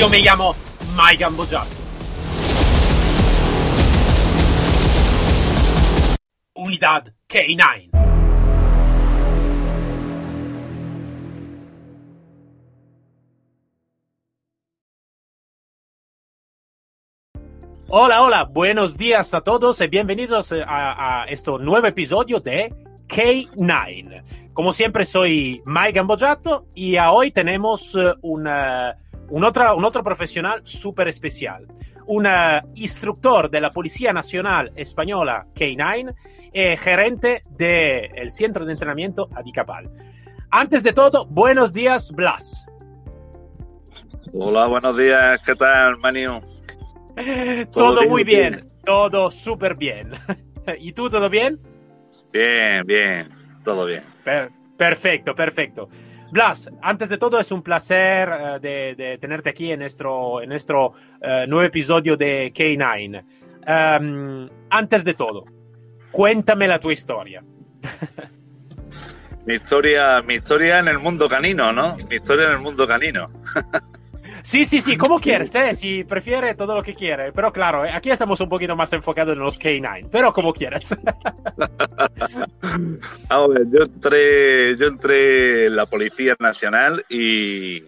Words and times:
Io 0.00 0.08
mi 0.08 0.22
chiamo 0.22 0.54
Mike 0.96 1.16
Gambogiato. 1.18 1.76
Unidad 6.54 7.12
K9. 7.28 7.90
Hola, 17.88 18.22
hola, 18.22 18.44
buenos 18.44 18.96
días 18.96 19.34
a 19.34 19.42
todos 19.42 19.82
y 19.82 19.88
bienvenidos 19.88 20.54
a, 20.66 21.24
a 21.24 21.24
este 21.26 21.50
nuevo 21.58 21.86
episodio 21.86 22.40
de 22.40 22.72
K9. 23.06 24.50
Como 24.54 24.72
siempre, 24.72 25.04
soy 25.04 25.60
Mike 25.66 25.92
Gambojato 25.92 26.66
y 26.74 26.96
hoy 26.96 27.32
tenemos 27.32 27.94
eh, 27.96 28.14
una, 28.22 28.96
un, 29.30 29.44
otro, 29.44 29.76
un 29.76 29.84
otro 29.84 30.02
profesional 30.02 30.60
súper 30.64 31.08
especial. 31.08 31.66
Un 32.06 32.26
eh, 32.26 32.60
instructor 32.74 33.50
de 33.50 33.60
la 33.60 33.72
Policía 33.72 34.12
Nacional 34.12 34.72
Española 34.74 35.46
K9 35.54 36.14
y 36.52 36.76
gerente 36.76 37.42
del 37.50 38.30
Centro 38.30 38.64
de 38.64 38.72
Entrenamiento 38.72 39.28
Adicapal. 39.34 39.90
Antes 40.50 40.82
de 40.82 40.92
todo, 40.92 41.26
buenos 41.26 41.72
días, 41.72 42.12
Blas. 42.12 42.66
Hola, 44.32 44.66
buenos 44.66 44.96
días, 44.96 45.40
¿qué 45.44 45.54
tal, 45.54 45.98
Manio? 45.98 46.42
Todo, 47.72 48.08
muy 48.08 48.24
bien, 48.24 48.60
todo 48.84 49.30
súper 49.30 49.76
bien. 49.76 50.12
¿Y 50.78 50.92
tú, 50.92 51.10
todo 51.10 51.28
bien? 51.28 51.60
Bien, 52.32 52.86
bien, 52.86 53.28
todo 53.64 53.84
bien. 53.84 54.04
perfecto, 54.76 55.34
perfecto. 55.34 55.88
Blas, 56.30 56.70
antes 56.80 57.08
de 57.08 57.18
todo 57.18 57.40
es 57.40 57.50
un 57.50 57.62
placer 57.62 58.28
uh, 58.28 58.60
de, 58.60 59.18
tenerte 59.20 59.50
aquí 59.50 59.72
en 59.72 59.80
nuestro, 59.80 60.40
en 60.40 60.48
nuestro 60.48 60.88
uh, 60.88 61.46
nuevo 61.48 61.62
episodio 61.62 62.16
de 62.16 62.52
K9. 62.52 63.24
Um, 63.66 64.48
antes 64.70 65.04
de 65.04 65.14
todo, 65.14 65.44
cuéntame 66.12 66.68
la 66.68 66.78
tu 66.78 66.90
historia. 66.90 67.42
mi 69.46 69.54
historia, 69.54 70.22
mi 70.22 70.34
historia 70.34 70.78
en 70.78 70.88
el 70.88 70.98
mundo 70.98 71.28
canino, 71.28 71.72
¿no? 71.72 71.96
Mi 72.08 72.16
historia 72.16 72.46
en 72.46 72.52
el 72.52 72.60
mundo 72.60 72.86
canino. 72.86 73.30
Sí, 74.42 74.64
sí, 74.64 74.80
sí, 74.80 74.96
como 74.96 75.20
quieres, 75.20 75.54
¿eh? 75.54 75.74
Si 75.74 76.04
prefiere 76.04 76.54
todo 76.54 76.74
lo 76.74 76.82
que 76.82 76.94
quiere. 76.94 77.32
Pero 77.32 77.52
claro, 77.52 77.84
eh, 77.84 77.90
aquí 77.92 78.10
estamos 78.10 78.40
un 78.40 78.48
poquito 78.48 78.74
más 78.76 78.92
enfocados 78.92 79.34
en 79.34 79.40
los 79.40 79.60
K9, 79.60 80.08
pero 80.10 80.32
como 80.32 80.52
quieras. 80.52 80.96
a 83.28 83.46
ver, 83.46 83.66
yo 83.70 83.82
entré, 83.82 84.76
yo 84.76 84.86
entré 84.86 85.66
en 85.66 85.76
la 85.76 85.86
Policía 85.86 86.36
Nacional 86.38 87.04
y, 87.08 87.82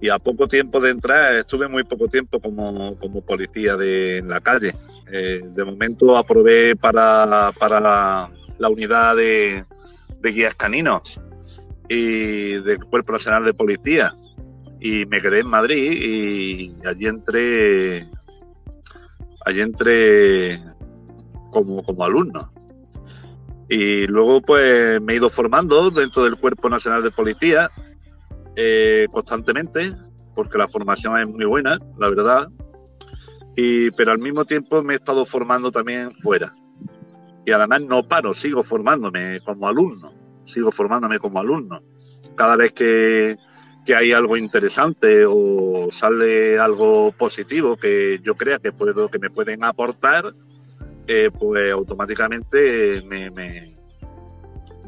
y 0.00 0.08
a 0.08 0.18
poco 0.18 0.48
tiempo 0.48 0.80
de 0.80 0.90
entrar, 0.90 1.34
estuve 1.34 1.68
muy 1.68 1.84
poco 1.84 2.08
tiempo 2.08 2.40
como, 2.40 2.96
como 2.98 3.20
policía 3.22 3.76
de, 3.76 4.18
en 4.18 4.28
la 4.28 4.40
calle. 4.40 4.74
Eh, 5.12 5.42
de 5.44 5.64
momento 5.64 6.16
aprobé 6.16 6.76
para, 6.76 7.52
para 7.58 7.80
la, 7.80 8.30
la 8.58 8.68
unidad 8.68 9.16
de, 9.16 9.64
de 10.20 10.32
guías 10.32 10.54
caninos 10.54 11.20
y 11.88 12.52
del 12.62 12.84
Cuerpo 12.84 13.12
Nacional 13.12 13.44
de 13.44 13.54
Policía 13.54 14.14
y 14.80 15.06
me 15.06 15.20
quedé 15.20 15.40
en 15.40 15.48
Madrid 15.48 15.92
y 15.92 16.76
allí 16.86 17.06
entré 17.06 18.08
allí 19.44 19.60
entré 19.60 20.62
como, 21.50 21.82
como 21.82 22.04
alumno. 22.04 22.52
Y 23.68 24.06
luego 24.06 24.40
pues 24.42 25.00
me 25.00 25.12
he 25.12 25.16
ido 25.16 25.30
formando 25.30 25.90
dentro 25.90 26.24
del 26.24 26.36
Cuerpo 26.36 26.68
Nacional 26.68 27.02
de 27.02 27.10
Policía 27.10 27.70
eh, 28.56 29.06
constantemente, 29.12 29.92
porque 30.34 30.58
la 30.58 30.68
formación 30.68 31.18
es 31.18 31.28
muy 31.28 31.44
buena, 31.44 31.78
la 31.98 32.08
verdad. 32.08 32.48
Y, 33.56 33.90
pero 33.92 34.12
al 34.12 34.18
mismo 34.18 34.44
tiempo 34.44 34.82
me 34.82 34.94
he 34.94 34.96
estado 34.96 35.24
formando 35.24 35.70
también 35.70 36.12
fuera. 36.16 36.52
Y 37.46 37.52
además 37.52 37.82
no 37.82 38.06
paro, 38.06 38.34
sigo 38.34 38.62
formándome 38.62 39.40
como 39.40 39.68
alumno, 39.68 40.12
sigo 40.44 40.70
formándome 40.72 41.18
como 41.18 41.40
alumno. 41.40 41.80
Cada 42.36 42.56
vez 42.56 42.72
que, 42.72 43.36
que 43.84 43.94
hay 43.94 44.12
algo 44.12 44.36
interesante 44.36 45.24
o 45.26 45.88
sale 45.90 46.58
algo 46.58 47.12
positivo 47.12 47.76
que 47.76 48.20
yo 48.22 48.34
crea 48.34 48.58
que 48.58 48.72
puedo 48.72 49.10
que 49.10 49.18
me 49.18 49.30
pueden 49.30 49.64
aportar 49.64 50.34
eh, 51.06 51.30
pues 51.36 51.72
automáticamente 51.72 53.02
me, 53.02 53.30
me, 53.30 53.72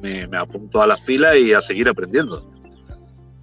me, 0.01 0.37
apunto 0.37 0.81
a 0.81 0.87
la 0.87 0.97
fila 0.97 1.37
y 1.37 1.53
a 1.53 1.61
seguir 1.61 1.89
aprendiendo. 1.89 2.49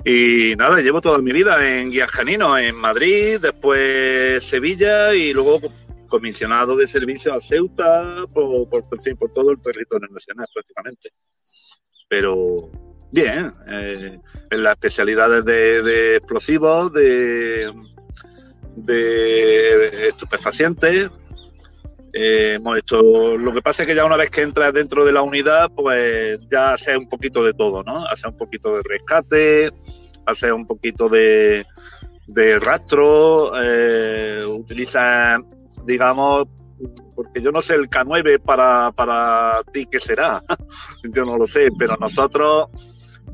Y 0.06 0.56
nada 0.56 0.80
llevo 0.80 1.02
toda 1.02 1.18
mi 1.18 1.34
vida 1.34 1.58
en 1.68 1.90
guías 1.90 2.10
caninos 2.10 2.58
en 2.60 2.76
Madrid 2.76 3.40
después 3.42 4.42
Sevilla 4.44 5.14
y 5.14 5.34
luego 5.34 5.60
comisionado 6.08 6.78
de 6.78 6.88
servicio 6.88 7.34
a 7.34 7.42
Ceuta 7.42 8.26
por, 8.34 8.70
por, 8.70 8.84
por 8.88 9.34
todo 9.34 9.52
el 9.52 9.62
territorio 9.62 10.08
nacional 10.10 10.48
prácticamente. 10.54 11.10
Pero 12.08 12.72
Bien, 13.12 13.52
eh, 13.68 14.20
en 14.52 14.64
las 14.64 14.74
especialidades 14.74 15.44
de, 15.44 16.16
explosivos, 16.18 16.94
de, 16.94 17.74
estupefacientes. 20.08 21.10
Eh, 22.14 22.54
hemos 22.56 22.78
hecho. 22.78 23.02
Lo 23.38 23.52
que 23.52 23.62
pasa 23.62 23.84
es 23.84 23.88
que 23.88 23.96
ya 23.96 24.06
una 24.06 24.18
vez 24.18 24.30
que 24.30 24.42
entras 24.42 24.74
dentro 24.74 25.06
de 25.06 25.12
la 25.12 25.22
unidad, 25.22 25.72
pues 25.76 26.40
ya 26.50 26.74
hace 26.74 26.98
un 26.98 27.08
poquito 27.10 27.44
de 27.44 27.54
todo, 27.54 27.84
¿no? 27.84 28.06
Hace 28.06 28.28
un 28.28 28.38
poquito 28.38 28.76
de 28.76 28.82
rescate, 28.84 29.72
hace 30.26 30.52
un 30.52 30.66
poquito 30.66 31.10
de, 31.10 31.66
de 32.28 32.60
rastro, 32.60 33.52
eh, 33.56 34.44
utiliza, 34.46 35.40
digamos, 35.86 36.48
porque 37.16 37.42
yo 37.42 37.52
no 37.52 37.62
sé 37.62 37.76
el 37.76 37.90
K9 37.90 38.40
para, 38.40 38.92
para 38.92 39.62
ti 39.72 39.88
qué 39.88 40.00
será, 40.00 40.44
yo 41.04 41.26
no 41.26 41.38
lo 41.38 41.46
sé, 41.46 41.70
pero 41.78 41.98
nosotros 41.98 42.70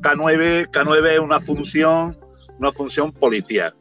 K9, 0.02 0.70
K9 0.70 1.14
es 1.14 1.20
una 1.20 1.40
función, 1.40 2.16
una 2.60 2.72
función 2.72 3.12
policial. 3.12 3.74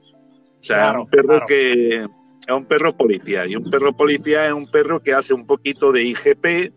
O 0.60 0.64
sea, 0.64 0.90
es 0.90 0.96
un 0.96 1.08
perro 1.08 1.44
que 1.46 2.06
es 2.46 2.54
un 2.54 2.64
perro 2.66 2.96
policía. 2.96 3.46
Y 3.46 3.56
un 3.56 3.70
perro 3.70 3.92
policía 3.92 4.46
es 4.46 4.52
un 4.52 4.70
perro 4.70 5.00
que 5.00 5.12
hace 5.12 5.34
un 5.34 5.46
poquito 5.46 5.92
de 5.92 6.04
IGP, 6.04 6.72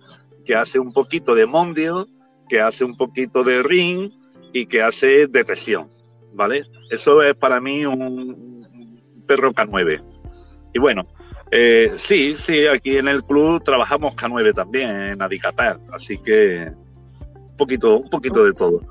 que 0.45 0.55
hace 0.55 0.79
un 0.79 0.91
poquito 0.93 1.35
de 1.35 1.45
mondio, 1.45 2.07
que 2.49 2.61
hace 2.61 2.83
un 2.83 2.95
poquito 2.95 3.43
de 3.43 3.63
ring 3.63 4.11
y 4.53 4.65
que 4.65 4.81
hace 4.81 5.27
detección. 5.27 5.89
¿Vale? 6.33 6.63
Eso 6.89 7.21
es 7.21 7.35
para 7.35 7.59
mí 7.59 7.85
un 7.85 8.67
perro 9.25 9.51
K9. 9.53 10.03
Y 10.73 10.79
bueno, 10.79 11.03
eh, 11.51 11.93
sí, 11.95 12.35
sí, 12.35 12.67
aquí 12.67 12.97
en 12.97 13.07
el 13.07 13.23
club 13.23 13.63
trabajamos 13.63 14.15
K9 14.15 14.53
también, 14.53 14.89
en 14.89 15.21
Adicatar. 15.21 15.79
Así 15.91 16.17
que 16.17 16.71
un 17.33 17.57
poquito, 17.57 17.97
un 17.97 18.09
poquito 18.09 18.43
de 18.43 18.53
todo. 18.53 18.81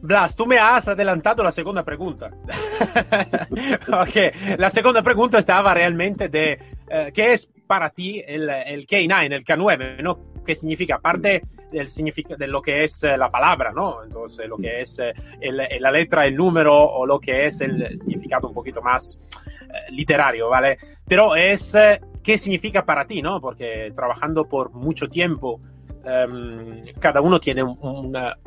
Blas, 0.00 0.36
tú 0.36 0.46
me 0.46 0.58
has 0.58 0.88
adelantado 0.88 1.42
la 1.42 1.50
segunda 1.50 1.84
pregunta. 1.84 2.30
ok, 3.88 4.56
la 4.58 4.70
segunda 4.70 5.02
pregunta 5.02 5.38
estaba 5.38 5.74
realmente 5.74 6.28
de 6.28 6.58
uh, 6.86 7.12
qué 7.12 7.32
es 7.32 7.50
para 7.66 7.90
ti 7.90 8.22
el, 8.24 8.48
el, 8.48 8.86
K9, 8.86 9.32
el 9.32 9.44
K9, 9.44 10.02
¿no? 10.02 10.32
¿Qué 10.44 10.54
significa? 10.54 10.96
Aparte 10.96 11.42
del 11.70 11.88
significa, 11.88 12.36
de 12.36 12.46
lo 12.46 12.62
que 12.62 12.84
es 12.84 13.02
la 13.02 13.28
palabra, 13.28 13.72
¿no? 13.72 14.02
Entonces, 14.04 14.48
lo 14.48 14.56
que 14.56 14.80
es 14.80 14.98
el, 14.98 15.56
la 15.56 15.90
letra, 15.90 16.24
el 16.26 16.34
número 16.34 16.74
o 16.74 17.04
lo 17.04 17.20
que 17.20 17.46
es 17.46 17.60
el 17.60 17.96
significado 17.98 18.48
un 18.48 18.54
poquito 18.54 18.80
más 18.80 19.18
literario, 19.90 20.48
¿vale? 20.48 20.78
Pero 21.06 21.36
es 21.36 21.76
qué 22.22 22.38
significa 22.38 22.84
para 22.84 23.06
ti, 23.06 23.20
¿no? 23.20 23.40
Porque 23.40 23.92
trabajando 23.94 24.48
por 24.48 24.70
mucho 24.72 25.06
tiempo 25.08 25.60
um, 26.08 26.84
cada 26.98 27.20
uno 27.20 27.38
tiene 27.38 27.62
un, 27.62 27.76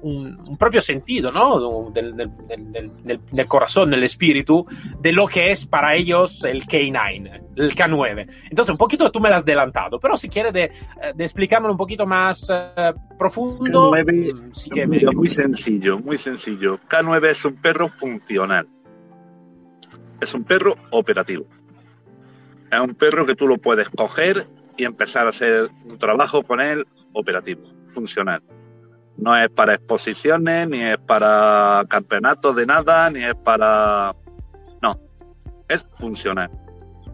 un, 0.02 0.40
un, 0.48 0.58
propio 0.58 0.82
sentido, 0.82 1.32
¿no? 1.32 1.90
Del, 1.92 2.16
del, 2.16 2.32
del, 2.48 3.22
del, 3.32 3.48
corazón, 3.48 3.92
del 3.92 4.04
espíritu, 4.04 4.66
de 5.00 5.12
lo 5.12 5.28
que 5.28 5.52
es 5.52 5.66
para 5.66 5.96
ellos 5.96 6.44
el 6.44 6.66
K9, 6.66 7.42
el 7.56 7.76
K9. 7.76 8.28
Entonces, 8.50 8.72
un 8.72 8.78
poquito 8.78 9.12
tú 9.12 9.20
me 9.20 9.30
lo 9.30 9.36
has 9.36 9.44
adelantado, 9.44 10.00
pero 10.00 10.18
si 10.18 10.30
quieres 10.30 10.54
de, 10.54 10.72
de 11.16 11.24
explicármelo 11.24 11.74
un 11.74 11.78
poquito 11.78 12.06
más 12.06 12.50
uh, 12.50 13.18
profundo, 13.18 13.92
K9, 13.92 14.34
mm, 14.34 14.54
sí 14.54 14.70
que 14.70 14.88
me... 14.88 15.02
Muy 15.14 15.28
sencillo, 15.28 16.00
muy 16.00 16.18
sencillo. 16.18 16.80
K9 16.90 17.30
es 17.30 17.46
un 17.46 17.56
perro 17.56 17.90
funcional. 17.90 18.68
Es 20.20 20.34
un 20.34 20.44
perro 20.44 20.76
operativo. 20.92 21.46
Es 22.72 22.80
un 22.80 22.96
perro 22.96 23.26
que 23.26 23.36
tú 23.36 23.48
lo 23.48 23.58
puedes 23.58 23.90
coger 23.90 24.48
y 24.78 24.86
empezar 24.86 25.26
a 25.26 25.30
hacer 25.30 25.70
un 25.86 25.98
trabajo 25.98 26.44
con 26.44 26.62
él 26.62 26.86
operativo, 27.14 27.62
funcional. 27.88 28.42
No 29.18 29.36
es 29.38 29.50
para 29.50 29.76
exposiciones, 29.76 30.68
ni 30.68 30.82
es 30.82 30.98
para 30.98 31.84
campeonatos 31.90 32.56
de 32.56 32.66
nada, 32.66 33.10
ni 33.10 33.24
es 33.24 33.36
para... 33.36 34.12
No, 34.82 35.00
es 35.68 35.86
funcional. 35.94 36.50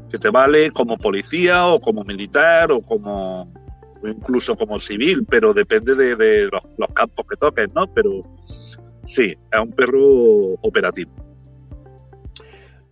Que 0.09 0.17
te 0.17 0.29
vale 0.29 0.71
como 0.71 0.97
policía 0.97 1.65
o 1.67 1.79
como 1.79 2.03
militar 2.03 2.71
o 2.71 2.81
como 2.81 3.51
o 4.01 4.07
incluso 4.07 4.55
como 4.55 4.79
civil, 4.79 5.25
pero 5.27 5.53
depende 5.53 5.95
de, 5.95 6.49
los, 6.51 6.61
campos 6.93 7.25
que 7.27 7.35
toques, 7.35 7.73
¿no? 7.73 7.87
Pero 7.93 8.21
sí, 9.05 9.35
es 9.51 9.59
un 9.59 9.71
perro 9.71 10.53
operativo. 10.61 11.11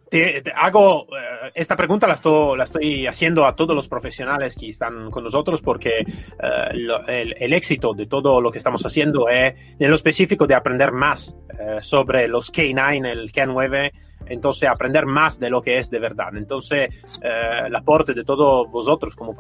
Te, 0.10 0.44
hago 0.56 1.08
eh, 1.16 1.52
esta 1.54 1.76
pregunta 1.76 2.08
la 2.08 2.14
estoy, 2.14 2.58
la 2.58 2.64
estoy 2.64 3.08
haciendo 3.08 3.46
a 3.46 3.56
todos 3.56 3.76
los 3.76 3.88
profesionales 3.88 4.56
que 4.56 4.68
están 4.68 5.10
con 5.10 5.24
nosotros 5.24 5.62
porque 5.62 6.00
eh, 6.00 7.34
el, 7.40 7.54
éxito 7.54 7.94
de 7.94 8.06
todo 8.06 8.42
lo 8.42 8.52
que 8.52 8.58
estamos 8.58 8.86
haciendo 8.86 9.30
es 9.30 9.56
en 9.80 9.90
lo 9.90 9.96
específico 9.96 10.48
de 10.48 10.56
aprender 10.56 10.92
más 10.92 11.38
eh, 11.60 11.78
sobre 11.82 12.28
los 12.28 12.52
K9, 12.52 13.08
el 13.08 13.32
K9, 13.32 13.92
entonces 14.28 14.70
aprender 14.70 15.06
más 15.06 15.40
de 15.40 15.50
lo 15.50 15.62
que 15.62 15.78
es 15.78 15.90
de 15.90 16.00
verdad. 16.00 16.36
Entonces 16.36 17.06
el 17.22 17.76
aporte 17.76 18.14
de 18.14 18.24
todos 18.24 18.70
vosotros 18.70 19.16
como 19.16 19.34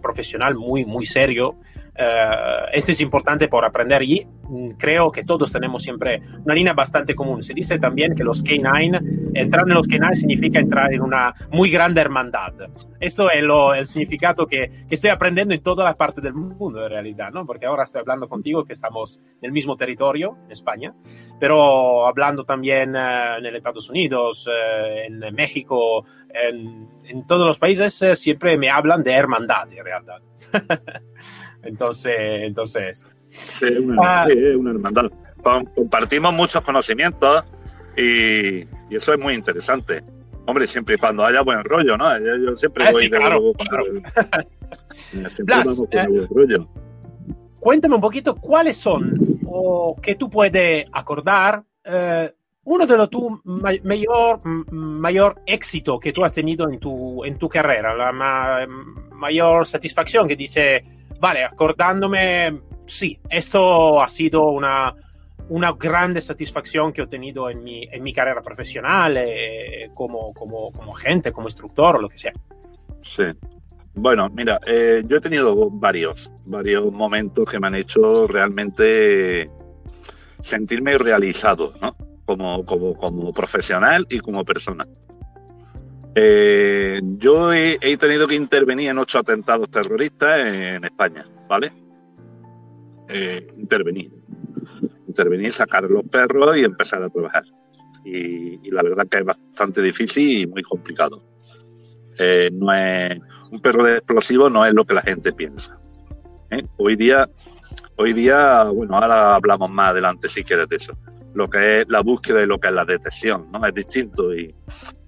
profesional 0.00 0.54
muy, 0.54 0.84
muy 0.84 1.06
serio 1.06 1.58
esto 2.72 2.92
es 2.92 3.00
importante 3.00 3.48
por 3.48 3.64
aprender 3.64 4.02
y 4.02 4.26
mm, 4.48 4.70
creo 4.78 5.10
que 5.10 5.22
todos 5.22 5.52
tenemos 5.52 5.82
siempre 5.82 6.22
una 6.44 6.54
línea 6.54 6.72
bastante 6.72 7.14
común. 7.14 7.42
Se 7.42 7.52
dice 7.52 7.78
también 7.78 8.14
que 8.14 8.24
los 8.24 8.42
K9, 8.44 9.19
entrar 9.34 9.64
en 9.66 9.74
los 9.74 9.88
K9 9.88 10.14
significa 10.14 10.58
entrar 10.58 10.92
en 10.92 11.02
una 11.02 11.34
muy 11.50 11.70
grande 11.70 12.00
hermandad. 12.00 12.54
Esto 12.98 13.30
es 13.30 13.42
lo, 13.42 13.74
el 13.74 13.86
significado 13.86 14.46
que, 14.46 14.68
que, 14.88 14.94
estoy 14.94 15.10
aprendiendo 15.10 15.54
en 15.54 15.62
toda 15.62 15.84
la 15.84 15.94
parte 15.94 16.20
del 16.20 16.34
mundo 16.34 16.82
en 16.84 16.90
realidad, 16.90 17.30
¿no? 17.32 17.46
Porque 17.46 17.66
ahora 17.66 17.84
estoy 17.84 18.00
hablando 18.00 18.28
contigo 18.28 18.64
que 18.64 18.72
estamos 18.72 19.20
en 19.40 19.46
el 19.46 19.52
mismo 19.52 19.76
territorio, 19.76 20.36
en 20.44 20.52
España, 20.52 20.94
pero 21.38 22.06
hablando 22.06 22.44
también 22.44 22.94
uh, 22.94 23.38
en 23.38 23.54
Estados 23.54 23.88
Unidos, 23.90 24.48
en 25.06 25.34
México, 25.34 26.04
en, 26.28 26.88
en, 27.04 27.26
todos 27.26 27.46
los 27.46 27.58
países, 27.58 27.94
siempre 28.18 28.56
me 28.56 28.68
hablan 28.68 29.02
de 29.02 29.12
hermandad 29.12 29.70
en 29.72 29.84
realidad. 29.84 30.22
Entonces, 31.62 32.14
entonces. 32.42 33.06
Sí, 33.30 33.66
una, 33.66 34.22
ah. 34.22 34.26
una 34.56 34.70
hermandad. 34.70 35.10
Compartimos 35.74 36.32
muchos 36.34 36.62
conocimientos 36.62 37.44
y, 37.96 38.64
eso 38.96 39.14
es 39.14 39.20
muy 39.20 39.34
interesante. 39.34 40.02
Hombre, 40.46 40.66
siempre 40.66 40.94
y 40.96 40.98
cuando 40.98 41.24
haya 41.24 41.42
buen 41.42 41.62
rollo, 41.64 41.96
¿no? 41.96 42.18
Yo, 42.18 42.56
siempre 42.56 42.86
ah, 42.86 42.90
voy 42.92 43.08
de 43.08 43.18
claro, 43.18 43.40
Blas, 45.44 45.82
eh, 45.90 46.06
buen 46.08 46.28
rollo. 46.28 46.68
Cuéntame 47.58 47.94
un 47.94 48.00
poquito 48.00 48.34
cuáles 48.36 48.76
son, 48.76 49.38
o 49.46 49.96
que 50.00 50.14
tú 50.14 50.30
puedes 50.30 50.86
acordar, 50.92 51.62
eh, 51.84 52.32
uno 52.64 52.86
de 52.86 52.96
los 52.96 53.10
tu 53.10 53.40
mayor, 53.44 54.40
mayor 54.44 55.42
éxito 55.46 55.98
que 55.98 56.12
tú 56.12 56.24
has 56.24 56.32
tenido 56.32 56.68
en 56.70 56.78
tu, 56.78 57.24
en 57.24 57.38
tu 57.38 57.48
carrera, 57.48 57.94
la 57.94 58.66
mayor 59.12 59.66
satisfacción 59.66 60.28
que 60.28 60.36
dice 60.36 60.82
vale, 61.20 61.44
acordándome, 61.44 62.60
sí, 62.86 63.20
esto 63.28 64.02
ha 64.02 64.08
sido 64.08 64.50
una, 64.50 64.94
una 65.50 65.72
grande 65.72 66.20
satisfacción 66.20 66.92
que 66.92 67.02
he 67.02 67.06
tenido 67.06 67.50
en 67.50 67.62
mi, 67.62 67.82
en 67.90 68.02
mi 68.02 68.12
carrera 68.12 68.40
profesional, 68.40 69.16
eh, 69.16 69.90
como, 69.94 70.32
como, 70.32 70.72
como 70.72 70.94
gente, 70.94 71.32
como 71.32 71.48
instructor 71.48 71.96
o 71.96 72.00
lo 72.00 72.08
que 72.08 72.18
sea. 72.18 72.32
Sí. 73.02 73.24
Bueno, 73.94 74.30
mira, 74.30 74.60
eh, 74.66 75.02
yo 75.06 75.16
he 75.16 75.20
tenido 75.20 75.68
varios, 75.70 76.30
varios 76.46 76.92
momentos 76.94 77.48
que 77.48 77.58
me 77.58 77.66
han 77.66 77.74
hecho 77.74 78.26
realmente 78.28 79.50
sentirme 80.40 80.96
realizado, 80.96 81.72
¿no? 81.80 81.96
Como, 82.24 82.64
como, 82.64 82.94
como 82.94 83.32
profesional 83.32 84.06
y 84.08 84.20
como 84.20 84.44
persona. 84.44 84.86
Eh, 86.14 87.00
yo 87.02 87.52
he, 87.52 87.96
tenido 87.96 88.28
que 88.28 88.36
intervenir 88.36 88.90
en 88.90 88.98
ocho 88.98 89.18
atentados 89.18 89.70
terroristas 89.70 90.40
en 90.40 90.84
España, 90.84 91.26
¿vale? 91.48 91.72
Eh, 93.08 93.46
intervenir. 93.58 94.12
Intervenir, 95.10 95.50
sacar 95.50 95.82
los 95.84 96.04
perros 96.04 96.56
y 96.56 96.64
empezar 96.64 97.02
a 97.02 97.08
trabajar. 97.08 97.42
Y, 98.04 98.70
la 98.70 98.82
verdad 98.82 99.06
que 99.08 99.18
es 99.18 99.24
bastante 99.24 99.82
difícil 99.82 100.42
y 100.42 100.46
muy 100.46 100.62
complicado. 100.62 101.20
Eh, 102.18 102.50
no 102.52 102.72
es, 102.72 103.18
un 103.50 103.60
perro 103.60 103.84
de 103.84 103.96
explosivo 103.96 104.48
no 104.48 104.64
es 104.64 104.72
lo 104.72 104.84
que 104.84 104.94
la 104.94 105.02
gente 105.02 105.32
piensa. 105.32 105.76
Hoy 106.76 106.96
día, 106.96 107.28
hoy 107.96 108.12
día, 108.12 108.64
bueno, 108.64 108.96
ahora 108.96 109.34
hablamos 109.34 109.68
más 109.70 109.90
adelante 109.90 110.28
si 110.28 110.44
quieres 110.44 110.68
de 110.68 110.76
eso. 110.76 110.92
Lo 111.34 111.50
que 111.50 111.80
es 111.80 111.88
la 111.88 112.00
búsqueda 112.00 112.42
y 112.42 112.46
lo 112.46 112.58
que 112.58 112.68
es 112.68 112.74
la 112.74 112.84
detección, 112.84 113.50
¿no? 113.52 113.64
Es 113.66 113.74
distinto 113.74 114.34
y, 114.34 114.54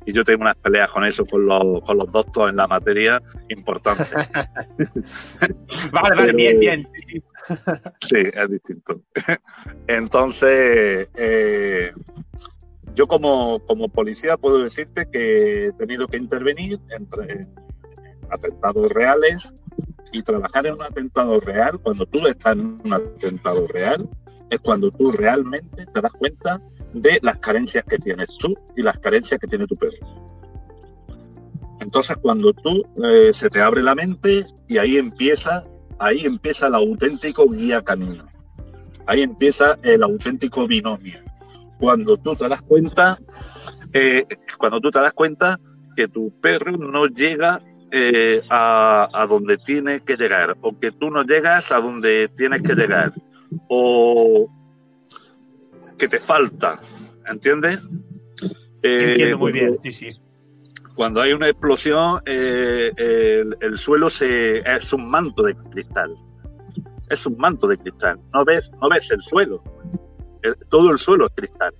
y 0.05 0.13
yo 0.13 0.25
tengo 0.25 0.43
unas 0.43 0.57
peleas 0.57 0.91
con 0.91 1.05
eso, 1.05 1.25
con 1.25 1.47
los, 1.47 1.83
con 1.83 1.97
los 1.97 2.13
doctos 2.13 2.51
en 2.51 2.57
la 2.57 2.67
materia 2.67 3.23
importantes. 3.49 4.11
vale, 5.93 6.17
vale, 6.17 6.33
bien, 6.33 6.59
bien. 6.59 6.89
Sí, 8.01 8.23
es 8.33 8.51
distinto. 8.51 9.01
Entonces, 9.87 11.09
eh, 11.15 11.93
yo 12.95 13.07
como, 13.07 13.61
como 13.65 13.89
policía 13.89 14.37
puedo 14.37 14.59
decirte 14.59 15.09
que 15.11 15.67
he 15.67 15.73
tenido 15.73 16.07
que 16.09 16.17
intervenir 16.17 16.79
entre 16.91 17.47
atentados 18.31 18.91
reales 18.93 19.55
y 20.13 20.23
trabajar 20.23 20.67
en 20.67 20.75
un 20.75 20.83
atentado 20.83 21.41
real, 21.41 21.79
cuando 21.81 22.07
tú 22.07 22.27
estás 22.27 22.55
en 22.55 22.79
un 22.85 22.93
atentado 22.93 23.67
real, 23.67 24.09
es 24.51 24.61
cuando 24.61 24.91
tú 24.91 25.11
realmente 25.11 25.87
te 25.87 26.01
das 26.01 26.13
cuenta 26.13 26.61
de 26.93 27.19
las 27.23 27.39
carencias 27.39 27.85
que 27.85 27.99
tienes 27.99 28.29
tú 28.39 28.55
y 28.77 28.83
las 28.83 28.99
carencias 28.99 29.41
que 29.41 29.47
tiene 29.47 29.67
tu 29.67 29.77
perro. 29.77 29.97
Entonces, 31.81 32.17
cuando 32.19 32.53
tú 32.53 32.83
eh, 33.05 33.33
se 33.33 33.51
te 33.51 33.61
abre 33.61 33.83
la 33.83 33.95
mente 33.95 34.47
y 34.69 34.79
ahí 34.79 34.97
empieza, 34.99 35.65
ahí 35.99 36.25
empieza 36.25 36.69
el 36.69 36.75
auténtico 36.75 37.49
guía 37.49 37.83
camino. 37.83 38.27
Ahí 39.07 39.23
empieza 39.23 39.79
el 39.83 40.03
auténtico 40.03 40.67
binomio. 40.69 41.21
Cuando 41.81 42.17
tú 42.17 42.37
te 42.37 42.49
das 42.49 42.63
cuenta, 42.63 43.19
eh, 43.93 44.25
cuando 44.57 44.81
tú 44.81 44.91
te 44.91 45.01
das 45.01 45.13
cuenta 45.13 45.59
que 45.97 46.07
tu 46.07 46.33
perro 46.41 46.77
no 46.77 47.07
llega 47.07 47.61
eh, 47.91 48.43
a, 48.49 49.09
a, 49.13 49.27
donde 49.27 49.59
tiene 49.59 50.01
que 50.01 50.17
llegar, 50.17 50.57
o 50.61 50.79
que 50.79 50.93
tú 50.93 51.11
no 51.11 51.25
llegas 51.25 51.73
a 51.73 51.81
donde 51.81 52.29
tienes 52.29 52.63
que 52.63 52.75
llegar, 52.75 53.13
o 53.69 54.49
que 56.03 56.09
te 56.09 56.19
falta, 56.19 56.81
¿entiendes? 57.29 57.81
Entiendo 58.83 59.39
muy 59.39 59.53
bien, 59.53 59.79
sí, 59.85 59.93
sí. 59.93 60.21
Cuando 60.97 61.21
hay 61.21 61.33
una 61.33 61.49
explosión, 61.49 62.21
eh, 62.27 62.91
el, 63.61 63.79
suelo 63.79 64.11
se, 64.11 64.59
es 64.69 64.93
un 64.93 65.09
manto 65.09 65.45
de 65.45 65.55
cristal. 65.55 66.13
Es 67.09 67.25
un 67.25 67.37
manto 67.37 67.69
de 67.69 67.77
cristal. 67.77 68.19
No 68.35 68.45
ves, 68.45 68.73
no 68.83 68.89
ves 68.89 69.13
el 69.13 69.21
suelo. 69.21 69.63
todo 70.69 70.91
el 70.91 70.99
suelo 70.99 71.27
es 71.27 71.33
cristal. 71.37 71.73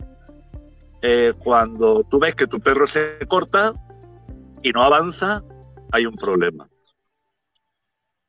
Eh, 1.03 1.33
cuando 1.41 2.05
tú 2.05 2.21
ves 2.21 2.37
que 2.37 2.47
tu 2.47 2.61
perro 2.61 2.87
se 2.87 3.19
corta 3.27 3.75
y 4.63 4.71
no 4.71 4.85
avanza, 4.85 5.43
hay 5.91 6.07
un 6.07 6.15
problema. 6.15 6.69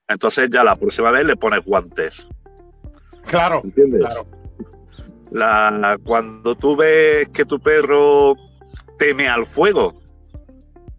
Entonces 0.08 0.50
ya 0.50 0.64
la 0.64 0.76
próxima 0.76 1.12
vez 1.12 1.24
le 1.24 1.36
pones 1.36 1.64
guantes. 1.64 2.28
Claro, 3.28 3.62
¿entiendes? 3.64 4.00
Claro. 4.00 4.43
La, 5.34 5.98
cuando 6.04 6.56
tú 6.56 6.76
ves 6.76 7.28
que 7.30 7.44
tu 7.44 7.60
perro 7.60 8.36
teme 8.98 9.28
al 9.28 9.46
fuego 9.46 10.00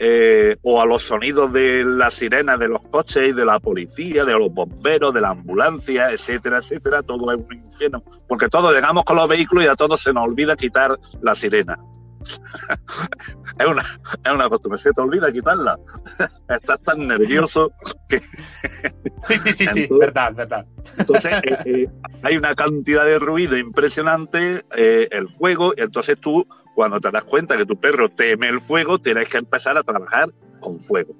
eh, 0.00 0.56
o 0.62 0.82
a 0.82 0.86
los 0.86 1.02
sonidos 1.02 1.52
de 1.52 1.84
la 1.84 2.10
sirena 2.10 2.56
de 2.56 2.68
los 2.68 2.80
coches 2.88 3.34
de 3.34 3.44
la 3.44 3.60
policía, 3.60 4.24
de 4.24 4.32
los 4.32 4.52
bomberos, 4.52 5.14
de 5.14 5.20
la 5.20 5.30
ambulancia, 5.30 6.10
etcétera, 6.10 6.58
etcétera, 6.58 7.02
todo 7.02 7.32
es 7.32 7.38
un 7.38 7.54
infierno. 7.54 8.02
Porque 8.28 8.48
todos 8.48 8.74
llegamos 8.74 9.04
con 9.04 9.16
los 9.16 9.28
vehículos 9.28 9.64
y 9.64 9.68
a 9.68 9.76
todos 9.76 10.02
se 10.02 10.12
nos 10.12 10.24
olvida 10.26 10.56
quitar 10.56 10.98
la 11.22 11.34
sirena. 11.34 11.78
es, 13.58 13.66
una, 13.66 13.82
es 14.24 14.32
una 14.32 14.48
costumbre, 14.48 14.78
se 14.78 14.92
te 14.92 15.00
olvida 15.00 15.30
quitarla. 15.30 15.78
Estás 16.48 16.82
tan 16.82 17.06
nervioso 17.06 17.72
que... 18.08 18.20
sí, 19.26 19.38
sí, 19.38 19.52
sí, 19.52 19.66
sí, 19.66 19.88
verdad, 19.90 20.34
verdad. 20.34 20.66
Entonces, 20.98 21.32
eh, 21.32 21.56
eh, 21.64 21.86
hay 22.22 22.36
una 22.36 22.54
cantidad 22.54 23.04
de 23.04 23.18
ruido 23.18 23.56
impresionante, 23.56 24.64
eh, 24.76 25.08
el 25.10 25.28
fuego, 25.28 25.72
y 25.76 25.82
entonces 25.82 26.18
tú, 26.20 26.46
cuando 26.74 27.00
te 27.00 27.10
das 27.10 27.24
cuenta 27.24 27.56
que 27.56 27.66
tu 27.66 27.78
perro 27.78 28.08
teme 28.08 28.48
el 28.48 28.60
fuego, 28.60 28.98
tienes 28.98 29.28
que 29.28 29.38
empezar 29.38 29.76
a 29.76 29.82
trabajar 29.82 30.32
con 30.60 30.80
fuego. 30.80 31.14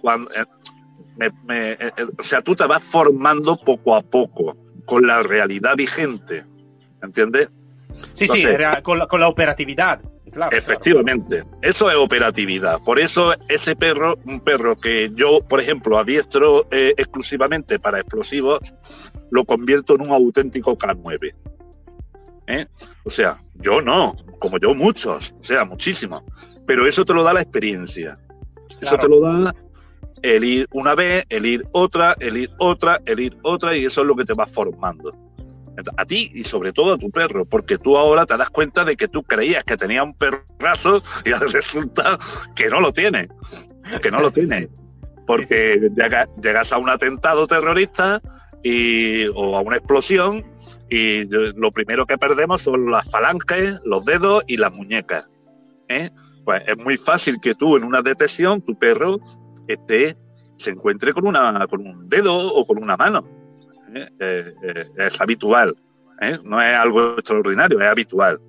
cuando, 0.00 0.30
o 2.18 2.22
sea, 2.22 2.42
tú 2.42 2.54
te 2.54 2.66
vas 2.66 2.82
formando 2.82 3.56
poco 3.56 3.96
a 3.96 4.02
poco 4.02 4.56
con 4.84 5.06
la 5.06 5.22
realidad 5.22 5.76
vigente, 5.76 6.44
¿entiendes? 7.02 7.50
Sí, 8.12 8.26
sí, 8.28 8.44
con, 8.82 8.98
la, 8.98 9.28
operatividad. 9.28 10.00
efectivamente, 10.50 11.44
eso 11.62 11.90
es 11.90 11.96
operatividad. 11.96 12.80
Por 12.82 12.98
eso 12.98 13.32
ese 13.48 13.76
perro, 13.76 14.16
un 14.26 14.40
perro 14.40 14.76
que 14.78 15.10
yo, 15.14 15.40
por 15.40 15.60
ejemplo, 15.60 15.98
adiestro 15.98 16.66
eh, 16.70 16.94
exclusivamente 16.96 17.78
para 17.78 18.00
explosivos, 18.00 18.60
lo 19.30 19.44
convierto 19.44 19.94
en 19.94 20.02
un 20.02 20.10
auténtico 20.10 20.76
K9. 20.76 21.34
¿Eh? 22.46 22.66
O 23.04 23.10
sea, 23.10 23.42
yo 23.54 23.80
no, 23.80 24.16
como 24.38 24.58
yo 24.58 24.74
muchos, 24.74 25.32
o 25.40 25.44
sea, 25.44 25.64
muchísimos. 25.64 26.22
Pero 26.66 26.86
eso 26.86 27.04
te 27.04 27.14
lo 27.14 27.22
da 27.22 27.32
la 27.32 27.42
experiencia. 27.42 28.18
Eso 28.80 28.96
te 28.96 29.08
lo 29.08 29.20
da 29.20 29.52
el 30.22 30.44
ir 30.44 30.68
una 30.72 30.94
vez, 30.94 31.24
el 31.28 31.46
ir 31.46 31.66
otra, 31.72 32.14
el 32.20 32.36
ir 32.36 32.50
otra, 32.58 33.00
el 33.06 33.20
ir 33.20 33.36
otra, 33.42 33.76
y 33.76 33.84
eso 33.84 34.02
es 34.02 34.06
lo 34.06 34.14
que 34.14 34.24
te 34.24 34.34
va 34.34 34.46
formando. 34.46 35.10
A 35.96 36.04
ti 36.04 36.30
y 36.34 36.44
sobre 36.44 36.72
todo 36.72 36.94
a 36.94 36.98
tu 36.98 37.10
perro, 37.10 37.44
porque 37.44 37.78
tú 37.78 37.96
ahora 37.96 38.26
te 38.26 38.36
das 38.36 38.50
cuenta 38.50 38.84
de 38.84 38.96
que 38.96 39.08
tú 39.08 39.22
creías 39.22 39.64
que 39.64 39.76
tenía 39.76 40.02
un 40.02 40.14
perrazo 40.14 41.02
y 41.24 41.30
resulta 41.52 42.18
que 42.54 42.68
no 42.68 42.80
lo 42.80 42.92
tiene, 42.92 43.28
que 44.02 44.10
no 44.10 44.20
lo 44.20 44.30
tiene. 44.30 44.68
Porque 45.26 45.90
llegas 46.42 46.72
a 46.72 46.78
un 46.78 46.90
atentado 46.90 47.46
terrorista 47.46 48.20
y, 48.62 49.26
o 49.28 49.56
a 49.56 49.60
una 49.60 49.76
explosión 49.76 50.44
y 50.90 51.24
lo 51.24 51.70
primero 51.70 52.04
que 52.04 52.18
perdemos 52.18 52.62
son 52.62 52.90
las 52.90 53.08
falanges, 53.10 53.80
los 53.84 54.04
dedos 54.04 54.42
y 54.48 54.56
las 54.56 54.76
muñecas. 54.76 55.24
¿eh? 55.88 56.10
Pues 56.44 56.62
es 56.66 56.76
muy 56.78 56.96
fácil 56.96 57.38
que 57.40 57.54
tú 57.54 57.76
en 57.76 57.84
una 57.84 58.02
detección, 58.02 58.60
tu 58.60 58.76
perro 58.76 59.20
esté, 59.68 60.16
se 60.56 60.70
encuentre 60.70 61.12
con, 61.12 61.26
una, 61.26 61.66
con 61.68 61.86
un 61.86 62.08
dedo 62.08 62.36
o 62.36 62.66
con 62.66 62.82
una 62.82 62.96
mano. 62.96 63.24
¿Eh? 63.94 64.08
Eh, 64.18 64.54
es 64.96 65.20
habitual, 65.20 65.76
no 66.44 66.60
es 66.60 66.74
algo 66.74 67.14
extraordinario, 67.14 67.80
es 67.80 67.88
habitual. 67.88 68.40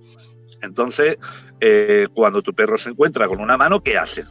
Entonces, 0.61 1.17
cuando 2.13 2.41
tu 2.41 2.53
perro 2.53 2.77
se 2.77 2.89
encuentra 2.89 3.27
con 3.27 3.39
una 3.39 3.57
mano, 3.57 3.81
¿qué 3.81 3.97
hace? 3.97 4.25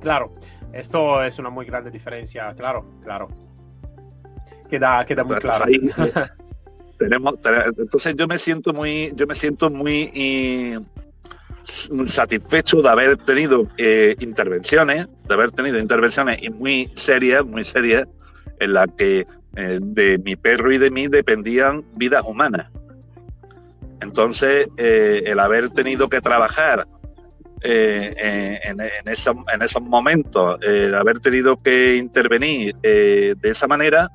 claro, 0.00 0.32
esto 0.72 1.22
es 1.22 1.38
una 1.38 1.48
muy 1.48 1.64
grande 1.64 1.90
diferencia, 1.90 2.48
claro, 2.56 2.84
claro 3.02 3.28
queda, 4.72 5.04
queda 5.04 5.24
muy 5.24 5.36
claro. 5.36 5.64
tenemos, 6.98 7.34
entonces 7.78 8.14
yo 8.16 8.26
me 8.26 8.38
siento 8.38 8.72
muy, 8.72 9.12
yo 9.14 9.26
me 9.26 9.34
siento 9.34 9.70
muy 9.70 10.80
satisfecho 12.06 12.80
de 12.80 12.88
haber 12.88 13.16
tenido 13.18 13.68
eh, 13.76 14.14
intervenciones, 14.20 15.06
de 15.28 15.34
haber 15.34 15.50
tenido 15.50 15.78
intervenciones 15.78 16.38
muy 16.52 16.90
serias, 16.94 17.44
muy 17.44 17.64
serias, 17.64 18.04
en 18.60 18.72
las 18.72 18.86
que 18.96 19.26
eh, 19.56 19.78
de 19.80 20.18
mi 20.18 20.36
perro 20.36 20.72
y 20.72 20.78
de 20.78 20.90
mí 20.90 21.08
dependían 21.08 21.82
vidas 21.96 22.22
humanas. 22.26 22.70
Entonces, 24.00 24.66
eh, 24.76 25.22
el 25.26 25.38
haber 25.38 25.70
tenido 25.70 26.08
que 26.08 26.20
trabajar 26.20 26.86
en, 27.64 28.80
en, 28.80 29.08
esos 29.08 29.82
momentos, 29.82 30.58
el 30.62 30.92
haber 30.96 31.20
tenido 31.20 31.56
que 31.56 31.94
intervenir 31.94 32.74
de 32.82 33.36
esa 33.44 33.68
manera, 33.68 34.10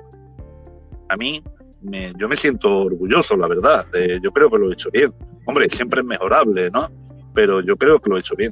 a 1.08 1.15
mí, 1.15 1.41
me, 1.82 2.12
yo 2.17 2.27
me 2.27 2.36
siento 2.36 2.79
orgulloso, 2.79 3.38
la 3.38 3.48
verdad. 3.48 3.86
yo 4.22 4.32
creo 4.34 4.50
que 4.50 4.58
lo 4.58 4.70
he 4.70 4.74
hecho 4.74 4.91
bien. 4.91 5.13
Hombre, 5.46 5.70
siempre 5.70 6.01
es 6.01 6.06
mejorable, 6.06 6.70
¿no? 6.72 6.91
Pero 7.34 7.62
yo 7.62 7.77
creo 7.77 8.00
que 8.00 8.10
lo 8.10 8.17
he 8.17 8.20
hecho 8.20 8.36
bien. 8.36 8.51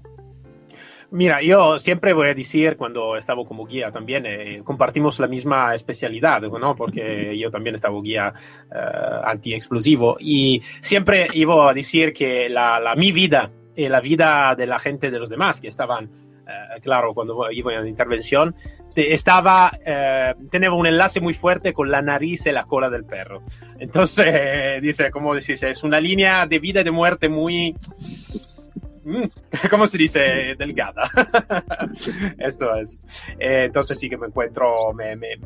Mira, 1.15 1.41
yo 1.41 1.79
siempre 1.79 2.11
voy 2.11 2.27
a 2.27 2.33
decir, 2.33 2.75
cuando 2.75 3.15
estaba 3.15 3.45
como 3.45 3.65
guía 3.65 3.89
también, 3.89 4.25
eh, 4.25 4.61
compartimos 4.65 5.17
la 5.19 5.27
misma 5.27 5.73
especialidad, 5.73 6.41
¿no? 6.41 6.75
Porque 6.75 7.37
yo 7.37 7.49
también 7.49 7.73
estaba 7.73 8.01
guía 8.01 8.33
uh, 8.69 9.25
anti-explosivo 9.25 10.17
y 10.19 10.61
siempre 10.81 11.27
iba 11.33 11.69
a 11.69 11.73
decir 11.73 12.11
que 12.11 12.49
la, 12.49 12.81
la, 12.81 12.95
mi 12.95 13.13
vida 13.13 13.49
y 13.77 13.87
la 13.87 14.01
vida 14.01 14.55
de 14.57 14.67
la 14.67 14.77
gente 14.77 15.09
de 15.09 15.17
los 15.17 15.29
demás 15.29 15.61
que 15.61 15.69
estaban 15.69 16.09
eh, 16.47 16.79
claro, 16.81 17.13
cuando 17.13 17.49
iba 17.49 17.73
en 17.73 17.87
intervención, 17.87 18.53
estaba, 18.95 19.71
eh, 19.85 20.35
tenía 20.51 20.71
un 20.71 20.85
enlace 20.85 21.19
muy 21.19 21.33
fuerte 21.33 21.73
con 21.73 21.89
la 21.89 22.01
nariz 22.01 22.45
y 22.45 22.51
la 22.51 22.65
cola 22.65 22.89
del 22.89 23.05
perro. 23.05 23.41
Entonces, 23.79 24.79
dice, 24.81 25.09
como 25.11 25.33
decís, 25.33 25.63
es 25.63 25.83
una 25.83 25.99
línea 25.99 26.45
de 26.45 26.59
vida 26.59 26.81
y 26.81 26.83
de 26.83 26.91
muerte 26.91 27.29
muy, 27.29 27.75
¿cómo 29.69 29.87
se 29.87 29.97
dice? 29.97 30.55
Delgada. 30.57 31.09
Esto 32.39 32.75
es. 32.75 32.99
Eh, 33.39 33.65
entonces 33.65 33.99
sí 33.99 34.09
que 34.09 34.17
me 34.17 34.27
encuentro, 34.27 34.93
me, 34.93 35.15
me, 35.15 35.37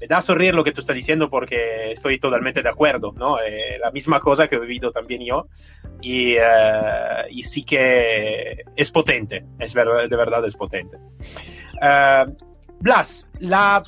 me 0.00 0.06
da 0.06 0.18
a 0.18 0.22
sonreír 0.22 0.54
lo 0.54 0.64
que 0.64 0.72
tú 0.72 0.80
estás 0.80 0.96
diciendo 0.96 1.28
porque 1.28 1.84
estoy 1.90 2.18
totalmente 2.18 2.62
de 2.62 2.68
acuerdo, 2.68 3.12
¿no? 3.12 3.38
Eh, 3.40 3.78
la 3.80 3.90
misma 3.90 4.20
cosa 4.20 4.48
que 4.48 4.56
he 4.56 4.60
vivido 4.60 4.90
también 4.90 5.22
yo 5.24 5.46
y, 6.00 6.36
uh, 6.36 7.28
y 7.30 7.42
sí 7.42 7.64
que 7.64 8.64
es 8.76 8.90
potente, 8.90 9.44
es 9.58 9.74
ver, 9.74 10.08
de 10.08 10.16
verdad 10.16 10.44
es 10.44 10.56
potente. 10.56 10.98
Uh, 11.74 12.32
Blas, 12.80 13.26
la, 13.40 13.82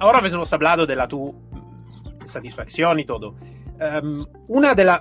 ahora 0.00 0.26
hemos 0.26 0.52
hablado 0.52 0.86
de 0.86 0.96
la 0.96 1.06
tu 1.06 1.34
satisfacción 2.24 2.98
y 2.98 3.04
todo. 3.04 3.36
Um, 3.80 4.26
una 4.48 4.74
de 4.74 4.84
las 4.84 5.00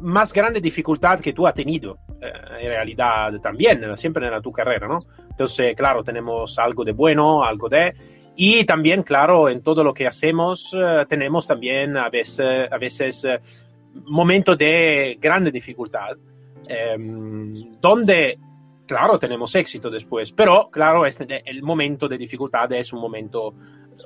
más 0.00 0.32
grandes 0.32 0.62
dificultades 0.62 1.20
que 1.20 1.32
tú 1.32 1.46
has 1.46 1.54
tenido, 1.54 1.98
uh, 2.08 2.60
en 2.60 2.68
realidad 2.68 3.32
también, 3.40 3.96
siempre 3.96 4.26
en 4.26 4.32
la 4.32 4.40
tu 4.40 4.52
carrera, 4.52 4.88
¿no? 4.88 4.98
Entonces, 5.30 5.74
claro, 5.76 6.02
tenemos 6.02 6.58
algo 6.58 6.84
de 6.84 6.92
bueno, 6.92 7.42
algo 7.42 7.68
de 7.68 7.94
y 8.36 8.64
también, 8.64 9.02
claro, 9.02 9.48
en 9.48 9.62
todo 9.62 9.82
lo 9.82 9.92
que 9.92 10.06
hacemos 10.06 10.72
uh, 10.74 11.04
tenemos 11.08 11.46
también 11.46 11.96
a 11.96 12.08
veces, 12.08 12.68
a 12.70 12.78
veces 12.78 13.26
momentos 14.04 14.56
de 14.56 15.18
grande 15.20 15.50
dificultad, 15.50 16.16
um, 16.96 17.80
donde, 17.80 18.38
claro, 18.86 19.18
tenemos 19.18 19.54
éxito 19.54 19.90
después, 19.90 20.32
pero, 20.32 20.68
claro, 20.70 21.04
este, 21.04 21.42
el 21.44 21.62
momento 21.62 22.08
de 22.08 22.18
dificultad 22.18 22.72
es 22.72 22.92
un 22.92 23.00
momento 23.00 23.54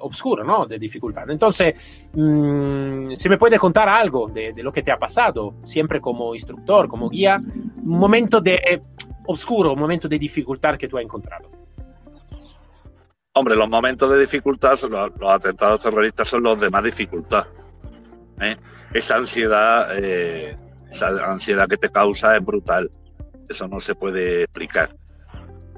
oscuro, 0.03 0.45
¿no? 0.45 0.67
De 0.67 0.79
dificultad. 0.79 1.29
Entonces, 1.31 2.09
um, 2.15 3.15
si 3.15 3.29
me 3.29 3.39
puede 3.39 3.59
contar 3.59 3.89
algo 3.89 4.29
de, 4.29 4.53
lo 4.63 4.73
que 4.73 4.83
te 4.83 4.91
ha 4.91 4.99
pasado, 4.99 5.55
siempre 5.65 6.01
como 6.01 6.35
instructor, 6.35 6.89
como 6.89 7.09
guía, 7.09 7.41
un 7.41 7.99
momento 7.99 8.41
de 8.41 8.81
oscuro, 9.27 9.73
un 9.73 9.81
momento 9.81 10.09
de 10.09 10.19
dificultad 10.19 10.77
que 10.77 10.89
tú 10.89 10.99
has 10.99 11.05
encontrado. 11.05 11.49
Hombre, 13.35 13.57
los 13.57 13.69
momentos 13.69 14.11
de 14.11 14.21
dificultad, 14.21 14.79
los, 14.83 15.31
atentados 15.31 15.81
terroristas 15.81 16.29
son 16.29 16.43
los 16.43 16.61
de 16.61 16.69
más 16.69 16.85
dificultad. 16.85 17.47
¿eh? 18.41 18.57
Esa 18.93 19.17
ansiedad, 19.17 19.89
eh, 19.97 20.57
esa 20.91 21.09
ansiedad 21.31 21.67
que 21.67 21.79
te 21.79 21.89
causa 21.89 22.37
es 22.37 22.45
brutal. 22.45 22.91
Eso 23.49 23.67
no 23.69 23.81
se 23.81 23.95
puede 23.95 24.43
explicar. 24.43 24.95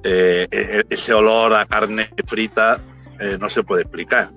Eh, 0.03 0.47
e, 0.51 0.59
e, 0.59 0.85
ese 0.91 1.15
olor 1.15 1.55
a 1.55 1.65
carne 1.65 2.11
frita 2.27 2.79
eh, 3.25 3.39
no 3.39 3.49
se 3.49 3.63
puede 3.63 3.83
explicar. 3.83 4.31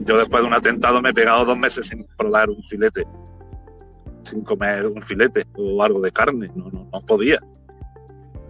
Yo 0.00 0.18
después 0.18 0.42
de 0.42 0.48
un 0.48 0.54
atentado 0.54 1.00
me 1.00 1.10
he 1.10 1.14
pegado 1.14 1.44
dos 1.44 1.56
meses 1.56 1.86
sin 1.86 2.04
probar 2.16 2.50
un 2.50 2.62
filete, 2.64 3.04
sin 4.22 4.42
comer 4.42 4.86
un 4.86 5.02
filete 5.02 5.46
o 5.56 5.82
algo 5.82 6.00
de 6.00 6.10
carne. 6.10 6.48
No, 6.54 6.70
no, 6.70 6.88
no 6.92 7.00
podía. 7.00 7.38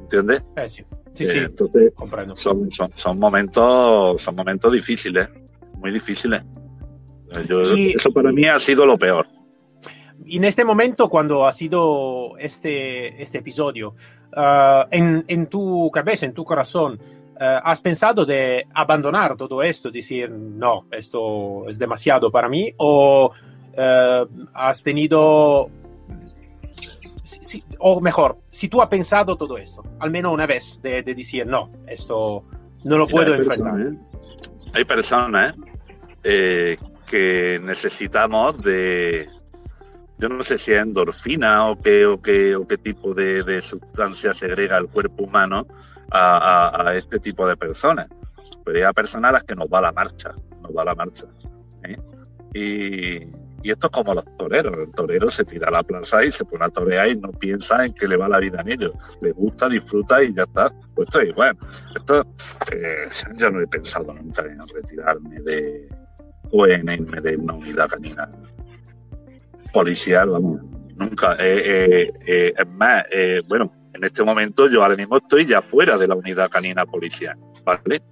¿Entiendes? 0.02 0.44
Sí. 0.66 0.84
Sí, 1.14 1.24
sí, 1.24 1.38
Entonces, 1.38 1.92
Son, 2.36 2.70
son, 2.70 2.90
son, 2.94 3.18
momentos, 3.18 4.22
son 4.22 4.34
momentos 4.36 4.72
difíciles, 4.72 5.28
muy 5.74 5.90
difíciles. 5.90 6.42
Yo, 7.48 7.76
y, 7.76 7.90
eso 7.90 8.12
para 8.12 8.32
mí 8.32 8.46
ha 8.46 8.58
sido 8.58 8.86
lo 8.86 8.96
peor. 8.96 9.26
Y 10.24 10.36
en 10.36 10.44
este 10.44 10.64
momento, 10.64 11.08
cuando 11.08 11.46
ha 11.46 11.52
sido 11.52 12.38
este, 12.38 13.20
este 13.22 13.38
episodio, 13.38 13.94
uh, 14.36 14.86
en, 14.90 15.24
en, 15.26 15.46
tu 15.48 15.90
cabeza, 15.90 16.26
en 16.26 16.32
tu 16.32 16.44
corazón, 16.44 16.98
¿has 17.40 17.80
pensado 17.80 18.26
de 18.26 18.66
abandonar 18.74 19.36
todo 19.36 19.62
esto, 19.62 19.90
decir, 19.90 20.30
no, 20.30 20.86
esto 20.90 21.66
es 21.68 21.78
demasiado 21.78 22.30
para 22.30 22.48
mí? 22.48 22.72
¿O 22.76 23.30
uh, 23.30 24.46
has 24.52 24.82
tenido 24.82 25.70
si, 27.24 27.62
o 27.78 28.00
mejor, 28.00 28.38
si 28.48 28.68
tú 28.68 28.82
has 28.82 28.88
pensado 28.88 29.36
todo 29.36 29.56
esto, 29.56 29.82
al 30.00 30.10
menos 30.10 30.32
una 30.32 30.46
vez, 30.46 30.80
de, 30.82 31.02
de 31.02 31.14
decir, 31.14 31.46
no, 31.46 31.70
esto 31.86 32.44
no 32.84 32.98
lo 32.98 33.06
puedo 33.06 33.32
hay 33.32 33.40
enfrentar. 33.40 33.74
Personas, 33.74 33.92
¿eh? 33.92 34.70
Hay 34.74 34.84
personas 34.84 35.54
eh, 36.24 36.76
que 37.06 37.60
necesitamos 37.62 38.60
de, 38.62 39.28
yo 40.18 40.28
no 40.28 40.42
sé 40.42 40.58
si 40.58 40.72
es 40.72 40.82
endorfina 40.82 41.68
o 41.68 41.80
qué, 41.80 42.06
o 42.06 42.20
qué, 42.20 42.56
o 42.56 42.66
qué 42.66 42.78
tipo 42.78 43.14
de, 43.14 43.42
de 43.42 43.62
sustancia 43.62 44.34
segrega 44.34 44.78
el 44.78 44.88
cuerpo 44.88 45.24
humano 45.24 45.66
a, 46.10 46.36
a, 46.38 46.88
a, 46.88 46.96
este 46.96 47.18
tipo 47.18 47.46
de 47.46 47.56
personas. 47.56 48.08
Pero 48.64 48.86
hay 48.86 48.92
personas 48.92 49.30
a 49.30 49.32
las 49.32 49.44
que 49.44 49.54
nos 49.54 49.66
va 49.66 49.80
la 49.80 49.92
marcha, 49.92 50.34
nos 50.62 50.76
va 50.76 50.84
la 50.84 50.94
marcha. 50.94 51.26
¿eh? 51.84 51.96
Y, 52.54 53.40
y 53.62 53.70
esto 53.70 53.88
es 53.88 53.92
como 53.92 54.14
los 54.14 54.24
toreros. 54.36 54.74
El 54.78 54.90
torero 54.90 55.28
se 55.28 55.44
tira 55.44 55.68
a 55.68 55.70
la 55.70 55.82
plaza 55.82 56.24
y 56.24 56.32
se 56.32 56.44
pone 56.44 56.64
a 56.64 56.68
torear 56.68 57.08
y 57.08 57.16
no 57.16 57.30
piensa 57.32 57.84
en 57.84 57.92
que 57.92 58.08
le 58.08 58.16
va 58.16 58.28
la 58.28 58.38
vida 58.38 58.60
en 58.60 58.72
ellos. 58.72 58.92
Le 59.20 59.32
gusta, 59.32 59.68
disfruta 59.68 60.22
y 60.22 60.34
ya 60.34 60.44
está. 60.44 60.72
Pues 60.94 61.08
esto 61.08 61.20
es 61.20 61.28
igual. 61.28 61.56
Esto, 61.94 62.26
eh, 62.72 63.08
yo 63.36 63.50
no 63.50 63.60
he 63.60 63.66
pensado 63.66 64.12
nunca 64.14 64.42
en 64.42 64.66
retirarme 64.68 65.40
de 65.40 65.88
o 66.52 66.66
en 66.66 66.88
irme 66.88 67.20
de 67.20 67.36
una 67.36 67.54
unidad 67.54 67.88
canina 67.88 68.28
policial, 69.72 70.30
vamos. 70.30 70.60
Nunca. 70.96 71.34
Eh, 71.38 71.62
eh, 71.64 72.12
eh 72.26 72.54
es 72.56 72.68
más, 72.68 73.04
eh, 73.10 73.40
bueno, 73.46 73.72
en 74.00 74.04
este 74.06 74.24
momento 74.24 74.66
yo 74.66 74.82
ahora 74.82 74.96
mismo 74.96 75.18
estoy 75.18 75.44
ya 75.44 75.60
fuera 75.60 75.98
de 75.98 76.08
la 76.08 76.14
unidad 76.14 76.48
canina 76.48 76.86
policial, 76.86 77.36
¿vale? 77.64 78.02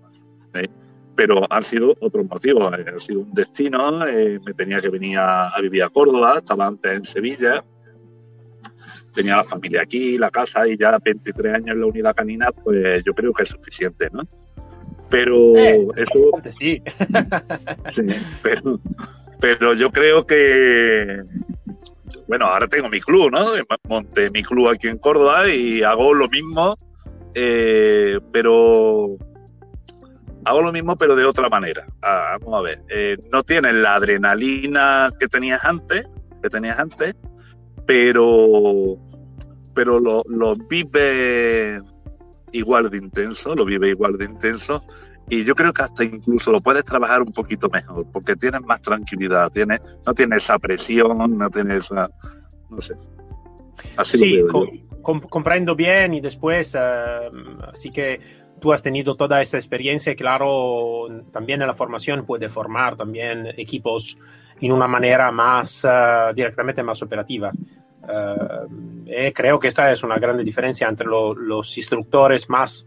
Eh, 0.53 0.69
pero 1.17 1.51
han 1.51 1.63
sido 1.63 1.97
otros 1.99 2.27
motivos. 2.27 2.73
Eh, 2.79 2.85
ha 2.95 2.99
sido 2.99 3.21
un 3.21 3.33
destino, 3.33 4.07
eh, 4.07 4.39
me 4.45 4.53
tenía 4.53 4.83
que 4.83 4.91
venir 4.91 5.17
a, 5.17 5.49
a, 5.49 5.61
vivir 5.63 5.83
a 5.83 5.89
Córdoba, 5.89 6.35
estaba 6.37 6.67
antes 6.67 6.93
en 6.93 7.05
Sevilla, 7.07 7.65
tenía 9.15 9.37
la 9.37 9.45
familia 9.45 9.81
aquí, 9.83 10.19
la 10.19 10.31
casa 10.31 10.69
y 10.69 10.77
ya 10.77 10.99
23 11.03 11.55
años 11.55 11.69
en 11.69 11.81
la 11.81 11.87
unidad 11.87 12.15
canina, 12.15 12.53
pues 12.53 13.03
yo 13.03 13.15
creo 13.15 13.33
que 13.33 13.45
es 13.45 13.49
suficiente, 13.49 14.09
¿no? 14.13 14.25
Pero 15.09 15.57
eh, 15.57 15.89
eso... 15.97 16.31
Sí. 16.59 16.83
sí, 17.89 18.03
pero, 18.43 18.79
Pero 19.41 19.73
yo 19.73 19.91
creo 19.91 20.27
que, 20.27 21.23
bueno, 22.29 22.45
ahora 22.45 22.69
tengo 22.69 22.91
mi 22.91 23.01
club, 23.01 23.31
¿no? 23.33 23.47
Monté 23.89 24.31
mi 24.31 24.43
club 24.43 24.69
aquí 24.69 24.87
en 24.87 24.99
Córdoba 24.99 25.49
y 25.49 25.83
hago 25.83 26.13
lo 26.13 26.29
mismo, 26.29 26.77
eh, 27.35 28.21
pero 28.31 29.17
hago 30.45 30.63
lo 30.63 30.71
mismo, 30.71 30.97
pero 30.97 31.17
de 31.17 31.25
otra 31.25 31.49
manera. 31.49 31.87
Ah, 32.03 32.37
vamos 32.39 32.61
a 32.61 32.63
ver, 32.63 32.83
eh, 32.91 33.17
no 33.33 33.43
tienes 33.43 33.75
la 33.75 33.95
adrenalina 33.95 35.11
que 35.19 35.27
tenías 35.27 35.65
antes, 35.65 36.03
que 36.43 36.51
tenías 36.51 36.79
antes, 36.79 37.15
pero, 37.87 38.99
pero 39.75 39.99
lo, 39.99 40.23
lo 40.29 40.55
vive 40.55 41.81
igual 42.53 42.91
de 42.91 42.99
intenso, 42.99 43.55
lo 43.55 43.65
vive 43.65 43.89
igual 43.89 44.19
de 44.19 44.27
intenso 44.27 44.85
y 45.31 45.45
yo 45.45 45.55
creo 45.55 45.73
que 45.73 45.83
hasta 45.83 46.05
incluso 46.05 46.51
lo 46.53 46.61
puedes 46.61 46.85
trabajar 46.85 47.23
un 47.23 47.33
poquito 47.33 47.69
mejor 47.69 48.07
porque 48.13 48.37
tienes 48.37 48.63
más 48.63 48.81
tranquilidad, 48.81 49.51
tienes, 49.51 49.81
no 50.07 50.15
tienes 50.15 50.45
esa 50.45 50.59
presión, 50.59 51.37
no 51.37 51.51
tienes 51.51 51.85
esa, 51.85 52.11
no 52.71 52.81
sé. 52.81 52.95
Así 53.97 54.19
sí, 54.19 54.43
comprendo 55.03 55.75
bien 55.75 56.15
y 56.15 56.21
después, 56.21 56.75
uh, 56.75 57.71
así 57.73 57.91
que 57.91 58.21
tú 58.61 58.73
has 58.73 58.83
tenido 58.83 59.15
toda 59.15 59.41
esa 59.41 59.57
experiencia 59.57 60.15
claro, 60.15 61.07
también 61.31 61.63
en 61.63 61.69
la 61.69 61.75
formación 61.75 62.27
puede 62.27 62.49
formar 62.49 62.97
también 62.97 63.47
equipos 63.57 64.19
en 64.61 64.73
una 64.73 64.89
manera 64.89 65.31
más 65.31 65.85
uh, 65.85 66.35
directamente 66.35 66.83
más 66.83 67.03
operativa. 67.03 67.53
Uh, 68.03 69.07
y 69.07 69.33
creo 69.33 69.59
que 69.59 69.69
esta 69.69 69.91
es 69.91 70.03
una 70.03 70.17
grande 70.19 70.43
diferencia 70.43 70.89
entre 70.89 71.07
lo, 71.07 71.35
los 71.35 71.77
instructores 71.77 72.49
más, 72.51 72.87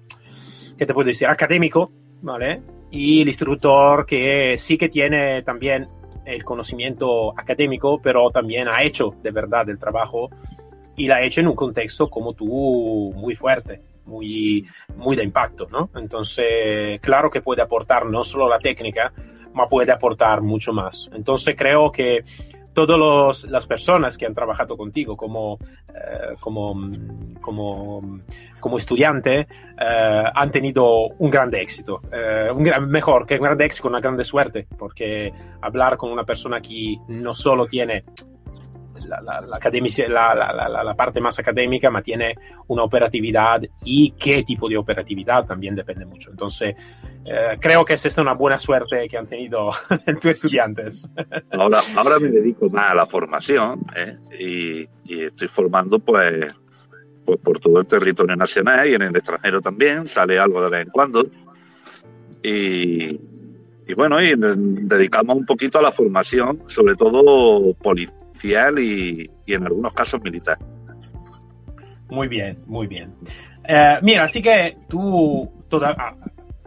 ¿qué 0.78 0.86
te 0.86 0.94
puedo 0.94 1.08
decir?, 1.08 1.28
académico, 1.28 1.92
¿vale? 2.22 2.62
Y 2.90 3.22
el 3.22 3.28
instructor 3.28 4.06
que 4.06 4.58
sí 4.58 4.78
que 4.78 4.90
tiene 4.90 5.42
también 5.44 5.88
el 6.26 6.44
conocimiento 6.44 7.32
académico, 7.38 8.00
pero 8.02 8.30
también 8.30 8.68
ha 8.68 8.84
hecho 8.84 9.10
de 9.22 9.32
verdad 9.32 9.70
el 9.70 9.80
trabajo 9.80 10.30
y 10.96 11.08
la 11.08 11.18
ha 11.18 11.24
hecho 11.24 11.42
en 11.42 11.48
un 11.48 11.56
contexto 11.56 12.10
como 12.10 12.34
tú 12.34 13.14
muy 13.16 13.34
fuerte, 13.34 13.82
muy, 14.06 14.66
muy 14.96 15.16
de 15.16 15.24
impacto, 15.24 15.68
¿no? 15.72 15.90
Entonces, 15.96 17.00
claro 17.02 17.30
que 17.30 17.42
puede 17.42 17.62
aportar 17.62 18.06
no 18.06 18.24
solo 18.24 18.48
la 18.50 18.60
técnica, 18.60 19.12
ma 19.54 19.68
puede 19.68 19.92
aportar 19.92 20.42
mucho 20.42 20.74
más. 20.74 21.10
Entonces, 21.14 21.56
creo 21.58 21.92
que 21.92 22.24
todas 22.74 23.44
las 23.46 23.68
personas 23.68 24.18
que 24.18 24.26
han 24.26 24.34
trabajado 24.34 24.78
contigo 24.78 25.16
como, 25.18 25.58
eh, 25.90 26.36
como, 26.40 26.90
como, 27.42 28.00
como, 28.60 28.78
estudiante 28.78 29.40
eh, 29.40 30.24
han 30.34 30.52
tenido 30.52 31.08
un 31.20 31.30
gran 31.30 31.54
éxito, 31.54 32.02
eh, 32.12 32.50
un 32.54 32.64
mejor 32.90 33.26
que 33.26 33.36
un 33.36 33.44
gran 33.44 33.62
éxito, 33.62 33.88
una 33.88 34.00
grande 34.00 34.24
suerte, 34.24 34.68
porque 34.78 35.32
hablar 35.62 35.98
con 35.98 36.12
una 36.12 36.24
persona 36.24 36.60
que 36.60 36.98
no 37.08 37.34
solo 37.34 37.66
tiene 37.66 38.04
la, 39.20 40.36
la, 40.36 40.84
la, 40.84 40.96
parte 40.96 41.20
más 41.20 41.38
académica, 41.40 41.90
ma 41.90 42.02
tiene 42.02 42.36
una 42.68 42.84
operatividad 42.84 43.62
y 43.84 44.12
qué 44.12 44.44
tipo 44.44 44.70
de 44.70 44.78
operatividad 44.78 45.46
también 45.46 45.76
depende 45.76 46.06
mucho. 46.06 46.32
Entonces, 46.32 46.76
eh, 47.26 47.58
creo 47.60 47.84
que 47.86 47.94
es 47.96 48.06
esta 48.06 48.22
una 48.22 48.34
buena 48.34 48.58
suerte 48.58 49.08
que 49.10 49.18
han 49.18 49.28
tenido 49.28 49.72
tus 50.22 50.32
estudiantes. 50.32 51.08
Ahora, 51.52 51.80
ahora 51.96 52.20
me 52.20 52.30
dedico 52.30 52.70
más 52.70 52.92
a 52.92 52.96
la 52.96 53.06
formación 53.06 53.86
¿eh? 53.96 54.18
y, 54.40 55.14
y, 55.14 55.26
estoy 55.26 55.48
formando 55.48 56.00
pues, 56.00 56.54
pues 57.26 57.40
por 57.40 57.60
todo 57.60 57.80
el 57.80 57.88
territorio 57.88 58.36
nacional 58.36 58.88
y 58.88 58.96
en 58.96 59.02
el 59.04 59.16
extranjero 59.16 59.62
también, 59.62 60.08
sale 60.08 60.40
algo 60.40 60.64
de 60.64 60.70
vez 60.70 60.86
en 60.86 60.92
cuando. 60.92 61.26
Y, 62.44 63.20
y 63.88 63.94
bueno, 63.94 64.22
y 64.22 64.34
dedicamos 64.36 65.36
un 65.36 65.46
poquito 65.46 65.80
a 65.80 65.82
la 65.82 65.92
formación, 65.92 66.64
sobre 66.68 66.96
todo 66.96 67.74
y, 68.44 69.26
en 69.48 69.64
algunos 69.64 69.94
casos 69.94 70.22
militar. 70.22 70.58
Muy 72.10 72.28
bien, 72.28 72.58
muy 72.66 72.88
bien. 72.88 73.14
Eh, 73.68 73.98
mira, 74.02 74.24
así 74.24 74.42
que 74.42 74.78
tú 74.88 75.50
toda, 75.70 76.16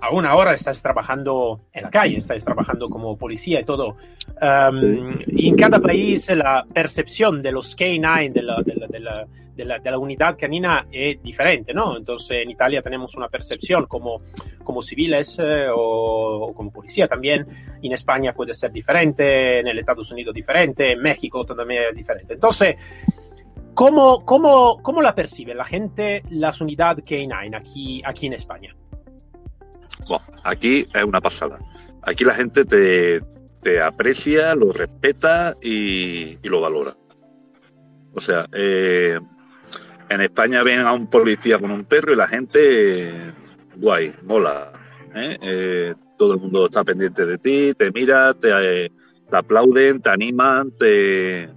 aún 0.05 0.27
ahora 0.27 0.53
estás 0.53 0.83
trabajando 0.83 1.61
en 1.73 1.85
la 1.85 1.91
calle, 1.91 2.19
estás 2.19 2.45
trabajando 2.45 2.89
como 2.89 3.17
policía 3.17 3.61
y 3.61 3.65
todo. 3.65 3.97
Um, 4.41 5.19
y 5.29 5.49
en 5.49 5.57
cada 5.57 5.81
país 5.81 6.29
la 6.31 6.65
percepción 6.73 7.43
de 7.43 7.53
los 7.53 7.77
K9, 7.77 8.33
de 8.33 8.43
la, 8.43 8.63
de, 8.63 8.75
la, 8.75 8.87
de, 8.87 9.01
la, 9.01 9.27
de, 9.55 9.65
la, 9.65 9.79
de 9.79 9.91
la, 9.91 9.99
unidad 9.99 10.37
canina, 10.39 10.87
es 10.91 11.23
diferente, 11.23 11.73
¿no? 11.73 11.97
Entonces 11.97 12.43
en 12.43 12.51
Italia 12.51 12.83
tenemos 12.83 13.15
una 13.15 13.29
percepción 13.29 13.87
como, 13.87 14.19
como 14.63 14.83
civiles 14.83 15.39
eh, 15.39 15.69
o, 15.69 16.49
o, 16.49 16.55
como 16.55 16.71
policía 16.71 17.09
también. 17.09 17.47
En 17.83 17.93
España 17.93 18.35
puede 18.35 18.53
ser 18.53 18.73
diferente, 18.73 19.61
en 19.61 19.69
el 19.69 19.79
Estados 19.79 20.11
Unidos 20.11 20.35
diferente, 20.35 20.93
en 20.93 21.01
México 21.01 21.45
también 21.47 21.85
es 21.91 21.97
diferente. 21.97 22.35
Entonces, 22.35 22.75
¿cómo, 23.75 24.25
cómo, 24.25 24.79
cómo 24.83 25.01
la 25.01 25.15
percibe 25.15 25.55
la 25.55 25.65
gente 25.65 26.23
las 26.31 26.61
unidades 26.61 27.05
K9 27.05 27.57
aquí, 27.57 28.03
aquí 28.05 28.27
en 28.27 28.35
España? 28.35 28.75
Bueno, 30.09 30.25
aquí 30.45 30.87
es 30.93 31.05
una 31.05 31.21
pasada. 31.21 31.59
Aquí 32.03 32.25
la 32.25 32.35
gente 32.35 32.65
te, 32.65 33.23
te 33.63 33.81
aprecia, 33.81 34.55
lo 34.55 34.73
respeta 34.73 35.57
y, 35.63 36.39
y, 36.43 36.49
lo 36.49 36.61
valora. 36.61 36.97
O 38.13 38.21
sea, 38.21 38.47
eh, 38.53 39.19
en 40.09 40.21
España 40.21 40.63
ven 40.63 40.81
a 40.81 40.93
un 40.93 41.09
policía 41.09 41.59
con 41.59 41.71
un 41.71 41.85
perro 41.85 42.13
y 42.13 42.17
la 42.17 42.29
gente, 42.29 43.33
guay, 43.77 44.13
mola. 44.23 44.71
¿eh? 45.15 45.39
Eh, 45.41 45.95
todo 46.19 46.35
el 46.35 46.41
mundo 46.41 46.67
está 46.67 46.85
pendiente 46.85 47.25
de 47.25 47.39
ti, 47.39 47.73
te 47.75 47.91
mira, 47.91 48.35
te, 48.35 48.91
te 49.31 49.37
aplauden, 49.37 50.01
te 50.01 50.11
animan, 50.11 50.71
te... 50.79 51.49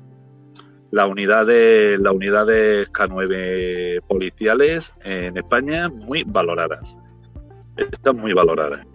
La 0.90 1.06
unidad 1.06 1.46
de, 1.46 1.98
las 2.00 2.14
unidades 2.14 2.88
K9 2.94 4.02
policiales 4.08 4.94
en 5.04 5.36
España 5.36 5.90
muy 5.90 6.24
valoradas 6.24 6.96
está 7.78 8.14
muy 8.14 8.34
valorada. 8.34 8.86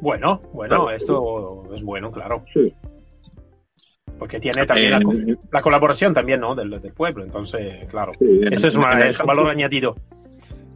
Bueno, 0.00 0.40
bueno, 0.52 0.90
esto 0.90 1.64
es 1.74 1.82
bueno, 1.82 2.10
claro. 2.12 2.44
Sí. 2.52 2.72
Porque 4.18 4.40
tiene 4.40 4.64
también 4.64 5.38
la, 5.50 5.60
colaboración 5.60 6.14
también, 6.14 6.40
¿no? 6.40 6.54
Del, 6.54 6.80
pueblo, 6.92 7.24
entonces, 7.24 7.86
claro. 7.88 8.12
eso 8.20 8.66
es, 8.66 8.76
un 8.76 8.84
valor 9.26 9.50
añadido. 9.50 9.94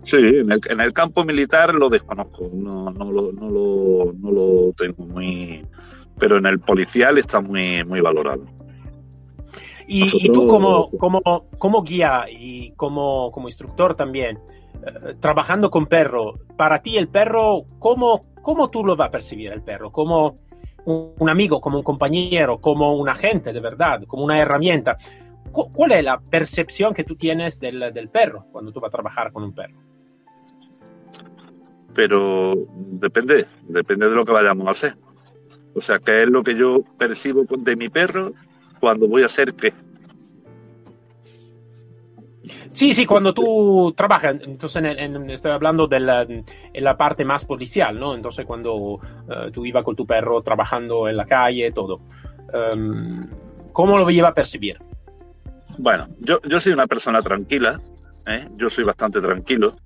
Sí, 0.05 0.17
en 0.17 0.51
el, 0.51 0.61
en 0.69 0.81
el, 0.81 0.93
campo 0.93 1.25
militar 1.25 1.75
lo 1.75 1.89
desconozco, 1.89 2.51
no, 2.53 2.91
no, 2.91 3.11
lo, 3.11 3.33
no, 3.33 3.49
lo, 3.49 4.13
no 4.13 4.31
lo 4.31 4.73
tengo 4.73 5.05
muy... 5.05 5.65
Pero 6.19 6.37
en 6.37 6.47
el 6.47 6.59
policial 6.59 7.17
está 7.17 7.41
muy, 7.41 7.83
muy 7.85 8.01
valorado. 8.01 8.45
Y, 9.87 10.05
y, 10.27 10.33
tú 10.33 10.47
como, 10.47 10.91
como, 10.91 11.21
como 11.59 11.83
guía 11.83 12.27
y 12.31 12.73
como, 12.73 13.31
como 13.33 13.49
instructor 13.49 13.95
también, 13.97 14.37
eh, 14.37 14.60
trabajando 15.21 15.71
con 15.71 15.87
perro, 15.87 16.35
para 16.57 16.81
ti 16.81 16.97
el 16.97 17.09
perro, 17.09 17.65
¿cómo, 17.79 18.21
¿cómo 18.43 18.71
tú 18.71 18.85
lo 18.85 18.97
vas 18.97 19.09
a 19.09 19.11
percibir 19.11 19.53
el 19.53 19.63
perro? 19.63 19.91
¿Como 19.91 20.35
un, 20.85 21.29
amigo, 21.29 21.61
como 21.61 21.79
un 21.79 21.83
compañero, 21.83 22.61
como 22.61 22.97
un 22.97 23.09
agente 23.09 23.53
de 23.53 23.61
verdad, 23.61 24.03
como 24.07 24.25
una 24.25 24.39
herramienta? 24.39 24.97
¿Cuál 25.53 25.93
es 25.93 26.05
la 26.05 26.21
percepción 26.21 26.95
que 26.95 27.05
tú 27.05 27.17
tienes 27.17 27.59
del, 27.59 27.93
del 27.93 28.09
perro 28.09 28.47
cuando 28.53 28.73
tú 28.73 28.81
vas 28.81 28.89
a 28.89 28.93
trabajar 28.93 29.33
con 29.33 29.43
un 29.43 29.53
perro? 29.53 29.77
Pero 31.93 32.55
depende, 32.77 33.47
depende 33.65 34.09
de 34.09 34.15
lo 34.15 34.25
que 34.25 34.33
vayamos 34.33 34.69
a 34.69 34.71
hacer. 34.71 34.97
O 35.75 35.81
sea, 35.81 35.99
¿qué 35.99 36.23
es 36.23 36.29
lo 36.29 36.43
que 36.43 36.55
yo 36.57 36.83
percibo 36.99 37.45
de 37.49 37.77
mi 37.77 37.89
perro 37.89 38.33
cuando 38.81 39.09
voy 39.09 39.23
a 39.23 39.27
hacer 39.27 39.55
qué? 39.55 39.73
Sí, 42.73 42.95
sí, 42.95 43.05
cuando 43.05 43.35
tú 43.35 43.93
trabajas, 43.97 44.37
entonces 44.43 44.83
estoy 45.29 45.53
hablando 45.53 45.89
de 45.89 46.01
la, 46.01 46.23
en 46.23 46.45
la 46.75 46.97
parte 46.97 47.25
más 47.25 47.45
policial, 47.45 47.99
¿no? 47.99 48.15
Entonces 48.15 48.47
cuando 48.47 48.75
uh, 48.75 49.01
tú 49.53 49.67
ibas 49.67 49.85
con 49.85 49.97
tu 49.97 50.07
perro 50.07 50.41
trabajando 50.41 51.09
en 51.09 51.17
la 51.17 51.27
calle, 51.27 51.73
todo. 51.73 51.97
Um, 52.53 53.21
¿Cómo 53.73 53.99
lo 53.99 54.09
iba 54.11 54.29
a 54.29 54.35
percibir? 54.35 54.79
Bueno, 55.79 56.09
yo, 56.21 56.41
yo 56.43 56.61
soy 56.61 56.73
una 56.73 56.87
persona 56.87 57.23
tranquila, 57.23 57.81
¿eh? 58.27 58.49
yo 58.57 58.71
soy 58.71 58.85
bastante 58.85 59.21
tranquilo 59.21 59.77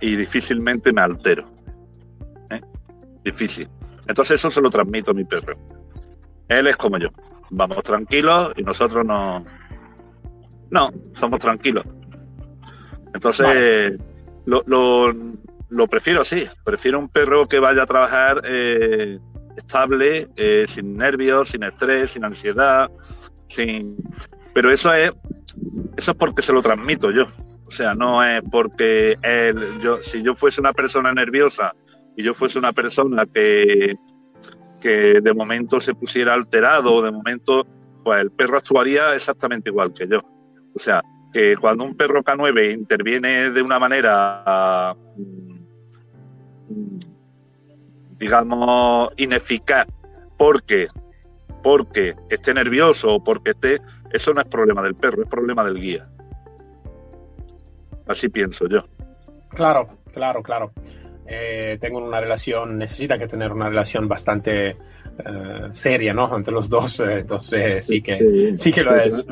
y 0.00 0.16
difícilmente 0.16 0.92
me 0.92 1.00
altero. 1.00 1.46
¿eh? 2.50 2.60
Difícil. 3.24 3.68
Entonces 4.08 4.40
eso 4.40 4.50
se 4.50 4.60
lo 4.60 4.70
transmito 4.70 5.10
a 5.12 5.14
mi 5.14 5.24
perro. 5.24 5.56
Él 6.48 6.66
es 6.66 6.76
como 6.76 6.98
yo. 6.98 7.08
Vamos 7.50 7.82
tranquilos 7.82 8.52
y 8.56 8.62
nosotros 8.62 9.04
no... 9.04 9.42
No, 10.70 10.90
somos 11.14 11.38
tranquilos. 11.38 11.84
Entonces, 13.14 13.98
lo, 14.46 14.62
lo, 14.66 15.14
lo, 15.68 15.86
prefiero 15.86 16.22
así. 16.22 16.46
Prefiero 16.64 16.98
un 16.98 17.08
perro 17.08 17.46
que 17.46 17.58
vaya 17.58 17.82
a 17.82 17.86
trabajar 17.86 18.42
eh, 18.44 19.18
estable, 19.56 20.28
eh, 20.36 20.64
sin 20.68 20.96
nervios, 20.96 21.48
sin 21.48 21.62
estrés, 21.62 22.10
sin 22.10 22.24
ansiedad, 22.24 22.90
sin. 23.48 23.96
Pero 24.54 24.70
eso 24.70 24.92
es, 24.92 25.12
eso 25.96 26.10
es 26.12 26.16
porque 26.16 26.42
se 26.42 26.52
lo 26.52 26.62
transmito 26.62 27.10
yo. 27.10 27.26
O 27.66 27.70
sea, 27.70 27.94
no 27.94 28.22
es 28.22 28.42
porque 28.50 29.16
él, 29.22 29.56
yo, 29.80 29.98
si 30.02 30.22
yo 30.22 30.34
fuese 30.34 30.60
una 30.60 30.74
persona 30.74 31.12
nerviosa 31.12 31.74
y 32.16 32.22
yo 32.22 32.34
fuese 32.34 32.58
una 32.58 32.72
persona 32.72 33.24
que, 33.24 33.94
que 34.78 35.20
de 35.22 35.32
momento 35.32 35.80
se 35.80 35.94
pusiera 35.94 36.34
alterado, 36.34 37.00
de 37.00 37.10
momento, 37.10 37.66
pues 38.04 38.20
el 38.20 38.30
perro 38.30 38.58
actuaría 38.58 39.14
exactamente 39.14 39.70
igual 39.70 39.94
que 39.94 40.06
yo. 40.06 40.20
O 40.74 40.78
sea, 40.78 41.02
que 41.32 41.56
cuando 41.56 41.84
un 41.84 41.96
perro 41.96 42.22
K9 42.22 42.74
interviene 42.74 43.50
de 43.50 43.62
una 43.62 43.78
manera, 43.78 44.94
mm, 46.68 46.98
digamos, 48.18 49.12
ineficaz, 49.16 49.86
porque, 50.36 50.88
porque 51.62 52.14
esté 52.28 52.52
nervioso 52.54 53.14
o 53.14 53.24
porque 53.24 53.50
esté, 53.50 53.80
eso 54.12 54.34
no 54.34 54.40
es 54.40 54.48
problema 54.48 54.82
del 54.82 54.94
perro, 54.94 55.22
es 55.22 55.28
problema 55.28 55.64
del 55.64 55.80
guía. 55.80 56.02
Así 58.06 58.28
pienso 58.28 58.68
yo. 58.68 58.84
Claro, 59.50 59.88
claro, 60.12 60.42
claro. 60.42 60.72
Eh, 61.26 61.78
tengo 61.80 61.98
una 61.98 62.20
relación, 62.20 62.76
necesita 62.76 63.16
que 63.16 63.26
tener 63.26 63.52
una 63.52 63.68
relación 63.68 64.08
bastante 64.08 64.76
eh, 65.18 65.68
seria, 65.72 66.14
¿no? 66.14 66.34
Entre 66.36 66.52
los 66.52 66.68
dos, 66.68 67.00
eh, 67.00 67.20
entonces 67.20 67.86
sí 67.86 68.00
que, 68.00 68.52
sí, 68.56 68.72
que 68.72 68.82
lo 68.82 68.96
es. 68.96 69.24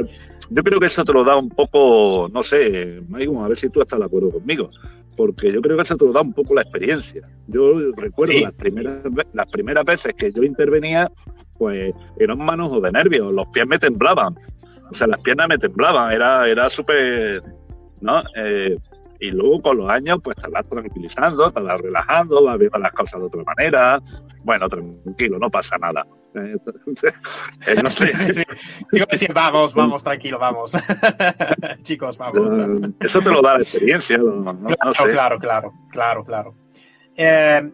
Yo 0.50 0.62
creo 0.62 0.80
que 0.80 0.86
eso 0.86 1.04
te 1.04 1.12
lo 1.12 1.22
da 1.22 1.36
un 1.36 1.48
poco, 1.48 2.28
no 2.32 2.42
sé, 2.42 2.96
a 2.98 3.48
ver 3.48 3.56
si 3.56 3.68
tú 3.70 3.80
estás 3.80 3.98
de 3.98 4.04
acuerdo 4.04 4.30
conmigo, 4.30 4.70
porque 5.16 5.52
yo 5.52 5.60
creo 5.60 5.76
que 5.76 5.82
eso 5.82 5.96
te 5.96 6.04
lo 6.04 6.12
da 6.12 6.22
un 6.22 6.32
poco 6.32 6.54
la 6.54 6.62
experiencia. 6.62 7.22
Yo 7.46 7.92
recuerdo 7.96 8.32
las, 8.40 8.54
primeras, 8.54 8.98
las 9.32 9.46
primeras 9.46 9.84
veces 9.84 10.14
que 10.14 10.32
yo 10.32 10.42
intervenía, 10.42 11.10
pues 11.56 11.94
era 12.18 12.34
un 12.34 12.44
manojo 12.44 12.80
de 12.80 12.90
nervios, 12.90 13.32
los 13.32 13.46
pies 13.48 13.66
me 13.66 13.78
temblaban, 13.78 14.34
o 14.90 14.94
sea, 14.94 15.06
las 15.06 15.20
piernas 15.20 15.48
me 15.48 15.58
temblaban, 15.58 16.12
era, 16.12 16.48
era 16.48 16.68
súper, 16.68 17.42
¿no? 18.00 18.22
Y 19.20 19.30
luego 19.30 19.60
con 19.60 19.76
los 19.76 19.88
años 19.88 20.18
pues 20.22 20.36
te 20.36 20.48
vas 20.48 20.66
tranquilizando, 20.68 21.52
te 21.52 21.60
vas 21.60 21.80
relajando, 21.80 22.42
vas 22.42 22.58
viendo 22.58 22.78
las 22.78 22.92
cosas 22.92 23.20
de 23.20 23.26
otra 23.26 23.42
manera. 23.44 24.00
Bueno, 24.42 24.66
tranquilo, 24.66 25.38
no 25.38 25.50
pasa 25.50 25.76
nada. 25.78 26.06
Eh, 26.32 27.82
no 27.82 27.90
sé. 27.90 28.12
sí, 28.12 28.44
sí, 29.12 29.26
vamos, 29.34 29.74
vamos, 29.74 30.04
tranquilo, 30.04 30.38
vamos. 30.38 30.72
Chicos, 31.82 32.16
vamos. 32.16 32.92
Eso 33.00 33.20
te 33.20 33.30
lo 33.30 33.42
da 33.42 33.54
la 33.54 33.62
experiencia. 33.62 34.16
claro, 35.12 35.38
claro, 35.40 35.72
claro, 35.90 36.24
claro, 36.24 36.54
eh, 37.16 37.68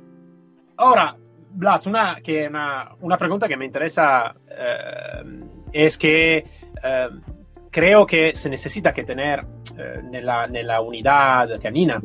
ahora, 0.79 1.17
Blas, 1.51 1.87
una, 1.87 2.17
que 2.23 2.49
una, 2.49 2.93
una, 3.01 3.19
pregunta 3.19 3.47
que 3.47 3.59
me 3.59 3.67
interesa 3.67 4.35
eh, 4.51 5.39
es 5.73 5.99
que 5.99 6.45
creo 7.71 8.07
que 8.07 8.35
se 8.35 8.49
necesita 8.49 8.95
que 8.95 9.05
tener 9.05 9.45
eh, 9.77 10.03
nella, 10.03 10.47
nella, 10.47 10.81
unidad 10.81 11.61
canina 11.61 12.01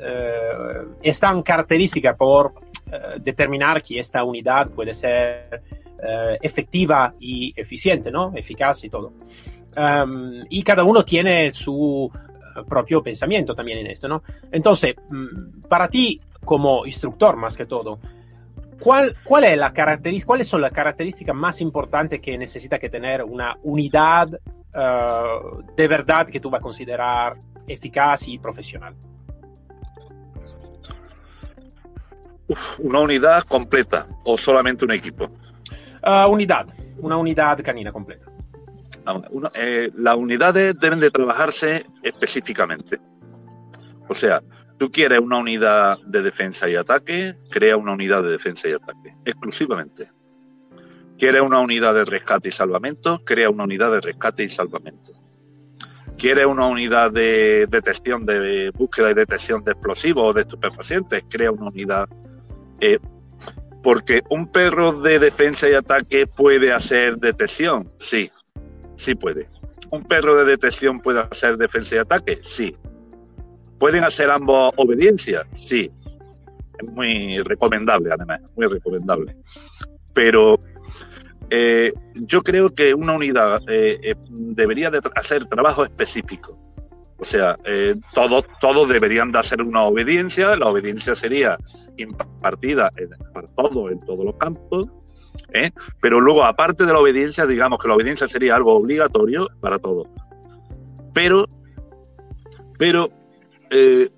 eh, 0.00 0.86
esta 1.00 1.42
característica 1.42 2.16
por 2.16 2.52
eh, 2.90 3.18
determinar 3.20 3.82
que 3.82 3.98
esta 3.98 4.24
unidad 4.24 4.70
puede 4.70 4.94
ser 4.94 5.62
eh, 6.00 6.38
efectiva 6.40 7.12
y 7.18 7.52
eficiente, 7.56 8.10
¿no? 8.10 8.32
Eficaz 8.34 8.84
y 8.84 8.88
todo. 8.88 9.12
Um, 9.76 10.44
y 10.48 10.62
cada 10.62 10.84
uno 10.84 11.04
tiene 11.04 11.50
su 11.50 12.10
eh, 12.14 12.62
propio 12.68 13.02
pensamiento 13.02 13.54
también 13.54 13.78
en 13.78 13.88
esto, 13.88 14.08
¿no? 14.08 14.22
Entonces, 14.50 14.94
mm, 15.10 15.62
para 15.68 15.88
ti 15.88 16.20
como 16.44 16.86
instructor 16.86 17.36
más 17.36 17.56
que 17.56 17.66
todo, 17.66 17.98
¿Cuál, 18.80 19.16
cuál 19.24 19.42
es 19.42 19.58
la 19.58 19.72
¿Cuáles 20.24 20.46
son 20.46 20.60
las 20.60 20.70
características 20.70 21.34
más 21.34 21.60
importantes 21.60 22.20
que 22.20 22.38
necesita 22.38 22.78
que 22.78 22.88
tener 22.88 23.24
una 23.24 23.58
unidad 23.64 24.28
uh, 24.78 25.62
de 25.76 25.88
verdad 25.88 26.26
que 26.26 26.40
tú 26.40 26.50
vas 26.50 26.60
a 26.60 26.62
considerar 26.62 27.34
eficaz 27.66 28.28
y 28.28 28.38
profesional? 28.38 28.94
Uf, 32.46 32.80
una 32.80 33.00
unidad 33.00 33.42
completa 33.42 34.06
o 34.24 34.38
solamente 34.38 34.84
un 34.84 34.92
equipo. 34.92 35.30
Uh, 36.02 36.30
unidad, 36.30 36.66
una 36.98 37.16
unidad 37.16 37.60
canina 37.62 37.92
completa. 37.92 38.26
Ah, 39.04 39.20
una, 39.30 39.50
eh, 39.54 39.90
las 39.94 40.16
unidades 40.16 40.78
deben 40.78 41.00
de 41.00 41.10
trabajarse 41.10 41.84
específicamente. 42.02 42.98
O 44.08 44.14
sea, 44.14 44.42
Tú 44.78 44.92
quieres 44.92 45.18
una 45.18 45.38
unidad 45.38 45.98
de 46.06 46.22
defensa 46.22 46.68
y 46.68 46.76
ataque, 46.76 47.34
crea 47.50 47.76
una 47.76 47.92
unidad 47.92 48.22
de 48.22 48.30
defensa 48.30 48.68
y 48.68 48.72
ataque, 48.72 49.16
exclusivamente. 49.24 50.08
Quieres 51.18 51.42
una 51.42 51.58
unidad 51.58 51.94
de 51.94 52.04
rescate 52.04 52.48
y 52.48 52.52
salvamento, 52.52 53.22
crea 53.24 53.50
una 53.50 53.64
unidad 53.64 53.90
de 53.92 54.00
rescate 54.00 54.44
y 54.44 54.48
salvamento. 54.48 55.12
Quieres 56.16 56.46
una 56.46 56.66
unidad 56.66 57.12
de 57.12 57.66
detección 57.68 58.24
de 58.24 58.70
búsqueda 58.70 59.10
y 59.10 59.14
detección 59.14 59.62
de 59.64 59.72
explosivos 59.72 60.24
o 60.24 60.32
de 60.32 60.42
estupefacientes, 60.42 61.24
crea 61.28 61.50
una 61.50 61.68
unidad. 61.68 62.08
Eh, 62.80 62.98
porque 63.82 64.22
un 64.30 64.50
perro 64.50 64.92
de 64.92 65.18
defensa 65.18 65.68
y 65.68 65.74
ataque 65.74 66.26
puede 66.26 66.72
hacer 66.72 67.18
detección, 67.18 67.88
sí, 67.98 68.30
sí 68.96 69.14
puede. 69.14 69.48
¿Un 69.90 70.04
perro 70.04 70.36
de 70.36 70.44
detección 70.44 71.00
puede 71.00 71.20
hacer 71.20 71.56
defensa 71.56 71.96
y 71.96 71.98
ataque? 71.98 72.38
Sí, 72.42 72.74
¿Pueden 73.78 74.02
hacer 74.04 74.28
ambos 74.30 74.72
obediencia? 74.76 75.46
Sí. 75.52 75.90
Es 76.78 76.90
muy 76.90 77.38
recomendable, 77.42 78.12
además, 78.12 78.40
muy 78.56 78.66
recomendable. 78.66 79.36
Pero 80.14 80.58
eh, 81.50 81.92
yo 82.14 82.42
creo 82.42 82.72
que 82.72 82.94
una 82.94 83.14
unidad 83.14 83.60
eh, 83.68 83.98
eh, 84.02 84.14
debería 84.28 84.90
de 84.90 85.00
hacer 85.14 85.44
trabajo 85.46 85.84
específico. 85.84 86.58
O 87.20 87.24
sea, 87.24 87.56
todos, 88.14 88.44
todos 88.60 88.88
deberían 88.88 89.32
de 89.32 89.40
hacer 89.40 89.60
una 89.60 89.82
obediencia. 89.82 90.54
La 90.54 90.66
obediencia 90.66 91.16
sería 91.16 91.58
impartida 91.96 92.92
para 93.34 93.48
todos 93.56 93.90
en 93.90 93.98
todos 93.98 94.24
los 94.24 94.36
campos. 94.36 94.86
Pero 96.00 96.20
luego, 96.20 96.44
aparte 96.44 96.86
de 96.86 96.92
la 96.92 97.00
obediencia, 97.00 97.44
digamos 97.44 97.80
que 97.80 97.88
la 97.88 97.96
obediencia 97.96 98.28
sería 98.28 98.54
algo 98.54 98.72
obligatorio 98.72 99.48
para 99.60 99.80
todos. 99.80 100.06
Pero, 101.12 101.44
pero 102.78 103.10
eh, 103.70 104.08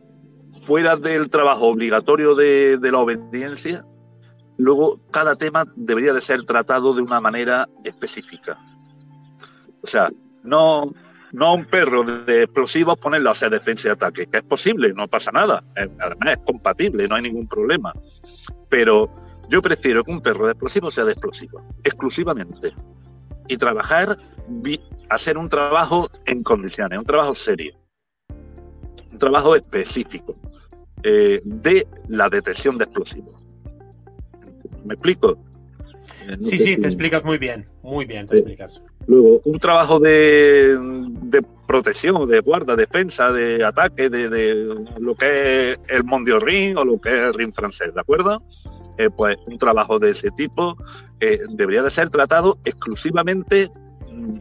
fuera 0.62 0.97
del 0.97 1.29
trabajo 1.29 1.66
obligatorio 1.66 2.35
de, 2.35 2.79
la 2.83 2.99
obediencia, 2.99 3.85
luego 4.61 5.01
cada 5.11 5.37
tema 5.37 5.64
debería 5.77 6.12
de 6.12 6.20
ser 6.20 6.42
tratado 6.44 6.94
de 6.94 7.03
una 7.03 7.20
manera 7.20 7.68
específica. 7.85 8.59
O 9.83 9.87
sea, 9.87 10.11
no, 10.42 10.92
no 11.33 11.46
a 11.46 11.55
un 11.55 11.64
perro 11.64 12.05
de 12.05 12.44
explosivos 12.44 12.99
ponerlo 12.99 13.31
a 13.31 13.33
hacer 13.33 13.51
defensa 13.51 13.88
y 13.88 13.90
ataque, 13.92 14.27
que 14.27 14.38
es 14.38 14.44
posible, 14.44 14.92
no 14.92 15.09
pasa 15.09 15.31
nada. 15.33 15.64
Además 15.77 16.38
es 16.38 16.38
compatible, 16.44 17.09
no 17.09 17.16
hay 17.16 17.23
ningún 17.23 17.49
problema. 17.49 17.92
Pero 18.68 19.11
yo 19.49 19.62
prefiero 19.62 20.05
que 20.05 20.12
un 20.12 20.20
perro 20.20 20.46
de 20.46 20.53
explosivos 20.53 20.94
sea 20.94 21.05
de 21.05 21.12
explosivos, 21.12 21.62
exclusivamente. 21.85 22.75
Y 23.49 23.57
trabajar, 23.57 24.18
hacer 25.09 25.37
un 25.37 25.49
trabajo 25.49 26.09
en 26.27 26.42
condiciones, 26.42 26.99
un 26.99 27.05
trabajo 27.05 27.35
serio 27.35 27.81
trabajo 29.20 29.55
específico 29.55 30.35
eh, 31.05 31.40
de 31.44 31.87
la 32.09 32.29
detección 32.29 32.77
de 32.77 32.85
explosivos. 32.85 33.40
¿Me 34.85 34.95
explico? 34.95 35.38
Eh, 36.29 36.37
sí, 36.40 36.59
sí, 36.59 36.77
te 36.77 36.87
explicas 36.87 37.25
muy 37.25 37.38
bien, 37.38 37.66
muy 37.83 38.05
bien 38.05 38.27
te 38.27 38.37
explicas. 38.37 38.83
Luego, 39.07 39.40
un 39.45 39.59
trabajo 39.59 39.99
de, 39.99 40.77
de, 41.23 41.43
protección, 41.66 42.29
de 42.29 42.40
guarda, 42.40 42.77
defensa, 42.77 43.33
de 43.33 43.64
ataque, 43.64 44.09
de, 44.09 44.64
lo 44.99 45.14
que 45.14 45.73
es 45.73 45.79
el 45.88 46.05
Mondio 46.05 46.38
Ring 46.38 46.77
o 46.77 46.85
lo 46.85 47.01
que 47.01 47.11
es 47.11 47.23
el 47.29 47.35
Ring 47.35 47.55
francés, 47.55 47.95
¿de 47.95 48.01
acuerdo? 48.01 48.38
Eh, 48.99 49.09
pues 49.11 49.37
un 49.47 49.59
trabajo 49.59 49.99
de 49.99 50.11
ese 50.11 50.31
tipo 50.33 50.77
debería 51.51 51.83
de 51.83 51.90
ser 51.90 52.09
tratado 52.11 52.59
exclusivamente 52.64 53.71
mm, 54.11 54.38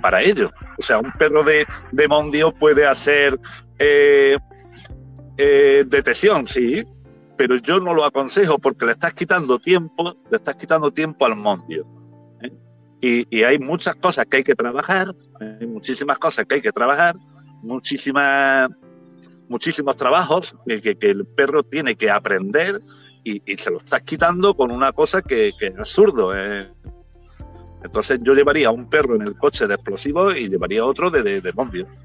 para 0.00 0.22
ello. 0.22 0.50
O 0.78 0.82
sea, 0.82 0.98
un 0.98 1.12
perro 1.12 1.42
de, 1.42 1.66
de 1.92 2.08
Mondio 2.08 2.52
puede 2.52 2.86
hacer 2.86 3.38
eh, 3.78 4.38
eh, 5.36 5.84
detección, 5.86 6.46
sí, 6.46 6.84
pero 7.36 7.56
yo 7.56 7.80
no 7.80 7.94
lo 7.94 8.04
aconsejo 8.04 8.58
porque 8.58 8.86
le 8.86 8.92
estás 8.92 9.12
quitando 9.12 9.58
tiempo, 9.58 10.16
le 10.30 10.36
estás 10.36 10.56
quitando 10.56 10.90
tiempo 10.90 11.26
al 11.26 11.36
Mondio. 11.36 11.86
¿eh? 12.42 13.26
Y, 13.30 13.42
hay 13.42 13.58
muchas 13.58 13.94
cosas 13.96 14.26
que 14.26 14.38
hay 14.38 14.44
que 14.44 14.54
trabajar, 14.54 15.14
hay 15.40 15.66
muchísimas 15.66 16.18
cosas 16.18 16.46
que 16.46 16.56
hay 16.56 16.60
que 16.60 16.72
trabajar, 16.72 17.16
muchísimas, 17.62 18.70
muchísimos 19.48 19.96
trabajos 19.96 20.56
que, 20.66 20.96
el 21.00 21.26
perro 21.26 21.62
tiene 21.62 21.96
que 21.96 22.10
aprender 22.10 22.80
y, 23.24 23.40
se 23.56 23.70
lo 23.70 23.78
estás 23.78 24.02
quitando 24.02 24.54
con 24.54 24.70
una 24.70 24.92
cosa 24.92 25.20
que, 25.22 25.48
es 25.48 25.78
absurdo. 25.78 26.32
¿eh? 26.34 26.70
Entonces 27.82 28.18
yo 28.22 28.34
llevaría 28.34 28.70
un 28.70 28.88
perro 28.88 29.16
en 29.16 29.22
el 29.22 29.36
coche 29.36 29.66
de 29.66 29.74
explosivos 29.74 30.36
y 30.36 30.48
llevaría 30.48 30.84
otro 30.84 31.10
de, 31.10 31.22
de, 31.22 31.52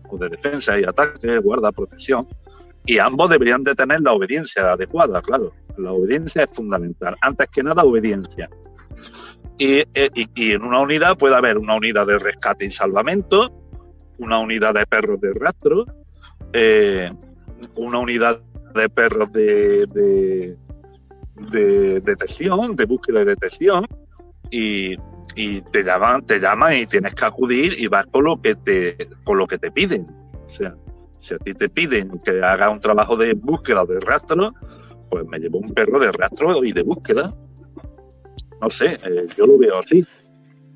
o 0.10 0.18
de 0.18 0.30
defensa 0.30 0.80
y 0.80 0.84
ataque, 0.84 1.38
guarda, 1.40 1.72
protección. 1.72 2.28
Y 2.86 2.98
ambos 2.98 3.30
deberían 3.30 3.64
de 3.64 3.76
tener 3.76 4.02
la 4.02 4.14
obediencia 4.14 4.72
adecuada, 4.72 5.22
claro. 5.22 5.54
La 5.78 5.92
obediencia 5.92 6.44
es 6.44 6.52
fundamental. 6.52 7.16
Antes 7.22 7.48
que 7.50 7.64
nada, 7.64 7.84
obediencia. 7.84 8.50
Y, 9.58 9.84
eh, 9.94 10.10
en 10.36 10.64
una 10.64 10.80
unidad 10.80 11.18
puede 11.18 11.36
haber 11.36 11.58
una 11.58 11.76
unidad 11.76 12.08
de 12.08 12.18
rescate 12.18 12.66
y 12.66 12.72
salvamento, 12.72 13.52
una 14.18 14.40
unidad 14.40 14.74
de 14.74 14.86
perros 14.86 15.22
de 15.22 15.34
rastro, 15.34 15.86
eh, 16.54 17.12
una 17.76 18.00
unidad 18.00 18.42
de 18.74 18.90
perros 18.90 19.32
de, 19.32 19.86
de 21.52 22.02
detección, 22.02 22.76
de 22.76 22.86
búsqueda 22.86 23.22
y 23.22 23.26
detección, 23.26 23.88
y, 24.50 24.96
y, 25.36 25.62
te 25.62 25.84
llaman, 25.84 26.26
te 26.26 26.40
llaman 26.40 26.74
y 26.76 26.86
tienes 26.86 27.14
que 27.14 27.26
acudir 27.26 27.76
y 27.78 27.88
vas 27.88 28.06
con 28.08 28.26
lo 28.26 28.42
que 28.42 28.56
te, 28.56 28.98
con 29.24 29.38
lo 29.38 29.48
que 29.48 29.58
te 29.58 29.72
piden. 29.72 30.06
O 30.46 30.50
sea, 30.50 30.76
si 31.22 31.36
a 31.36 31.38
ti 31.38 31.54
te 31.54 31.70
piden 31.70 32.20
que 32.20 32.44
haga 32.44 32.70
un 32.70 32.82
trabajo 32.82 33.16
de 33.16 33.34
búsqueda 33.34 33.84
o 33.84 33.86
de 33.86 34.00
rastro, 34.00 34.54
pues 35.10 35.26
me 35.28 35.40
llevo 35.40 35.60
un 35.60 35.74
perro 35.74 36.00
de 36.00 36.12
rastro 36.12 36.64
y 36.66 36.72
de 36.72 36.82
búsqueda. 36.82 37.34
No 38.60 38.70
sé, 38.70 39.00
eh, 39.04 39.28
yo 39.38 39.46
lo 39.46 39.58
veo 39.58 39.80
así. 39.80 40.04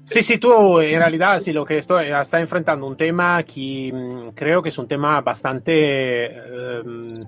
Sí, 0.04 0.22
sí, 0.22 0.38
tú 0.38 0.80
en 0.80 1.00
realidad 1.00 1.40
sí 1.40 1.52
lo 1.52 1.66
que 1.66 1.80
estoy 1.80 2.10
está 2.10 2.40
enfrentando 2.40 2.86
un 2.86 2.96
tema 2.96 3.42
que 3.42 3.92
mm, 3.92 4.30
creo 4.36 4.62
que 4.62 4.70
es 4.70 4.78
un 4.78 4.88
tema 4.88 5.20
bastante, 5.22 6.30
um, 6.86 7.26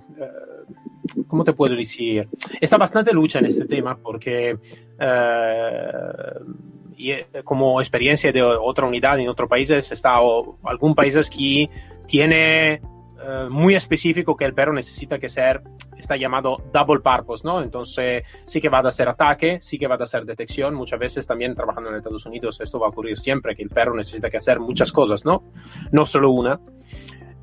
¿cómo 1.26 1.44
te 1.44 1.54
puedo 1.54 1.76
decir? 1.76 2.28
Está 2.62 2.78
bastante 2.78 3.12
lucha 3.14 3.40
en 3.40 3.46
este 3.46 3.66
tema 3.66 3.98
porque 3.98 4.54
uh, 4.54 6.44
y, 6.96 7.14
como 7.44 7.82
experiencia 7.82 8.32
de 8.32 8.44
otra 8.44 8.86
unidad 8.86 9.20
en 9.20 9.30
otros 9.30 9.50
países, 9.50 9.92
está 9.92 10.22
o, 10.22 10.60
algún 10.64 10.94
países 10.94 11.32
que 11.32 11.68
tiene 12.06 12.80
uh, 13.18 13.50
muy 13.50 13.76
específico 13.76 14.36
que 14.36 14.46
el 14.46 14.54
perro 14.54 14.74
necesita 14.74 15.20
que 15.20 15.30
ser, 15.30 15.62
está 15.98 16.16
llamado 16.18 16.58
double 16.72 17.00
purpose, 17.00 17.46
¿no? 17.46 17.62
Entonces 17.62 18.24
sí 18.46 18.62
que 18.62 18.70
va 18.70 18.80
a 18.80 18.88
hacer 18.88 19.08
ataque, 19.10 19.60
sí 19.62 19.78
que 19.78 19.88
va 19.88 19.96
a 19.96 20.04
hacer 20.04 20.26
detección. 20.26 20.74
Muchas 20.74 21.00
veces 21.00 21.28
también 21.28 21.54
trabajando 21.56 21.90
en 21.90 21.96
Estados 21.96 22.26
Unidos 22.26 22.60
esto 22.62 22.80
va 22.80 22.88
a 22.88 22.90
ocurrir 22.90 23.18
siempre, 23.18 23.56
que 23.56 23.64
el 23.64 23.70
perro 23.70 23.96
necesita 23.96 24.30
que 24.30 24.38
hacer 24.38 24.60
muchas 24.60 24.92
cosas, 24.92 25.26
¿no? 25.26 25.44
No 25.92 26.06
solo 26.06 26.32
una. 26.32 26.60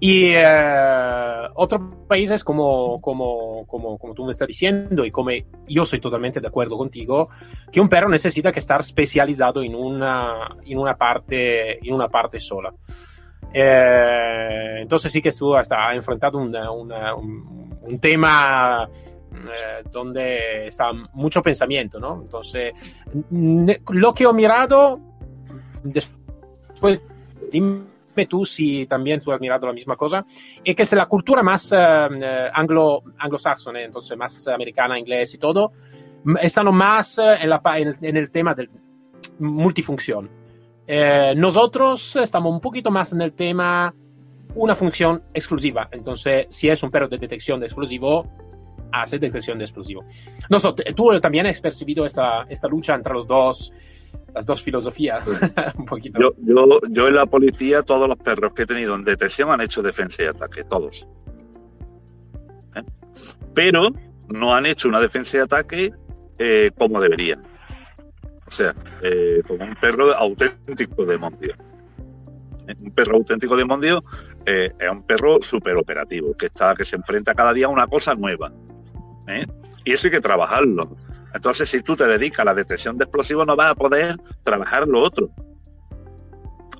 Y 0.00 0.34
uh, 0.34 1.48
otros 1.54 1.94
países, 2.06 2.44
como, 2.44 3.00
como, 3.00 3.64
como, 3.66 3.96
como 3.96 4.12
tú 4.12 4.24
me 4.24 4.32
estás 4.32 4.48
diciendo, 4.48 5.04
y 5.04 5.10
como 5.10 5.30
yo 5.66 5.84
soy 5.84 6.00
totalmente 6.00 6.40
de 6.40 6.48
acuerdo 6.48 6.76
contigo, 6.76 7.30
que 7.72 7.80
un 7.80 7.88
perro 7.88 8.08
necesita 8.08 8.52
que 8.52 8.58
estar 8.58 8.80
especializado 8.80 9.62
en 9.62 9.74
una, 9.74 10.46
en 10.66 10.78
una, 10.78 10.96
parte, 10.96 11.78
en 11.86 11.94
una 11.94 12.08
parte 12.08 12.38
sola. 12.38 12.74
Eh, 13.56 14.78
entonces 14.80 15.12
sí 15.12 15.22
que 15.22 15.30
tú 15.30 15.54
hasta 15.54 15.94
enfrentado 15.94 16.38
una, 16.38 16.72
una, 16.72 17.14
un, 17.14 17.78
un, 17.82 17.98
tema 18.00 18.88
eh, 19.32 19.88
donde 19.92 20.66
está 20.66 20.92
mucho 21.12 21.40
pensamiento, 21.40 22.00
¿no? 22.00 22.22
Entonces, 22.24 22.72
lo 23.30 24.12
que 24.12 24.24
he 24.24 24.32
mirado, 24.32 24.98
después 25.84 27.04
dime 27.52 28.26
tú 28.28 28.44
si 28.44 28.86
también 28.86 29.20
tú 29.20 29.30
has 29.30 29.40
mirado 29.40 29.68
la 29.68 29.72
misma 29.72 29.96
cosa, 29.96 30.24
es 30.64 30.74
que 30.74 30.82
es 30.82 30.92
la 30.92 31.06
cultura 31.06 31.40
más 31.44 31.72
eh, 31.72 32.50
anglo, 32.52 33.04
anglosaxone, 33.18 33.84
entonces 33.84 34.18
más 34.18 34.48
americana, 34.48 34.98
inglés 34.98 35.32
y 35.34 35.38
todo, 35.38 35.70
están 36.42 36.74
más 36.74 37.18
en, 37.18 37.50
la, 37.50 37.62
en, 37.76 37.96
en 38.02 38.16
el 38.16 38.32
tema 38.32 38.52
del 38.52 38.68
multifunción. 39.38 40.43
Eh, 40.86 41.34
nosotros 41.36 42.16
estamos 42.16 42.52
un 42.52 42.60
poquito 42.60 42.90
más 42.90 43.12
en 43.12 43.22
el 43.22 43.32
tema 43.32 43.94
una 44.54 44.74
función 44.74 45.22
exclusiva. 45.32 45.88
Entonces, 45.90 46.46
si 46.50 46.68
es 46.68 46.82
un 46.82 46.90
perro 46.90 47.08
de 47.08 47.18
detección 47.18 47.60
de 47.60 47.66
explosivo, 47.66 48.28
hace 48.92 49.18
detección 49.18 49.58
de 49.58 49.64
explosivo. 49.64 50.04
No 50.48 50.60
sé, 50.60 50.72
tú 50.94 51.18
también 51.20 51.46
has 51.46 51.60
percibido 51.60 52.06
esta, 52.06 52.44
esta 52.48 52.68
lucha 52.68 52.94
entre 52.94 53.12
los 53.12 53.26
dos, 53.26 53.72
las 54.34 54.46
dos 54.46 54.62
filosofías. 54.62 55.26
un 55.78 55.84
poquito. 55.84 56.20
Yo, 56.20 56.32
yo, 56.38 56.80
yo 56.90 57.08
en 57.08 57.14
la 57.14 57.26
policía, 57.26 57.82
todos 57.82 58.08
los 58.08 58.16
perros 58.18 58.52
que 58.52 58.62
he 58.62 58.66
tenido 58.66 58.94
en 58.94 59.04
detección 59.04 59.50
han 59.50 59.60
hecho 59.60 59.82
defensa 59.82 60.22
y 60.22 60.26
ataque, 60.26 60.64
todos. 60.64 61.06
¿Eh? 62.76 62.82
Pero 63.54 63.88
no 64.28 64.54
han 64.54 64.66
hecho 64.66 64.88
una 64.88 65.00
defensa 65.00 65.38
y 65.38 65.40
ataque 65.40 65.92
eh, 66.38 66.70
como 66.78 67.00
deberían. 67.00 67.42
O 68.46 68.50
sea, 68.50 68.74
eh, 69.02 69.42
como 69.46 69.64
un 69.64 69.74
perro 69.76 70.14
auténtico 70.14 71.04
de 71.04 71.18
Mondio. 71.18 71.54
Un 72.80 72.90
perro 72.92 73.16
auténtico 73.16 73.56
de 73.56 73.64
Mondio 73.64 74.02
eh, 74.46 74.72
es 74.78 74.90
un 74.90 75.02
perro 75.02 75.40
súper 75.42 75.76
operativo, 75.76 76.34
que, 76.36 76.46
está, 76.46 76.74
que 76.74 76.84
se 76.84 76.96
enfrenta 76.96 77.34
cada 77.34 77.52
día 77.52 77.66
a 77.66 77.70
una 77.70 77.86
cosa 77.86 78.14
nueva. 78.14 78.52
¿eh? 79.28 79.46
Y 79.84 79.92
eso 79.92 80.06
hay 80.06 80.12
que 80.12 80.20
trabajarlo. 80.20 80.96
Entonces, 81.34 81.68
si 81.68 81.82
tú 81.82 81.96
te 81.96 82.06
dedicas 82.06 82.40
a 82.40 82.44
la 82.44 82.54
detección 82.54 82.96
de 82.96 83.04
explosivos, 83.04 83.46
no 83.46 83.56
vas 83.56 83.72
a 83.72 83.74
poder 83.74 84.16
trabajar 84.42 84.86
lo 84.86 85.02
otro. 85.02 85.30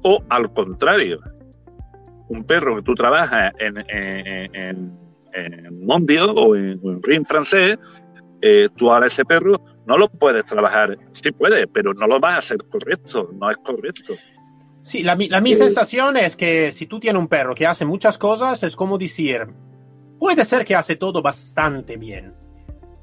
O 0.03 0.23
al 0.29 0.53
contrario, 0.53 1.21
un 2.29 2.45
perro 2.45 2.77
que 2.77 2.83
tú 2.83 2.95
trabajas 2.95 3.53
en, 3.59 3.85
en, 3.89 5.05
Mondio 5.85 6.33
o 6.33 6.55
en, 6.55 6.81
en 7.09 7.25
francés, 7.27 7.77
eh, 8.41 8.69
tú 8.77 8.93
ahora 8.93 9.07
ese 9.07 9.25
perro 9.25 9.61
no 9.87 9.97
lo 9.99 10.09
puedes 10.09 10.45
trabajar. 10.45 10.97
Sí 11.13 11.31
puede, 11.33 11.67
pero 11.67 11.93
no 11.95 12.07
lo 12.07 12.19
vas 12.21 12.35
a 12.35 12.39
hacer 12.39 12.59
correcto, 12.69 13.31
no 13.39 13.51
es 13.51 13.57
correcto. 13.59 14.15
Sí, 14.83 15.03
la, 15.03 15.17
la 15.31 15.41
mi 15.41 15.55
sensación 15.55 16.17
es 16.19 16.37
que 16.37 16.71
si 16.71 16.87
tú 16.87 17.01
tienes 17.01 17.19
un 17.21 17.29
perro 17.29 17.55
que 17.55 17.67
hace 17.67 17.85
muchas 17.85 18.19
cosas, 18.19 18.63
es 18.63 18.77
como 18.77 18.99
decir, 18.99 19.47
puede 20.19 20.45
ser 20.45 20.65
que 20.65 20.75
hace 20.75 20.97
todo 20.97 21.23
bastante 21.23 21.97
bien, 21.97 22.35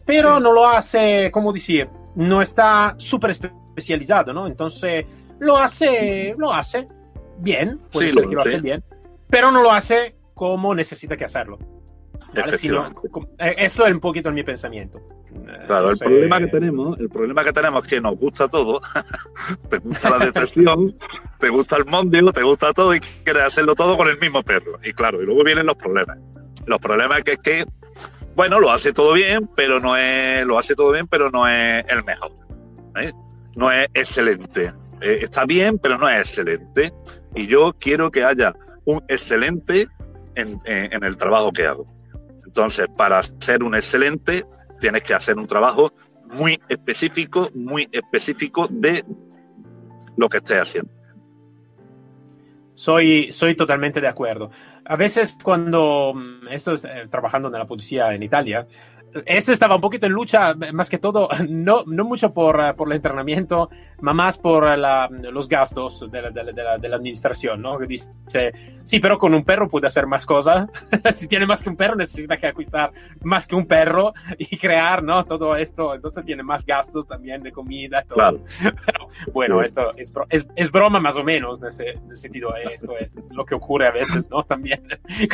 pero 0.05 0.37
sí. 0.37 0.43
no 0.43 0.51
lo 0.53 0.67
hace, 0.67 1.31
como 1.31 1.51
decir, 1.51 1.89
no 2.15 2.41
está 2.41 2.93
súper 2.97 3.31
especializado, 3.31 4.31
¿no? 4.33 4.45
Entonces, 4.45 5.05
lo 5.39 5.57
hace, 5.57 6.35
lo 6.37 6.53
hace 6.53 6.85
bien, 7.39 7.79
puede 7.91 8.09
Sí, 8.09 8.13
ser 8.13 8.23
lo- 8.23 8.29
que 8.29 8.35
lo 8.35 8.41
hace 8.41 8.59
bien, 8.61 8.83
pero 9.27 9.51
no 9.51 9.63
lo 9.63 9.71
hace 9.71 10.15
como 10.35 10.75
necesita 10.75 11.17
que 11.17 11.25
hacerlo. 11.25 11.57
¿Vale? 12.33 12.57
Com- 13.11 13.27
eh, 13.37 13.55
esto 13.57 13.85
es 13.85 13.93
un 13.93 13.99
poquito 13.99 14.29
en 14.29 14.35
mi 14.35 14.43
pensamiento. 14.43 14.99
Eh, 14.99 15.65
Claro, 15.67 15.91
el 15.91 15.97
problema 15.97 16.39
que 16.39 16.47
tenemos, 16.47 16.99
el 16.99 17.09
problema 17.09 17.43
que 17.43 17.53
tenemos 17.53 17.83
es 17.83 17.89
que 17.89 18.01
nos 18.01 18.17
gusta 18.17 18.47
todo, 18.47 18.81
te 19.69 19.77
gusta 19.79 20.09
la 20.17 20.25
detección, 20.25 20.95
te 21.39 21.49
gusta 21.49 21.77
el 21.77 21.85
mondio, 21.85 22.31
te 22.31 22.43
gusta 22.43 22.73
todo 22.73 22.93
y 22.95 22.99
quieres 22.99 23.43
hacerlo 23.43 23.75
todo 23.75 23.97
con 23.97 24.07
el 24.07 24.17
mismo 24.19 24.43
perro. 24.43 24.73
Y 24.83 24.93
claro, 24.93 25.21
y 25.21 25.25
luego 25.25 25.43
vienen 25.43 25.65
los 25.65 25.75
problemas. 25.75 26.17
Los 26.65 26.79
problemas 26.79 27.23
que 27.23 27.33
es 27.33 27.39
que, 27.39 27.65
bueno, 28.35 28.59
lo 28.59 28.71
hace 28.71 28.93
todo 28.93 29.13
bien, 29.13 29.49
pero 29.55 29.79
no 29.79 29.97
es, 29.97 30.45
lo 30.45 30.57
hace 30.59 30.75
todo 30.75 30.91
bien, 30.91 31.07
pero 31.07 31.29
no 31.31 31.47
es 31.47 31.83
el 31.89 32.03
mejor. 32.03 32.31
¿eh? 33.01 33.11
No 33.55 33.71
es 33.71 33.87
excelente. 33.93 34.73
Eh, 35.01 35.19
está 35.21 35.45
bien, 35.45 35.79
pero 35.79 35.97
no 35.97 36.07
es 36.07 36.19
excelente. 36.19 36.93
Y 37.35 37.47
yo 37.47 37.73
quiero 37.79 38.11
que 38.11 38.23
haya 38.23 38.53
un 38.85 39.01
excelente 39.07 39.87
en, 40.35 40.59
en- 40.65 40.93
en 40.93 41.03
el 41.03 41.17
trabajo 41.17 41.51
que 41.51 41.65
hago. 41.65 41.85
Entonces, 42.51 42.87
para 42.97 43.23
ser 43.23 43.63
un 43.63 43.75
excelente, 43.75 44.45
tienes 44.77 45.03
que 45.03 45.13
hacer 45.13 45.37
un 45.37 45.47
trabajo 45.47 45.93
muy 46.33 46.59
específico, 46.67 47.49
muy 47.55 47.87
específico 47.89 48.67
de 48.69 49.05
lo 50.17 50.27
que 50.27 50.39
estés 50.39 50.57
haciendo. 50.57 50.91
Soy, 52.73 53.31
soy 53.31 53.55
totalmente 53.55 54.01
de 54.01 54.09
acuerdo. 54.09 54.51
A 54.83 54.97
veces 54.97 55.37
cuando 55.41 56.13
mm, 56.13 56.49
estoy 56.49 56.75
eh, 56.83 57.07
trabajando 57.09 57.47
en 57.47 57.53
la 57.53 57.65
policía 57.65 58.13
en 58.13 58.21
Italia, 58.21 58.67
eso 59.25 59.51
estaba 59.51 59.75
un 59.75 59.81
poquito 59.81 60.05
en 60.05 60.11
lucha, 60.13 60.53
más 60.73 60.89
que 60.89 60.97
todo, 60.97 61.27
no, 61.49 61.83
no 61.85 62.03
mucho 62.05 62.33
por, 62.33 62.59
eh, 62.61 62.73
por 62.73 62.87
el 62.89 62.95
entrenamiento, 62.95 63.69
más 64.01 64.37
por 64.37 64.77
la- 64.77 65.09
los 65.09 65.47
gastos 65.47 66.05
de 66.11 66.21
la, 66.21 66.29
de 66.31 66.43
la- 66.43 66.77
de 66.77 66.89
la- 66.89 66.95
administración, 66.95 67.61
¿no? 67.61 67.77
Que 67.77 67.87
dice, 67.87 68.07
sí, 68.83 68.99
pero 68.99 69.17
con 69.17 69.33
un 69.33 69.43
perro 69.43 69.67
puede 69.67 69.87
hacer 69.87 70.05
más 70.07 70.25
cosas. 70.25 70.67
si 71.13 71.27
tiene 71.27 71.45
más 71.45 71.61
que 71.63 71.69
un 71.69 71.75
perro, 71.75 71.95
necesita 71.95 72.37
que 72.37 72.47
acquistar 72.47 72.91
más 73.23 73.47
que 73.47 73.55
un 73.55 73.65
perro 73.65 74.13
y 74.37 74.57
crear, 74.57 75.01
¿no? 75.03 75.23
Todo 75.23 75.55
esto, 75.55 75.95
entonces 75.95 76.25
tiene 76.25 76.43
más 76.43 76.65
gastos 76.65 77.07
también 77.07 77.41
de 77.41 77.51
comida, 77.51 78.03
todo. 78.03 78.15
Claro. 78.15 78.39
Pero, 78.85 79.07
bueno, 79.33 79.59
Sí. 79.59 79.65
esto 79.65 79.89
es, 79.97 80.13
es, 80.29 80.47
es 80.55 80.71
broma 80.71 80.99
más 80.99 81.15
o 81.15 81.23
menos 81.23 81.61
en 81.61 81.67
ese, 81.67 81.89
en 81.91 82.05
ese 82.11 82.21
sentido. 82.23 82.55
eh, 82.55 82.63
Esto 82.73 82.97
es 82.97 83.15
lo 83.31 83.45
que 83.45 83.55
ocurre 83.55 83.87
a 83.87 83.91
veces, 83.91 84.29
¿no? 84.29 84.43
También 84.43 84.81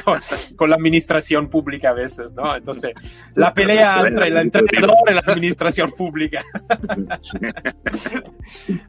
con, 0.03 0.19
con 0.55 0.69
la 0.69 0.75
administración 0.77 1.49
pública 1.49 1.89
a 1.89 1.93
veces, 1.93 2.33
¿no? 2.35 2.55
Entonces, 2.55 2.93
la 3.35 3.53
pelea 3.67 4.07
entre 4.07 4.27
el 4.27 4.37
entrenador 4.37 4.95
y 5.09 5.13
la 5.13 5.23
administración 5.25 5.91
pública. 5.91 6.43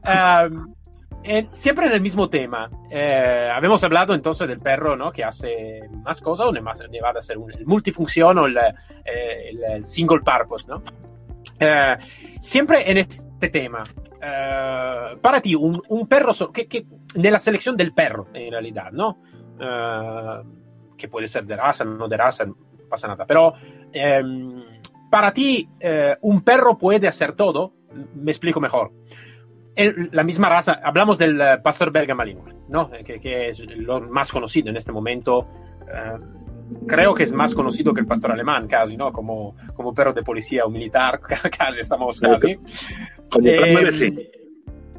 Um, 0.04 0.74
en- 1.24 1.48
siempre 1.54 1.86
en 1.86 1.92
el 1.92 2.00
mismo 2.00 2.28
tema. 2.28 2.70
Eh, 2.90 3.50
habíamos 3.52 3.82
hablado 3.84 4.14
entonces 4.14 4.46
del 4.48 4.58
perro, 4.58 4.96
¿no? 4.96 5.10
Que 5.10 5.24
hace 5.24 5.80
más 6.02 6.20
cosas, 6.20 6.46
o 6.46 6.52
ne 6.52 6.60
más- 6.60 6.82
ne 6.90 7.00
va 7.00 7.10
a 7.10 7.20
ser 7.20 7.38
un, 7.38 7.52
el 7.52 7.66
multifunción 7.66 8.38
o 8.38 8.46
el, 8.46 8.56
eh, 8.56 9.48
el- 9.50 9.64
el 9.64 9.84
single 9.84 10.20
purpose, 10.20 10.68
¿no? 10.68 10.82
Eh, 11.60 11.96
siempre 12.40 12.88
en 12.90 12.98
este 12.98 13.48
tema, 13.48 13.82
eh, 14.22 15.16
para 15.20 15.40
ti, 15.40 15.54
un, 15.54 15.82
un 15.88 16.06
perro, 16.06 16.32
so- 16.32 16.52
que, 16.52 16.66
que, 16.66 16.86
nella 17.16 17.38
selección 17.38 17.76
del 17.76 17.92
perro, 17.92 18.28
en 18.32 18.52
realidad, 18.52 18.90
¿no? 18.92 19.18
Eh, 19.60 20.42
que 20.96 21.08
puede 21.08 21.26
ser 21.28 21.44
de 21.44 21.56
raza, 21.56 21.84
no 21.84 22.08
de 22.08 22.16
raza, 22.16 22.44
no 22.44 22.56
pasa 22.88 23.06
nada. 23.08 23.24
Pero 23.26 23.52
em, 23.92 24.62
para 25.10 25.32
ti, 25.32 25.68
eh, 25.80 26.16
un 26.22 26.42
perro 26.42 26.76
puede 26.78 27.08
hacer 27.08 27.32
todo. 27.34 27.72
Me 28.14 28.30
explico 28.30 28.60
mejor. 28.60 28.92
El- 29.74 30.08
la 30.12 30.24
misma 30.24 30.48
raza, 30.48 30.80
hablamos 30.82 31.18
del 31.18 31.40
eh, 31.40 31.58
pastor 31.62 31.90
belga 31.92 32.14
malinois, 32.14 32.54
¿no? 32.68 32.90
Eh, 32.92 33.04
Que, 33.04 33.20
que 33.20 33.48
es 33.48 33.60
lo 33.60 34.00
más 34.02 34.30
conocido 34.32 34.70
en 34.70 34.76
este 34.76 34.92
momento. 34.92 35.46
creo 36.86 37.14
que 37.14 37.22
es 37.22 37.32
más 37.32 37.54
conocido 37.54 37.94
que 37.94 38.00
el 38.00 38.06
pastor 38.06 38.30
alemán, 38.32 38.66
casi, 38.68 38.94
¿no? 38.96 39.10
Como, 39.10 39.56
como 39.74 39.94
perro 39.94 40.12
de 40.12 40.22
policía 40.22 40.64
o 40.66 40.70
militar, 40.70 41.18
casi 41.58 41.80
estamos 41.80 42.20
casi. 42.20 42.58
Eh, 43.42 43.90
sí. 43.92 44.28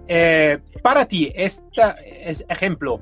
Eh, 0.07 0.57
para 0.81 1.05
ti, 1.05 1.31
este 1.35 2.43
ejemplo, 2.49 2.99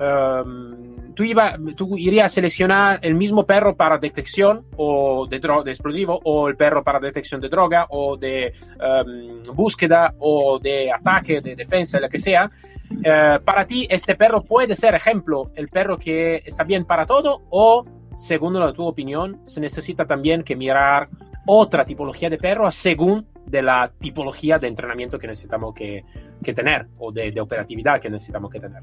um, 0.00 0.95
¿tú, 1.16 1.24
iba, 1.24 1.56
¿tú 1.74 1.96
irías 1.96 2.26
a 2.26 2.28
seleccionar 2.28 3.00
el 3.02 3.14
mismo 3.14 3.44
perro 3.44 3.74
para 3.74 3.98
detección 3.98 4.66
o 4.76 5.26
de, 5.26 5.40
de 5.40 5.70
explosivo 5.70 6.20
o 6.22 6.46
el 6.48 6.56
perro 6.56 6.84
para 6.84 7.00
detección 7.00 7.40
de 7.40 7.48
droga 7.48 7.86
o 7.88 8.16
de 8.16 8.52
um, 8.78 9.54
búsqueda 9.54 10.14
o 10.18 10.58
de 10.60 10.92
ataque, 10.92 11.40
de 11.40 11.56
defensa, 11.56 11.98
lo 11.98 12.08
que 12.08 12.18
sea? 12.18 12.48
Uh, 12.90 13.42
para 13.42 13.66
ti, 13.66 13.88
este 13.90 14.14
perro 14.14 14.44
puede 14.44 14.76
ser 14.76 14.94
ejemplo, 14.94 15.50
el 15.56 15.68
perro 15.68 15.98
que 15.98 16.42
está 16.44 16.62
bien 16.62 16.84
para 16.84 17.06
todo 17.06 17.42
o, 17.50 17.82
según 18.16 18.60
la, 18.60 18.72
tu 18.72 18.84
opinión, 18.84 19.40
se 19.44 19.60
necesita 19.60 20.04
también 20.04 20.44
que 20.44 20.54
mirar 20.54 21.08
otra 21.46 21.84
tipología 21.84 22.28
de 22.28 22.36
perro 22.36 22.70
según 22.70 23.26
de 23.46 23.62
la 23.62 23.90
tipología 23.98 24.58
de 24.58 24.68
entrenamiento 24.68 25.18
que 25.18 25.28
necesitamos 25.28 25.72
que, 25.74 26.04
que 26.44 26.52
tener 26.52 26.88
o 26.98 27.10
de, 27.10 27.30
de, 27.30 27.40
operatividad 27.40 28.00
que 28.00 28.10
necesitamos 28.10 28.50
que 28.50 28.60
tener. 28.60 28.82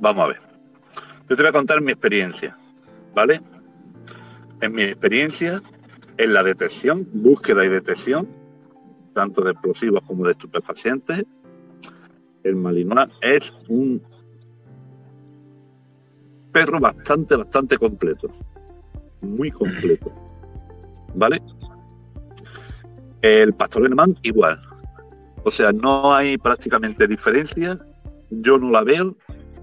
Vamos 0.00 0.24
a 0.24 0.28
ver. 0.28 0.40
Yo 1.28 1.36
te 1.36 1.42
voy 1.42 1.50
a 1.50 1.52
contar 1.52 1.80
mi 1.80 1.92
experiencia, 1.92 2.56
¿vale? 3.14 3.40
En 4.60 4.72
mi 4.72 4.82
experiencia, 4.82 5.60
en 6.16 6.32
la 6.32 6.42
detección, 6.42 7.06
búsqueda 7.12 7.64
y 7.64 7.68
detección, 7.68 8.28
tanto 9.12 9.42
de 9.42 9.52
explosivos 9.52 10.02
como 10.06 10.24
de 10.24 10.32
estupefacientes, 10.32 11.24
el 12.44 12.56
Malinois 12.56 13.10
es 13.20 13.52
un 13.68 14.02
perro 16.52 16.80
bastante, 16.80 17.36
bastante 17.36 17.76
completo. 17.76 18.28
Muy 19.22 19.50
completo. 19.50 20.12
¿Vale? 21.14 21.42
El 23.22 23.52
pastor 23.54 23.84
alemán 23.84 24.16
igual. 24.22 24.60
O 25.44 25.50
sea, 25.50 25.72
no 25.72 26.14
hay 26.14 26.38
prácticamente 26.38 27.06
diferencia. 27.06 27.76
Yo 28.30 28.58
no 28.58 28.70
la 28.70 28.82
veo, 28.82 29.16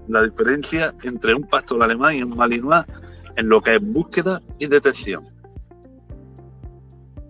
la 0.08 0.22
diferencia 0.22 0.94
entre 1.02 1.34
un 1.34 1.42
pastor 1.44 1.82
alemán 1.82 2.16
y 2.16 2.22
un 2.22 2.36
malinois 2.36 2.84
en 3.36 3.48
lo 3.48 3.60
que 3.60 3.76
es 3.76 3.80
búsqueda 3.82 4.40
y 4.58 4.66
detección. 4.66 5.26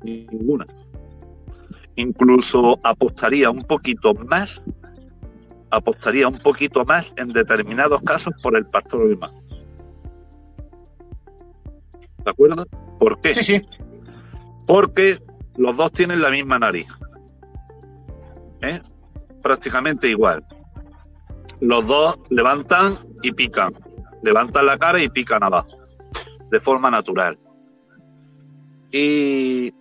Ninguna. 0.03 0.67
Incluso 1.97 2.79
apostaría 2.83 3.51
un 3.51 3.65
poquito 3.65 4.15
más, 4.15 4.63
apostaría 5.71 6.29
un 6.29 6.39
poquito 6.39 6.85
más 6.85 7.13
en 7.17 7.29
determinados 7.29 8.03
casos 8.03 8.35
por 8.43 8.57
el 8.57 8.67
pastor 8.67 9.03
alemán. 9.03 9.33
¿De 12.25 12.31
acuerdo? 12.31 12.67
¿Por 12.99 13.21
qué? 13.21 13.35
Sí, 13.35 13.43
sí. 13.43 13.63
Porque 14.67 15.19
los 15.57 15.77
dos 15.77 15.93
tienen 15.93 16.21
la 16.21 16.31
misma 16.31 16.59
nariz. 16.59 16.89
¿eh? 18.63 18.81
Prácticamente 19.43 20.09
igual. 20.09 20.45
Los 21.61 21.87
dos 21.87 22.19
levantan 22.31 22.99
y 23.23 23.33
pican. 23.33 23.73
Levantan 24.23 24.67
la 24.67 24.79
cara 24.79 25.03
y 25.03 25.09
pican 25.09 25.43
abajo. 25.43 25.79
De 26.51 26.61
forma 26.61 26.91
natural. 26.91 27.39
Y, 28.93 29.73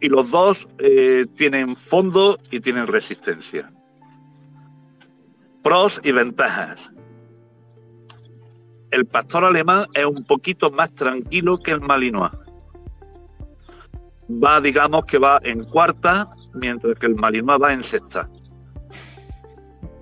y 0.00 0.08
los 0.08 0.30
dos 0.30 0.68
eh, 0.78 1.26
tienen 1.36 1.76
fondo 1.76 2.38
y 2.50 2.60
tienen 2.60 2.86
resistencia. 2.86 3.72
Pros 5.62 6.00
y 6.02 6.12
ventajas. 6.12 6.90
El 8.90 9.06
pastor 9.06 9.44
alemán 9.44 9.86
es 9.94 10.04
un 10.04 10.24
poquito 10.24 10.70
más 10.70 10.92
tranquilo 10.94 11.58
que 11.58 11.70
el 11.70 11.80
malinois 11.80 12.32
va, 14.32 14.60
digamos 14.60 15.04
que 15.04 15.18
va 15.18 15.40
en 15.42 15.64
cuarta, 15.64 16.30
mientras 16.54 16.98
que 16.98 17.06
el 17.06 17.16
Malinois 17.16 17.60
va 17.60 17.72
en 17.72 17.82
sexta. 17.82 18.28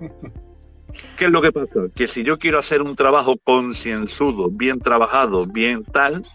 ¿Qué 1.17 1.25
es 1.25 1.31
lo 1.31 1.41
que 1.41 1.51
pasa? 1.51 1.81
Que 1.95 2.07
si 2.07 2.23
yo 2.23 2.37
quiero 2.37 2.59
hacer 2.59 2.81
un 2.81 2.95
trabajo 2.95 3.37
concienzudo, 3.37 4.49
bien 4.49 4.79
trabajado, 4.79 5.45
bien 5.45 5.83
tal, 5.83 6.25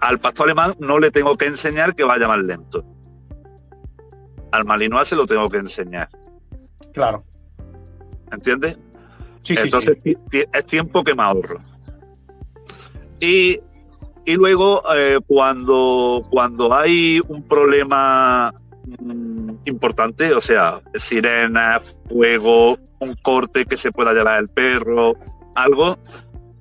al 0.00 0.18
pastor 0.18 0.46
alemán 0.46 0.74
no 0.80 0.98
le 0.98 1.10
tengo 1.10 1.36
que 1.36 1.46
enseñar 1.46 1.94
que 1.94 2.04
vaya 2.04 2.26
más 2.26 2.42
lento. 2.42 2.84
Al 4.50 4.64
Malinois 4.64 5.06
se 5.06 5.16
lo 5.16 5.26
tengo 5.26 5.48
que 5.48 5.58
enseñar. 5.58 6.08
Claro. 6.92 7.22
¿Entiendes? 8.32 8.78
Sí, 9.42 9.54
Entonces 9.56 9.96
sí, 10.02 10.16
es 10.52 10.66
tiempo 10.66 11.04
que 11.04 11.14
me 11.14 11.22
ahorro. 11.22 11.58
Y 13.20 13.60
y 14.28 14.34
luego, 14.34 14.82
eh, 14.94 15.20
cuando, 15.26 16.20
cuando 16.28 16.74
hay 16.74 17.18
un 17.28 17.42
problema 17.44 18.52
mm, 19.00 19.27
importante, 19.64 20.32
o 20.32 20.40
sea, 20.40 20.80
sirena, 20.94 21.78
fuego, 22.08 22.78
un 23.00 23.14
corte 23.22 23.64
que 23.64 23.76
se 23.76 23.92
pueda 23.92 24.12
llevar 24.12 24.40
el 24.40 24.48
perro, 24.48 25.14
algo, 25.54 25.98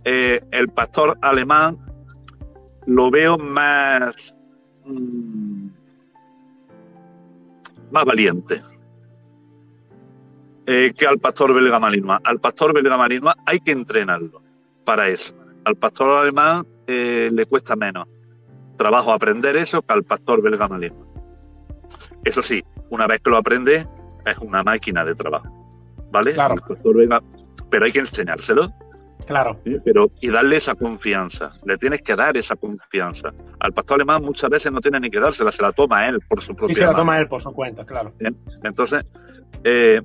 eh, 0.03 0.41
el 0.51 0.69
pastor 0.69 1.17
alemán 1.21 1.77
lo 2.86 3.12
veo 3.12 3.38
más, 3.38 4.36
mm, 4.86 5.67
más 7.91 8.05
valiente 8.05 8.62
eh, 10.65 10.93
que 10.97 11.05
al 11.07 11.19
pastor 11.19 11.53
belga 11.53 11.79
malinois. 11.79 12.19
Al 12.23 12.39
pastor 12.39 12.73
belga 12.73 12.97
malinois 12.97 13.36
hay 13.45 13.60
que 13.60 13.71
entrenarlo 13.71 14.41
para 14.83 15.07
eso. 15.07 15.33
Al 15.63 15.75
pastor 15.75 16.10
alemán 16.10 16.65
eh, 16.88 17.29
le 17.31 17.45
cuesta 17.45 17.75
menos 17.75 18.07
trabajo 18.77 19.12
aprender 19.12 19.57
eso 19.57 19.81
que 19.81 19.93
al 19.93 20.03
pastor 20.03 20.41
belga 20.41 20.67
malinois. 20.67 21.07
Eso 22.23 22.41
sí, 22.41 22.63
una 22.89 23.08
vez 23.08 23.21
que 23.21 23.30
lo 23.30 23.38
aprende, 23.38 23.88
es 24.26 24.38
una 24.39 24.63
máquina 24.63 25.06
de 25.06 25.15
trabajo. 25.15 25.47
¿Vale? 26.12 26.34
Claro. 26.34 26.56
pero 27.69 27.86
hay 27.86 27.91
que 27.91 28.00
enseñárselo. 28.00 28.71
Claro. 29.26 29.60
Pero, 29.84 30.10
y 30.21 30.30
darle 30.30 30.56
esa 30.56 30.76
confianza. 30.76 31.52
Le 31.65 31.78
tienes 31.78 32.02
que 32.02 32.15
dar 32.15 32.38
esa 32.38 32.56
confianza. 32.56 33.34
Al 33.60 33.73
pastor 33.73 33.95
alemán 33.95 34.21
muchas 34.21 34.50
veces 34.50 34.71
no 34.71 34.80
tiene 34.80 35.02
ni 35.02 35.10
que 35.10 35.19
dársela, 35.19 35.52
se 35.52 35.62
la 35.62 35.73
toma 35.73 36.08
él 36.08 36.19
por 36.30 36.39
su 36.39 36.56
propia. 36.56 36.71
Y 36.71 36.76
se 36.76 36.86
la 36.86 36.93
toma 36.93 37.17
él 37.17 37.28
por 37.28 37.41
su 37.41 37.52
cuenta, 37.52 37.86
claro. 37.86 38.13
Entonces, 38.63 39.06
eh, 39.63 40.02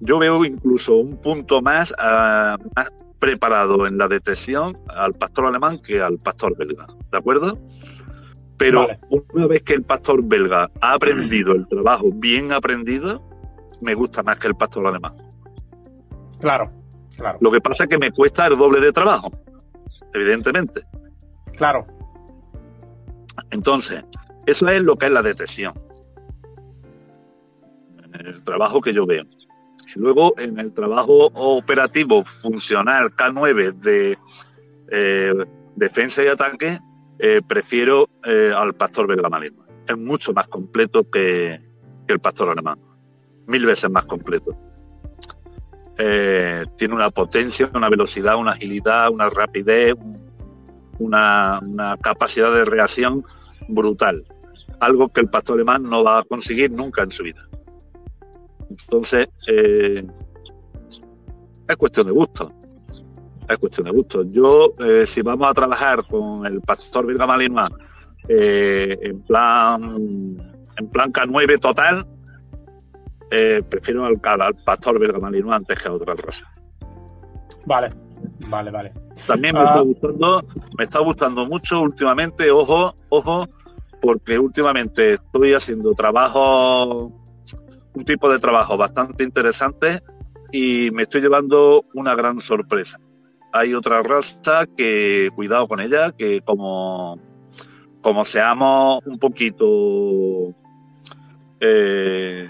yo 0.00 0.18
veo 0.18 0.44
incluso 0.44 0.96
un 0.96 1.20
punto 1.20 1.60
más, 1.60 1.92
uh, 1.92 2.56
más 2.76 2.92
preparado 3.18 3.86
en 3.86 3.98
la 3.98 4.08
detección 4.08 4.78
al 4.88 5.12
pastor 5.14 5.46
alemán 5.46 5.80
que 5.80 6.00
al 6.00 6.18
pastor 6.18 6.56
belga, 6.56 6.86
¿de 7.10 7.18
acuerdo? 7.18 7.58
Pero 8.60 8.86
una 9.32 9.46
vez 9.46 9.62
que 9.62 9.72
el 9.72 9.82
pastor 9.84 10.22
belga 10.22 10.70
ha 10.82 10.92
aprendido 10.92 11.54
el 11.54 11.66
trabajo 11.66 12.08
bien 12.12 12.52
aprendido, 12.52 13.26
me 13.80 13.94
gusta 13.94 14.22
más 14.22 14.36
que 14.36 14.48
el 14.48 14.54
pastor 14.54 14.86
alemán. 14.86 15.14
Claro, 16.40 16.70
claro. 17.16 17.38
Lo 17.40 17.50
que 17.50 17.62
pasa 17.62 17.84
es 17.84 17.88
que 17.88 17.96
me 17.96 18.12
cuesta 18.12 18.46
el 18.48 18.58
doble 18.58 18.80
de 18.80 18.92
trabajo, 18.92 19.30
evidentemente. 20.12 20.82
Claro. 21.56 21.86
Entonces, 23.50 24.04
eso 24.44 24.68
es 24.68 24.82
lo 24.82 24.94
que 24.94 25.06
es 25.06 25.12
la 25.12 25.22
detección. 25.22 25.72
El 28.12 28.44
trabajo 28.44 28.82
que 28.82 28.92
yo 28.92 29.06
veo. 29.06 29.24
Luego, 29.96 30.34
en 30.36 30.58
el 30.58 30.74
trabajo 30.74 31.30
operativo 31.32 32.26
funcional 32.26 33.10
K9 33.16 33.72
de 33.72 34.18
eh, 34.90 35.46
defensa 35.76 36.22
y 36.22 36.26
ataque, 36.26 36.78
eh, 37.20 37.40
prefiero 37.46 38.08
eh, 38.24 38.52
al 38.54 38.74
pastor 38.74 39.06
belga 39.06 39.28
malinois. 39.28 39.68
Es 39.88 39.96
mucho 39.96 40.32
más 40.32 40.48
completo 40.48 41.08
que, 41.10 41.60
el 42.08 42.18
pastor 42.18 42.48
alemán. 42.48 42.78
Mil 43.46 43.64
veces 43.66 43.88
más 43.88 44.04
completo. 44.06 44.56
tiene 45.96 46.94
una 46.94 47.10
potencia, 47.10 47.70
una 47.74 47.88
velocidad, 47.88 48.36
una 48.36 48.52
agilidad, 48.52 49.10
una 49.10 49.30
rapidez, 49.30 49.94
una, 50.98 51.60
una 51.62 51.96
capacidad 51.98 52.52
de 52.52 52.64
reacción 52.64 53.24
brutal. 53.68 54.24
Algo 54.80 55.08
que 55.08 55.20
el 55.20 55.28
pastor 55.28 55.56
alemán 55.56 55.82
no 55.84 56.02
va 56.02 56.18
a 56.18 56.24
conseguir 56.24 56.72
nunca 56.72 57.02
en 57.02 57.10
su 57.10 57.22
vida. 57.22 57.50
Entonces, 58.70 59.28
eh, 59.48 60.06
es 61.68 61.76
cuestión 61.76 62.06
de 62.06 62.12
gusto. 62.12 62.52
Es 63.50 63.58
cuestión 63.58 63.86
de 63.86 63.90
gusto. 63.90 64.22
Yo, 64.30 64.72
eh, 64.78 65.06
si 65.06 65.22
vamos 65.22 65.48
a 65.48 65.54
trabajar 65.54 66.06
con 66.06 66.46
el 66.46 66.60
pastor 66.60 67.06
Virga 67.06 67.26
eh, 68.28 68.96
en 69.02 69.22
plan 69.22 69.82
en 70.76 70.88
plan 70.88 71.12
K9 71.12 71.58
total, 71.58 72.06
prefiero 73.68 74.04
al, 74.04 74.20
al 74.22 74.54
pastor 74.64 75.00
Virga 75.00 75.20
antes 75.54 75.78
que 75.78 75.88
a 75.88 75.92
otra 75.92 76.14
raza. 76.14 76.46
Vale, 77.66 77.88
vale, 78.48 78.70
vale. 78.70 78.92
También 79.26 79.54
me 79.54 79.64
está 79.64 79.78
ah. 79.78 79.82
gustando, 79.82 80.44
me 80.78 80.84
está 80.84 81.00
gustando 81.00 81.46
mucho 81.46 81.82
últimamente, 81.82 82.50
ojo, 82.50 82.94
ojo, 83.08 83.46
porque 84.00 84.38
últimamente 84.38 85.14
estoy 85.14 85.54
haciendo 85.54 85.92
trabajo 85.92 87.12
un 87.92 88.04
tipo 88.04 88.30
de 88.30 88.38
trabajo 88.38 88.76
bastante 88.76 89.24
interesante 89.24 90.02
y 90.52 90.90
me 90.92 91.02
estoy 91.02 91.20
llevando 91.20 91.84
una 91.94 92.14
gran 92.14 92.38
sorpresa. 92.40 92.98
Hay 93.52 93.74
otra 93.74 94.02
raza 94.02 94.64
que, 94.76 95.30
cuidado 95.34 95.66
con 95.66 95.80
ella, 95.80 96.12
que 96.12 96.40
como, 96.40 97.18
como 98.00 98.24
seamos 98.24 99.00
un 99.06 99.18
poquito 99.18 100.54
eh, 101.62 102.48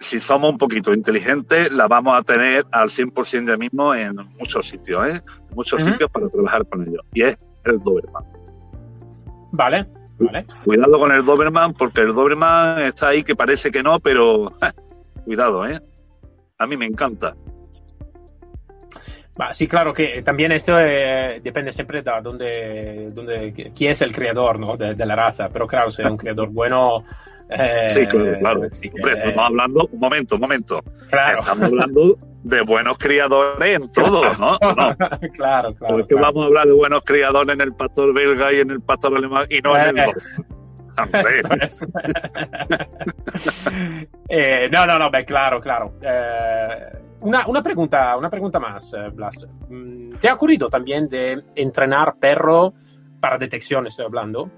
si 0.00 0.20
somos 0.20 0.50
un 0.50 0.58
poquito 0.58 0.94
inteligentes, 0.94 1.70
la 1.70 1.86
vamos 1.86 2.18
a 2.18 2.22
tener 2.22 2.64
al 2.72 2.88
100% 2.88 3.46
ya 3.46 3.56
mismo 3.58 3.94
en 3.94 4.16
muchos 4.38 4.66
sitios, 4.66 5.06
¿eh? 5.06 5.22
muchos 5.54 5.82
sitios 5.82 6.10
para 6.10 6.28
trabajar 6.28 6.66
con 6.66 6.82
ellos. 6.82 7.02
Y 7.12 7.22
es 7.22 7.36
el 7.64 7.78
Doberman. 7.80 8.24
Vale, 9.52 9.86
vale. 10.18 10.46
Cuidado 10.64 10.98
con 10.98 11.12
el 11.12 11.24
Doberman, 11.24 11.74
porque 11.74 12.00
el 12.00 12.14
Doberman 12.14 12.80
está 12.80 13.08
ahí 13.08 13.22
que 13.22 13.36
parece 13.36 13.70
que 13.70 13.82
no, 13.82 14.00
pero 14.00 14.50
cuidado, 15.26 15.66
¿eh? 15.66 15.78
A 16.58 16.66
mí 16.66 16.76
me 16.78 16.86
encanta. 16.86 17.36
Sí, 19.52 19.68
claro 19.68 19.92
que 19.92 20.22
también 20.22 20.52
esto 20.52 20.78
eh, 20.78 21.40
depende 21.42 21.72
siempre 21.72 22.02
de 22.02 22.10
dónde, 22.22 23.08
dónde, 23.12 23.72
quién 23.74 23.92
es 23.92 24.02
el 24.02 24.12
creador 24.12 24.58
¿no? 24.58 24.76
de, 24.76 24.94
de, 24.94 25.06
la 25.06 25.16
raza, 25.16 25.48
pero 25.52 25.66
claro, 25.66 25.90
si 25.90 26.02
es 26.02 26.10
un 26.10 26.16
creador 26.16 26.48
bueno, 26.50 27.04
eh, 27.48 27.88
sí, 27.88 28.06
claro. 28.06 28.64
estamos 28.64 29.38
hablando, 29.38 29.88
un 29.92 30.00
momento, 30.00 30.34
un 30.34 30.40
momento. 30.40 30.82
Estamos 31.04 31.62
hablando 31.62 32.18
de 32.42 32.60
buenos 32.62 32.98
criadores 32.98 33.76
en 33.76 33.90
todo, 33.92 34.22
¿no? 34.34 34.58
claro, 35.34 35.74
claro. 35.74 35.96
Porque 35.96 36.14
vamos 36.14 36.44
a 36.44 36.46
hablar 36.46 36.66
de 36.66 36.72
buenos 36.72 37.02
criadores 37.04 37.54
en 37.54 37.60
el 37.60 37.72
pastor 37.74 38.12
belga 38.14 38.52
y 38.52 38.60
en 38.60 38.70
el 38.70 38.80
pastor 38.80 39.16
alemán 39.16 39.46
y 39.48 39.60
no 39.60 39.76
en 39.76 39.98
el. 39.98 40.10
eh, 44.28 44.68
no, 44.70 44.86
no, 44.86 44.98
no, 44.98 45.10
claro, 45.26 45.60
claro. 45.60 45.94
Eh, 46.00 46.98
una, 47.20 47.46
una, 47.46 47.62
pregunta, 47.62 48.16
una 48.16 48.30
pregunta 48.30 48.58
más, 48.58 48.92
eh, 48.94 49.08
Blas. 49.12 49.46
Mm, 49.68 50.14
¿Te 50.16 50.28
ha 50.28 50.34
ocurrido 50.34 50.68
también 50.68 51.08
de 51.08 51.42
entrenar 51.54 52.16
perro 52.18 52.74
para 53.20 53.38
detección, 53.38 53.86
estoy 53.86 54.06
hablando? 54.06 54.50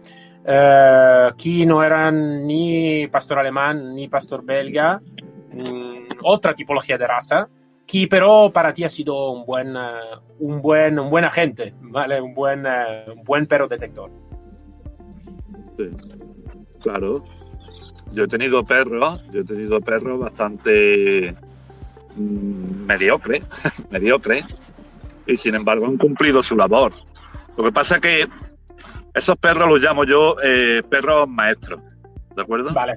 Eh, 0.50 1.28
aquí 1.30 1.66
no 1.66 1.82
eran 1.82 2.46
ni 2.46 3.06
pastor 3.08 3.38
alemán 3.38 3.94
ni 3.94 4.08
pastor 4.08 4.44
belga, 4.44 4.98
mm, 4.98 6.04
otra 6.24 6.54
tipología 6.54 6.96
de 6.96 7.06
raza, 7.06 7.48
que 7.86 8.06
pero 8.08 8.50
para 8.52 8.72
ti 8.72 8.84
ha 8.84 8.88
sido 8.88 9.30
un 9.32 9.44
buen, 9.44 9.76
eh, 9.76 10.16
un 10.40 10.62
buen, 10.62 10.98
un 10.98 11.10
buen 11.10 11.24
agente, 11.24 11.74
¿vale? 11.80 12.20
Un 12.20 12.34
buen, 12.34 12.64
eh, 12.66 13.04
un 13.14 13.24
buen 13.24 13.46
perro 13.46 13.68
detector. 13.68 14.10
Sí, 15.78 15.90
claro. 16.82 17.24
Yo 18.12 18.24
he 18.24 18.28
tenido 18.28 18.64
perros, 18.64 19.22
yo 19.30 19.40
he 19.40 19.44
tenido 19.44 19.80
perros 19.80 20.18
bastante 20.18 21.36
mm, 22.16 22.84
mediocre, 22.84 23.42
mediocre, 23.90 24.44
y 25.26 25.36
sin 25.36 25.54
embargo 25.54 25.86
han 25.86 25.96
cumplido 25.96 26.42
su 26.42 26.56
labor. 26.56 26.92
Lo 27.56 27.64
que 27.64 27.72
pasa 27.72 27.96
es 27.96 28.00
que 28.00 28.28
esos 29.14 29.36
perros 29.36 29.68
los 29.68 29.80
llamo 29.80 30.04
yo 30.04 30.36
eh, 30.42 30.82
perros 30.90 31.28
maestros, 31.28 31.80
¿de 32.34 32.42
acuerdo? 32.42 32.72
Vale, 32.72 32.94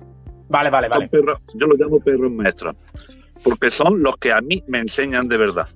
vale, 0.49 0.69
vale. 0.71 0.87
vale. 0.89 1.09
yo 1.11 1.67
los 1.67 1.77
llamo 1.77 1.99
perros 1.99 2.31
maestros, 2.31 2.75
porque 3.43 3.69
son 3.69 4.01
los 4.01 4.17
que 4.17 4.31
a 4.31 4.41
mí 4.41 4.63
me 4.67 4.79
enseñan 4.79 5.27
de 5.27 5.37
verdad. 5.37 5.69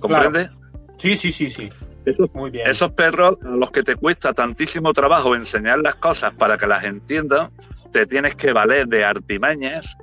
¿Comprendes? 0.00 0.50
Sí, 0.96 1.14
sí, 1.14 1.30
sí, 1.30 1.50
sí. 1.50 1.68
Esos, 2.04 2.32
Muy 2.32 2.50
bien. 2.50 2.66
esos 2.66 2.90
perros 2.92 3.36
a 3.44 3.48
los 3.48 3.70
que 3.70 3.82
te 3.82 3.96
cuesta 3.96 4.32
tantísimo 4.32 4.92
trabajo 4.92 5.34
enseñar 5.34 5.78
las 5.80 5.96
cosas 5.96 6.32
para 6.34 6.56
que 6.56 6.66
las 6.66 6.84
entiendan, 6.84 7.50
te 7.92 8.06
tienes 8.06 8.34
que 8.34 8.52
valer 8.52 8.86
de 8.88 9.04
artimañas, 9.04 9.96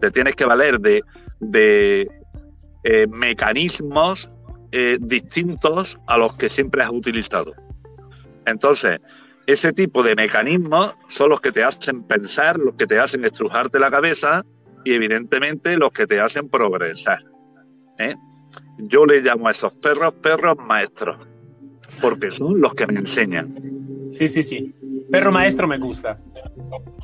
te 0.00 0.10
tienes 0.10 0.34
que 0.34 0.44
valer 0.44 0.80
de, 0.80 1.02
de 1.40 2.06
eh, 2.84 3.06
mecanismos 3.08 4.34
eh, 4.72 4.98
distintos 5.00 5.98
a 6.06 6.18
los 6.18 6.34
que 6.36 6.48
siempre 6.48 6.82
has 6.82 6.90
utilizado. 6.90 7.52
Entonces, 8.46 9.00
ese 9.46 9.72
tipo 9.72 10.02
de 10.02 10.14
mecanismos 10.14 10.94
son 11.08 11.30
los 11.30 11.40
que 11.40 11.52
te 11.52 11.62
hacen 11.62 12.02
pensar, 12.02 12.58
los 12.58 12.74
que 12.74 12.86
te 12.86 12.98
hacen 12.98 13.24
estrujarte 13.24 13.78
la 13.78 13.90
cabeza 13.90 14.44
y 14.84 14.94
evidentemente 14.94 15.76
los 15.76 15.90
que 15.90 16.06
te 16.06 16.20
hacen 16.20 16.48
progresar. 16.48 17.18
¿eh? 17.98 18.14
Yo 18.78 19.06
le 19.06 19.20
llamo 19.20 19.48
a 19.48 19.50
esos 19.50 19.72
perros 19.74 20.14
perros 20.14 20.56
maestros, 20.58 21.16
porque 22.00 22.30
son 22.30 22.60
los 22.60 22.72
que 22.74 22.86
me 22.86 23.00
enseñan. 23.00 23.54
Sí, 24.12 24.28
sí, 24.28 24.42
sí. 24.42 24.74
Perro 25.10 25.30
maestro 25.30 25.68
me 25.68 25.78
gusta. 25.78 26.16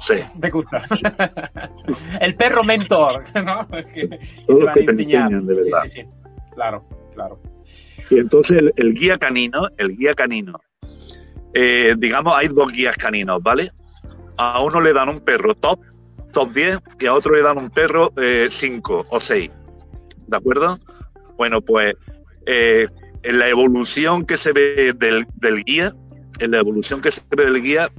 Sí. 0.01 0.15
Me 0.41 0.51
gusta. 0.51 0.83
El 2.21 2.35
perro 2.35 2.65
mentor, 2.65 3.25
¿no? 3.45 3.69
Que, 3.95 4.09
que 4.09 4.85
te 4.85 4.91
enseñan 4.91 5.47
de 5.47 5.55
verdad. 5.55 5.83
Sí, 5.85 5.89
sí, 5.89 6.03
sí. 6.03 6.09
Claro, 6.55 6.85
claro. 7.15 7.41
Y 8.11 8.19
entonces 8.19 8.63
el, 8.77 8.95
guía 8.95 9.17
canino, 9.17 9.69
el 9.79 9.97
guía 9.97 10.15
canino, 10.15 10.61
eh, 11.55 11.95
digamos, 11.97 12.35
hay 12.37 12.49
dos 12.49 12.73
guías 12.73 12.97
caninos, 12.97 13.43
¿vale? 13.43 13.71
A 14.37 14.63
uno 14.63 14.81
le 14.81 14.93
dan 14.93 15.09
un 15.09 15.21
perro 15.21 15.55
top, 15.55 15.81
top 16.33 16.53
10, 16.53 16.79
y 17.01 17.07
a 17.07 17.15
otro 17.15 17.35
le 17.35 17.43
dan 17.43 17.59
un 17.59 17.71
perro 17.71 18.13
5 18.49 19.01
eh, 19.01 19.07
o 19.09 19.21
6. 19.21 19.51
¿De 20.27 20.37
acuerdo? 20.37 20.79
Bueno, 21.37 21.61
pues 21.61 21.95
eh, 22.47 22.87
en 23.23 23.39
la 23.39 23.49
evolución 23.49 24.25
que 24.25 24.37
se 24.37 24.53
ve 24.53 24.93
del, 24.97 25.27
del, 25.37 25.65
guía, 25.65 25.95
en 26.39 26.51
la 26.51 26.59
evolución 26.59 27.01
que 27.01 27.11
se 27.11 27.21
ve 27.31 27.45
del 27.45 27.63
guía, 27.63 27.91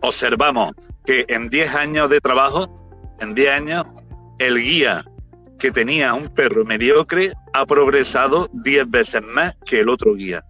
observamos 0.00 0.74
que 1.04 1.24
en 1.28 1.48
10 1.48 1.74
años 1.74 2.10
de 2.10 2.20
trabajo, 2.20 2.68
en 3.20 3.34
10 3.34 3.50
años, 3.50 3.86
el 4.38 4.58
guía 4.58 5.04
que 5.58 5.70
tenía 5.70 6.14
un 6.14 6.28
perro 6.28 6.64
mediocre 6.64 7.32
ha 7.52 7.66
progresado 7.66 8.48
10 8.52 8.90
veces 8.90 9.22
más 9.22 9.54
que 9.64 9.80
el 9.80 9.88
otro 9.88 10.14
guía. 10.14 10.44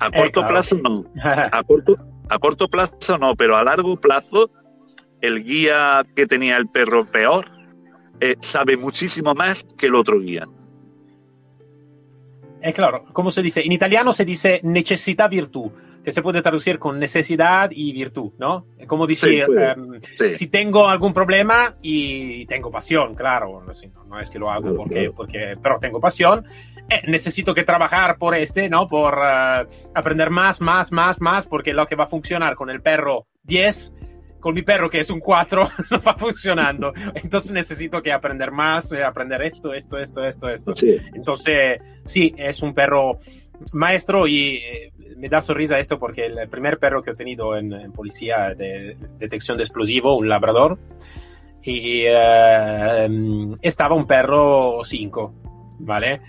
A 0.00 0.08
eh, 0.08 0.10
corto 0.14 0.46
plazo 0.46 0.76
no. 0.76 1.04
A 1.52 1.62
corto, 1.62 1.96
a 2.28 2.38
corto 2.38 2.68
plazo 2.68 3.18
no, 3.18 3.34
pero 3.34 3.56
a 3.56 3.64
largo 3.64 3.96
plazo 3.96 4.50
el 5.20 5.44
guía 5.44 6.04
que 6.14 6.26
tenía 6.26 6.56
el 6.56 6.68
perro 6.68 7.04
peor 7.04 7.55
eh, 8.20 8.36
sabe 8.40 8.76
muchísimo 8.76 9.34
más 9.34 9.64
que 9.76 9.86
el 9.86 9.94
otro 9.94 10.20
guía. 10.20 10.46
Es 12.60 12.74
claro, 12.74 13.04
como 13.12 13.30
se 13.30 13.42
dice, 13.42 13.62
en 13.64 13.72
italiano 13.72 14.12
se 14.12 14.24
dice 14.24 14.60
necesita 14.62 15.28
virtud 15.28 15.70
que 16.06 16.12
se 16.12 16.22
puede 16.22 16.40
traducir 16.40 16.78
con 16.78 17.00
necesidad 17.00 17.68
y 17.72 17.92
virtud, 17.92 18.34
¿no? 18.38 18.68
Como 18.86 19.08
decir, 19.08 19.44
em, 19.58 20.00
si 20.34 20.46
tengo 20.46 20.88
algún 20.88 21.12
problema 21.12 21.74
y 21.82 22.46
tengo 22.46 22.70
pasión, 22.70 23.16
claro, 23.16 23.60
no, 24.08 24.20
es 24.20 24.30
que 24.30 24.38
lo 24.38 24.48
hago 24.48 24.72
porque, 24.76 25.10
porque, 25.10 25.54
pero 25.60 25.80
tengo 25.80 25.98
pasión, 25.98 26.44
eh, 26.88 27.02
necesito 27.08 27.52
que 27.52 27.64
trabajar 27.64 28.18
por 28.18 28.36
este, 28.36 28.68
¿no? 28.68 28.86
Por 28.86 29.14
eh, 29.14 29.66
aprender 29.96 30.30
más, 30.30 30.60
más, 30.60 30.92
más, 30.92 31.20
más, 31.20 31.48
porque 31.48 31.72
lo 31.72 31.88
que 31.88 31.96
va 31.96 32.04
a 32.04 32.06
funcionar 32.06 32.54
con 32.54 32.70
el 32.70 32.80
perro 32.80 33.26
10 33.42 33.92
con 34.40 34.54
mi 34.54 34.62
perro 34.62 34.88
que 34.88 35.00
es 35.00 35.10
un 35.10 35.20
4 35.20 35.62
no 35.90 36.00
va 36.00 36.14
funcionando. 36.14 36.92
Entonces 37.14 37.52
necesito 37.52 38.00
que 38.02 38.12
aprender 38.12 38.50
más, 38.50 38.92
eh, 38.92 39.02
aprender 39.02 39.42
esto, 39.42 39.72
esto, 39.72 39.98
esto, 39.98 40.24
esto, 40.24 40.48
esto. 40.48 40.74
Entonces, 41.14 41.82
sí, 42.04 42.32
es 42.36 42.62
un 42.62 42.74
perro 42.74 43.18
maestro 43.72 44.26
y 44.26 44.56
eh, 44.56 44.92
me 45.16 45.28
da 45.28 45.40
sonrisa 45.40 45.78
esto 45.78 45.98
porque 45.98 46.26
el 46.26 46.48
primer 46.48 46.78
perro 46.78 47.02
que 47.02 47.10
he 47.10 47.14
tenido 47.14 47.56
en, 47.56 47.92
policía 47.92 48.54
de 48.56 48.96
detección 49.18 49.56
de 49.56 49.64
explosivo, 49.64 50.16
un 50.16 50.28
labrador, 50.28 50.78
y 51.62 52.04
eh, 52.06 53.08
estaba 53.62 53.94
un 53.94 54.06
perro 54.06 54.84
5, 54.84 55.34
¿vale? 55.80 56.20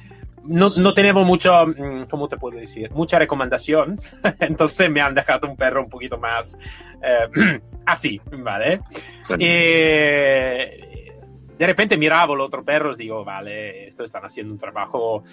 No, 0.47 0.69
no 0.77 0.93
tenemos 0.93 1.25
mucho, 1.25 1.67
mm, 1.67 2.03
¿cómo 2.09 2.27
te 2.27 2.37
puedo 2.37 2.57
decir? 2.57 2.91
Mucha 2.91 3.19
recomendación, 3.19 3.99
entonces 4.39 4.89
me 4.89 5.01
han 5.01 5.13
dejado 5.13 5.47
un 5.47 5.55
perro 5.55 5.81
un 5.81 5.89
poquito 5.89 6.17
más 6.17 6.57
eh, 7.01 7.61
así, 7.85 8.19
¿vale? 8.31 8.79
Y 9.37 9.45
de 11.57 11.65
repente 11.65 11.97
miraba 11.97 12.35
los 12.35 12.47
otros 12.47 12.63
perros, 12.63 12.97
digo, 12.97 13.23
vale, 13.23 13.87
esto 13.87 14.03
están 14.03 14.23
haciendo 14.23 14.53
un 14.53 14.59
trabajo 14.59 15.23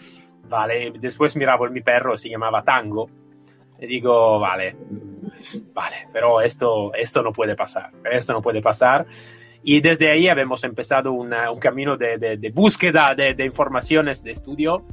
vale, 0.48 0.92
después 0.98 1.36
miraba 1.36 1.68
mi 1.68 1.80
perro, 1.80 2.16
se 2.16 2.28
llamaba 2.28 2.62
Tango, 2.62 3.08
y 3.78 3.86
digo, 3.86 4.38
vale, 4.38 4.76
vale, 5.72 6.08
pero 6.12 6.40
esto, 6.40 6.94
esto 6.94 7.22
no 7.22 7.32
puede 7.32 7.56
pasar, 7.56 7.90
esto 8.10 8.32
no 8.32 8.42
puede 8.42 8.62
pasar. 8.62 9.06
Y 9.64 9.80
desde 9.80 10.10
ahí 10.10 10.28
hemos 10.28 10.62
empezado 10.62 11.12
un 11.12 11.30
camino 11.58 11.96
de, 11.96 12.18
de, 12.18 12.50
búsqueda 12.50 13.14
de, 13.14 13.34
de, 13.34 13.44
informaciones, 13.44 14.22
de 14.22 14.30
estudio. 14.30 14.84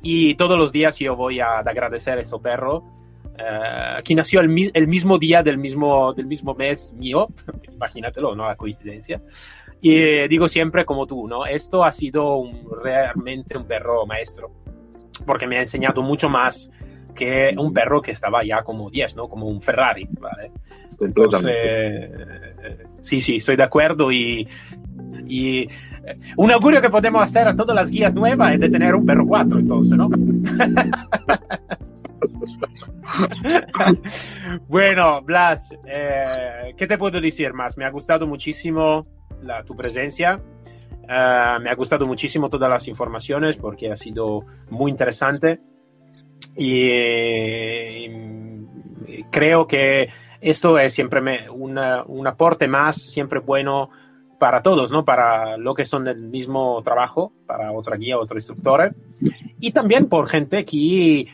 Y 0.00 0.34
todos 0.34 0.58
los 0.58 0.72
días 0.72 0.98
yo 0.98 1.14
voy 1.14 1.40
a 1.40 1.58
agradecer 1.58 2.18
a 2.18 2.20
este 2.20 2.38
perro, 2.38 2.78
uh, 2.78 4.02
que 4.02 4.14
nació 4.14 4.40
el, 4.40 4.70
el, 4.72 4.88
mismo 4.88 5.18
día 5.18 5.42
del 5.42 5.58
mismo, 5.58 6.12
del 6.14 6.26
mismo 6.26 6.54
mes 6.54 6.94
mío, 6.94 7.26
imagínatelo, 7.72 8.34
¿no? 8.34 8.46
La 8.46 8.56
coincidencia. 8.56 9.20
Y 9.80 10.26
digo 10.28 10.48
siempre 10.48 10.86
como 10.86 11.06
tú, 11.06 11.28
¿no? 11.28 11.44
Esto 11.44 11.84
ha 11.84 11.90
sido 11.90 12.36
un, 12.36 12.66
realmente 12.82 13.56
un 13.56 13.66
perro 13.66 14.06
maestro 14.06 14.50
porque 15.24 15.46
me 15.46 15.56
ha 15.56 15.60
enseñado 15.60 16.02
mucho 16.02 16.28
más 16.28 16.70
que 17.14 17.54
un 17.56 17.72
perro 17.72 18.02
que 18.02 18.10
estaba 18.10 18.44
ya 18.44 18.62
como 18.62 18.90
10, 18.90 19.16
¿no? 19.16 19.28
Como 19.28 19.46
un 19.46 19.60
Ferrari, 19.60 20.08
¿vale? 20.18 20.50
Entonces, 21.00 21.44
eh, 21.46 22.84
sí, 23.00 23.20
sí, 23.20 23.36
estoy 23.36 23.56
de 23.56 23.62
acuerdo 23.62 24.12
y, 24.12 24.46
y 25.26 25.60
eh, 25.60 25.68
un 26.36 26.50
augurio 26.50 26.80
que 26.80 26.90
podemos 26.90 27.22
hacer 27.22 27.48
a 27.48 27.56
todas 27.56 27.74
las 27.74 27.90
guías 27.90 28.14
nuevas 28.14 28.54
es 28.54 28.60
de 28.60 28.68
tener 28.68 28.94
un 28.94 29.06
perro 29.06 29.26
4, 29.26 29.60
entonces, 29.60 29.96
¿no? 29.96 30.08
bueno, 34.68 35.22
Blas, 35.22 35.74
eh, 35.86 36.74
¿qué 36.76 36.86
te 36.86 36.98
puedo 36.98 37.20
decir 37.20 37.52
más? 37.52 37.76
Me 37.76 37.84
ha 37.84 37.90
gustado 37.90 38.26
muchísimo 38.26 39.02
la, 39.42 39.62
tu 39.64 39.76
presencia. 39.76 40.40
Uh, 41.02 41.60
me 41.60 41.68
ha 41.68 41.74
gustado 41.74 42.06
muchísimo 42.06 42.48
todas 42.48 42.70
las 42.70 42.88
informaciones 42.88 43.58
porque 43.58 43.92
ha 43.92 43.96
sido 43.96 44.38
muy 44.70 44.90
interesante 44.90 45.60
y, 46.56 48.08
y 48.08 49.24
creo 49.30 49.66
que 49.66 50.08
esto 50.44 50.78
es 50.78 50.92
siempre 50.92 51.20
me, 51.20 51.48
una, 51.48 52.04
un 52.04 52.26
aporte 52.26 52.68
más, 52.68 52.96
siempre 52.96 53.40
bueno 53.40 53.88
para 54.38 54.62
todos, 54.62 54.92
¿no? 54.92 55.04
Para 55.04 55.56
lo 55.56 55.72
que 55.74 55.86
son 55.86 56.04
del 56.04 56.28
mismo 56.28 56.82
trabajo, 56.82 57.32
para 57.46 57.72
otra 57.72 57.96
guía, 57.96 58.18
otro 58.18 58.36
instructor, 58.36 58.94
y 59.58 59.72
también 59.72 60.06
por 60.06 60.28
gente 60.28 60.64
que 60.66 61.26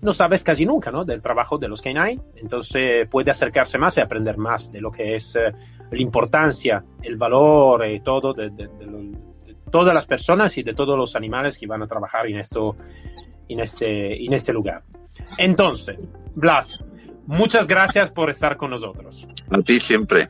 no 0.00 0.12
sabes 0.12 0.42
casi 0.42 0.66
nunca, 0.66 0.90
¿no? 0.90 1.04
Del 1.04 1.22
trabajo 1.22 1.58
de 1.58 1.68
los 1.68 1.82
K9, 1.82 2.20
entonces 2.36 3.08
puede 3.08 3.30
acercarse 3.30 3.78
más 3.78 3.96
y 3.98 4.00
aprender 4.00 4.36
más 4.36 4.72
de 4.72 4.80
lo 4.80 4.90
que 4.90 5.14
es 5.14 5.36
eh, 5.36 5.52
la 5.90 6.02
importancia, 6.02 6.84
el 7.02 7.16
valor 7.16 7.86
y 7.86 8.00
todo 8.00 8.32
de, 8.32 8.50
de, 8.50 8.66
de, 8.66 8.86
lo, 8.86 8.98
de, 8.98 9.56
todas 9.70 9.94
las 9.94 10.06
personas 10.06 10.58
y 10.58 10.64
de 10.64 10.74
todos 10.74 10.98
los 10.98 11.14
animales 11.14 11.56
que 11.56 11.68
van 11.68 11.82
a 11.82 11.86
trabajar 11.86 12.26
en, 12.26 12.38
esto, 12.38 12.74
en, 13.48 13.60
este, 13.60 14.24
en 14.24 14.32
este 14.32 14.52
lugar. 14.52 14.82
Entonces, 15.38 15.96
Blas, 16.34 16.84
muchas 17.26 17.66
gracias 17.66 18.10
por 18.10 18.30
estar 18.30 18.56
con 18.56 18.70
nosotros. 18.70 19.26
A 19.50 19.58
ti 19.62 19.80
siempre, 19.80 20.28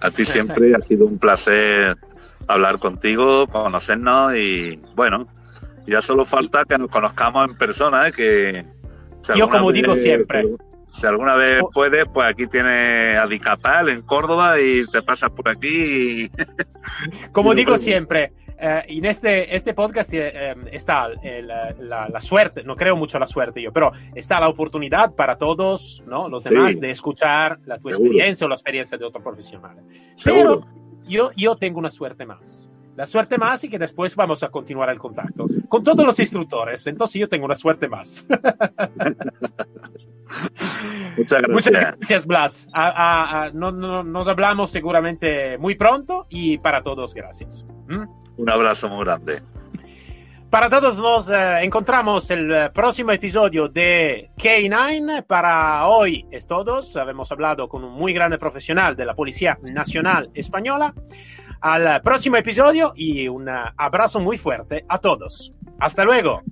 a 0.00 0.10
ti 0.10 0.24
siempre 0.24 0.74
ha 0.74 0.80
sido 0.80 1.06
un 1.06 1.18
placer 1.18 1.96
hablar 2.46 2.78
contigo, 2.78 3.46
conocernos 3.46 4.34
y 4.36 4.78
bueno, 4.94 5.26
ya 5.86 6.00
solo 6.00 6.24
falta 6.24 6.64
que 6.64 6.78
nos 6.78 6.90
conozcamos 6.90 7.50
en 7.50 7.56
persona, 7.56 8.08
¿eh? 8.08 8.12
que 8.12 8.64
si 9.22 9.38
yo 9.38 9.48
como 9.48 9.68
vez, 9.68 9.74
digo 9.74 9.96
siempre. 9.96 10.46
Si 10.92 11.06
alguna 11.06 11.34
vez 11.34 11.60
oh. 11.62 11.70
puedes, 11.70 12.04
pues 12.12 12.28
aquí 12.28 12.46
tienes 12.46 13.18
a 13.18 13.26
Dicatal 13.26 13.88
en 13.88 14.02
Córdoba 14.02 14.60
y 14.60 14.86
te 14.86 15.02
pasas 15.02 15.30
por 15.30 15.48
aquí. 15.48 16.24
Y... 16.24 16.30
Como 17.32 17.54
digo 17.54 17.76
siempre, 17.76 18.32
eh, 18.66 18.82
en 18.88 19.04
este, 19.04 19.54
este 19.54 19.74
podcast 19.74 20.14
eh, 20.14 20.54
está 20.72 21.08
el, 21.22 21.46
la, 21.46 22.08
la, 22.08 22.20
suerte, 22.20 22.64
no 22.64 22.74
creo 22.74 22.96
mucho 22.96 23.18
la 23.18 23.26
suerte 23.26 23.60
yo, 23.60 23.70
pero 23.72 23.92
está 24.14 24.40
la 24.40 24.48
oportunidad 24.48 25.14
para 25.14 25.36
todos, 25.36 26.02
¿no? 26.06 26.30
Los 26.30 26.44
demás, 26.44 26.72
sí. 26.72 26.80
de 26.80 26.90
escuchar 26.90 27.58
la 27.66 27.76
tu 27.76 27.90
Seguro. 27.90 28.06
experiencia 28.06 28.46
o 28.46 28.48
la 28.48 28.54
experiencia 28.54 28.96
de 28.96 29.04
otro 29.04 29.22
profesional. 29.22 29.76
Seguro. 30.16 30.60
Pero 30.62 31.02
yo, 31.06 31.28
yo 31.36 31.56
tengo 31.56 31.78
una 31.78 31.90
suerte 31.90 32.24
más 32.24 32.70
la 32.96 33.06
suerte 33.06 33.36
más 33.38 33.62
y 33.64 33.68
que 33.68 33.78
después 33.78 34.14
vamos 34.14 34.42
a 34.44 34.48
continuar 34.48 34.88
el 34.88 34.98
contacto 34.98 35.46
con 35.68 35.82
todos 35.82 36.06
los 36.06 36.18
instructores. 36.20 36.86
Entonces 36.86 37.20
yo 37.20 37.28
tengo 37.28 37.44
una 37.44 37.56
suerte 37.56 37.88
más. 37.88 38.24
Muchas 41.16 41.42
gracias. 41.42 41.48
Muchas 41.48 41.72
gracias, 41.72 42.26
Blas. 42.26 42.68
A, 42.72 42.88
a, 42.88 43.44
a, 43.44 43.50
no, 43.50 43.70
no, 43.72 44.02
nos 44.02 44.28
hablamos 44.28 44.70
seguramente 44.70 45.58
muy 45.58 45.74
pronto 45.74 46.26
y 46.28 46.58
para 46.58 46.82
todos, 46.82 47.14
gracias. 47.14 47.64
¿Mm? 47.88 48.04
Un 48.36 48.50
abrazo 48.50 48.88
muy 48.88 49.04
grande. 49.04 49.42
Para 50.54 50.70
todos 50.70 50.96
nos 50.98 51.30
eh, 51.30 51.64
encontramos 51.64 52.30
el 52.30 52.70
próximo 52.72 53.10
episodio 53.10 53.68
de 53.68 54.30
K9. 54.36 55.26
Para 55.26 55.88
hoy 55.88 56.26
es 56.30 56.46
todo. 56.46 56.78
Hemos 57.08 57.32
hablado 57.32 57.68
con 57.68 57.82
un 57.82 57.92
muy 57.92 58.12
grande 58.12 58.38
profesional 58.38 58.94
de 58.94 59.04
la 59.04 59.14
Policía 59.14 59.58
Nacional 59.62 60.30
Española 60.32 60.94
al 61.60 62.00
próximo 62.02 62.36
episodio 62.36 62.92
y 62.94 63.26
un 63.26 63.48
abrazo 63.48 64.20
muy 64.20 64.38
fuerte 64.38 64.84
a 64.88 64.98
todos. 64.98 65.50
Hasta 65.80 66.04
luego. 66.04 66.42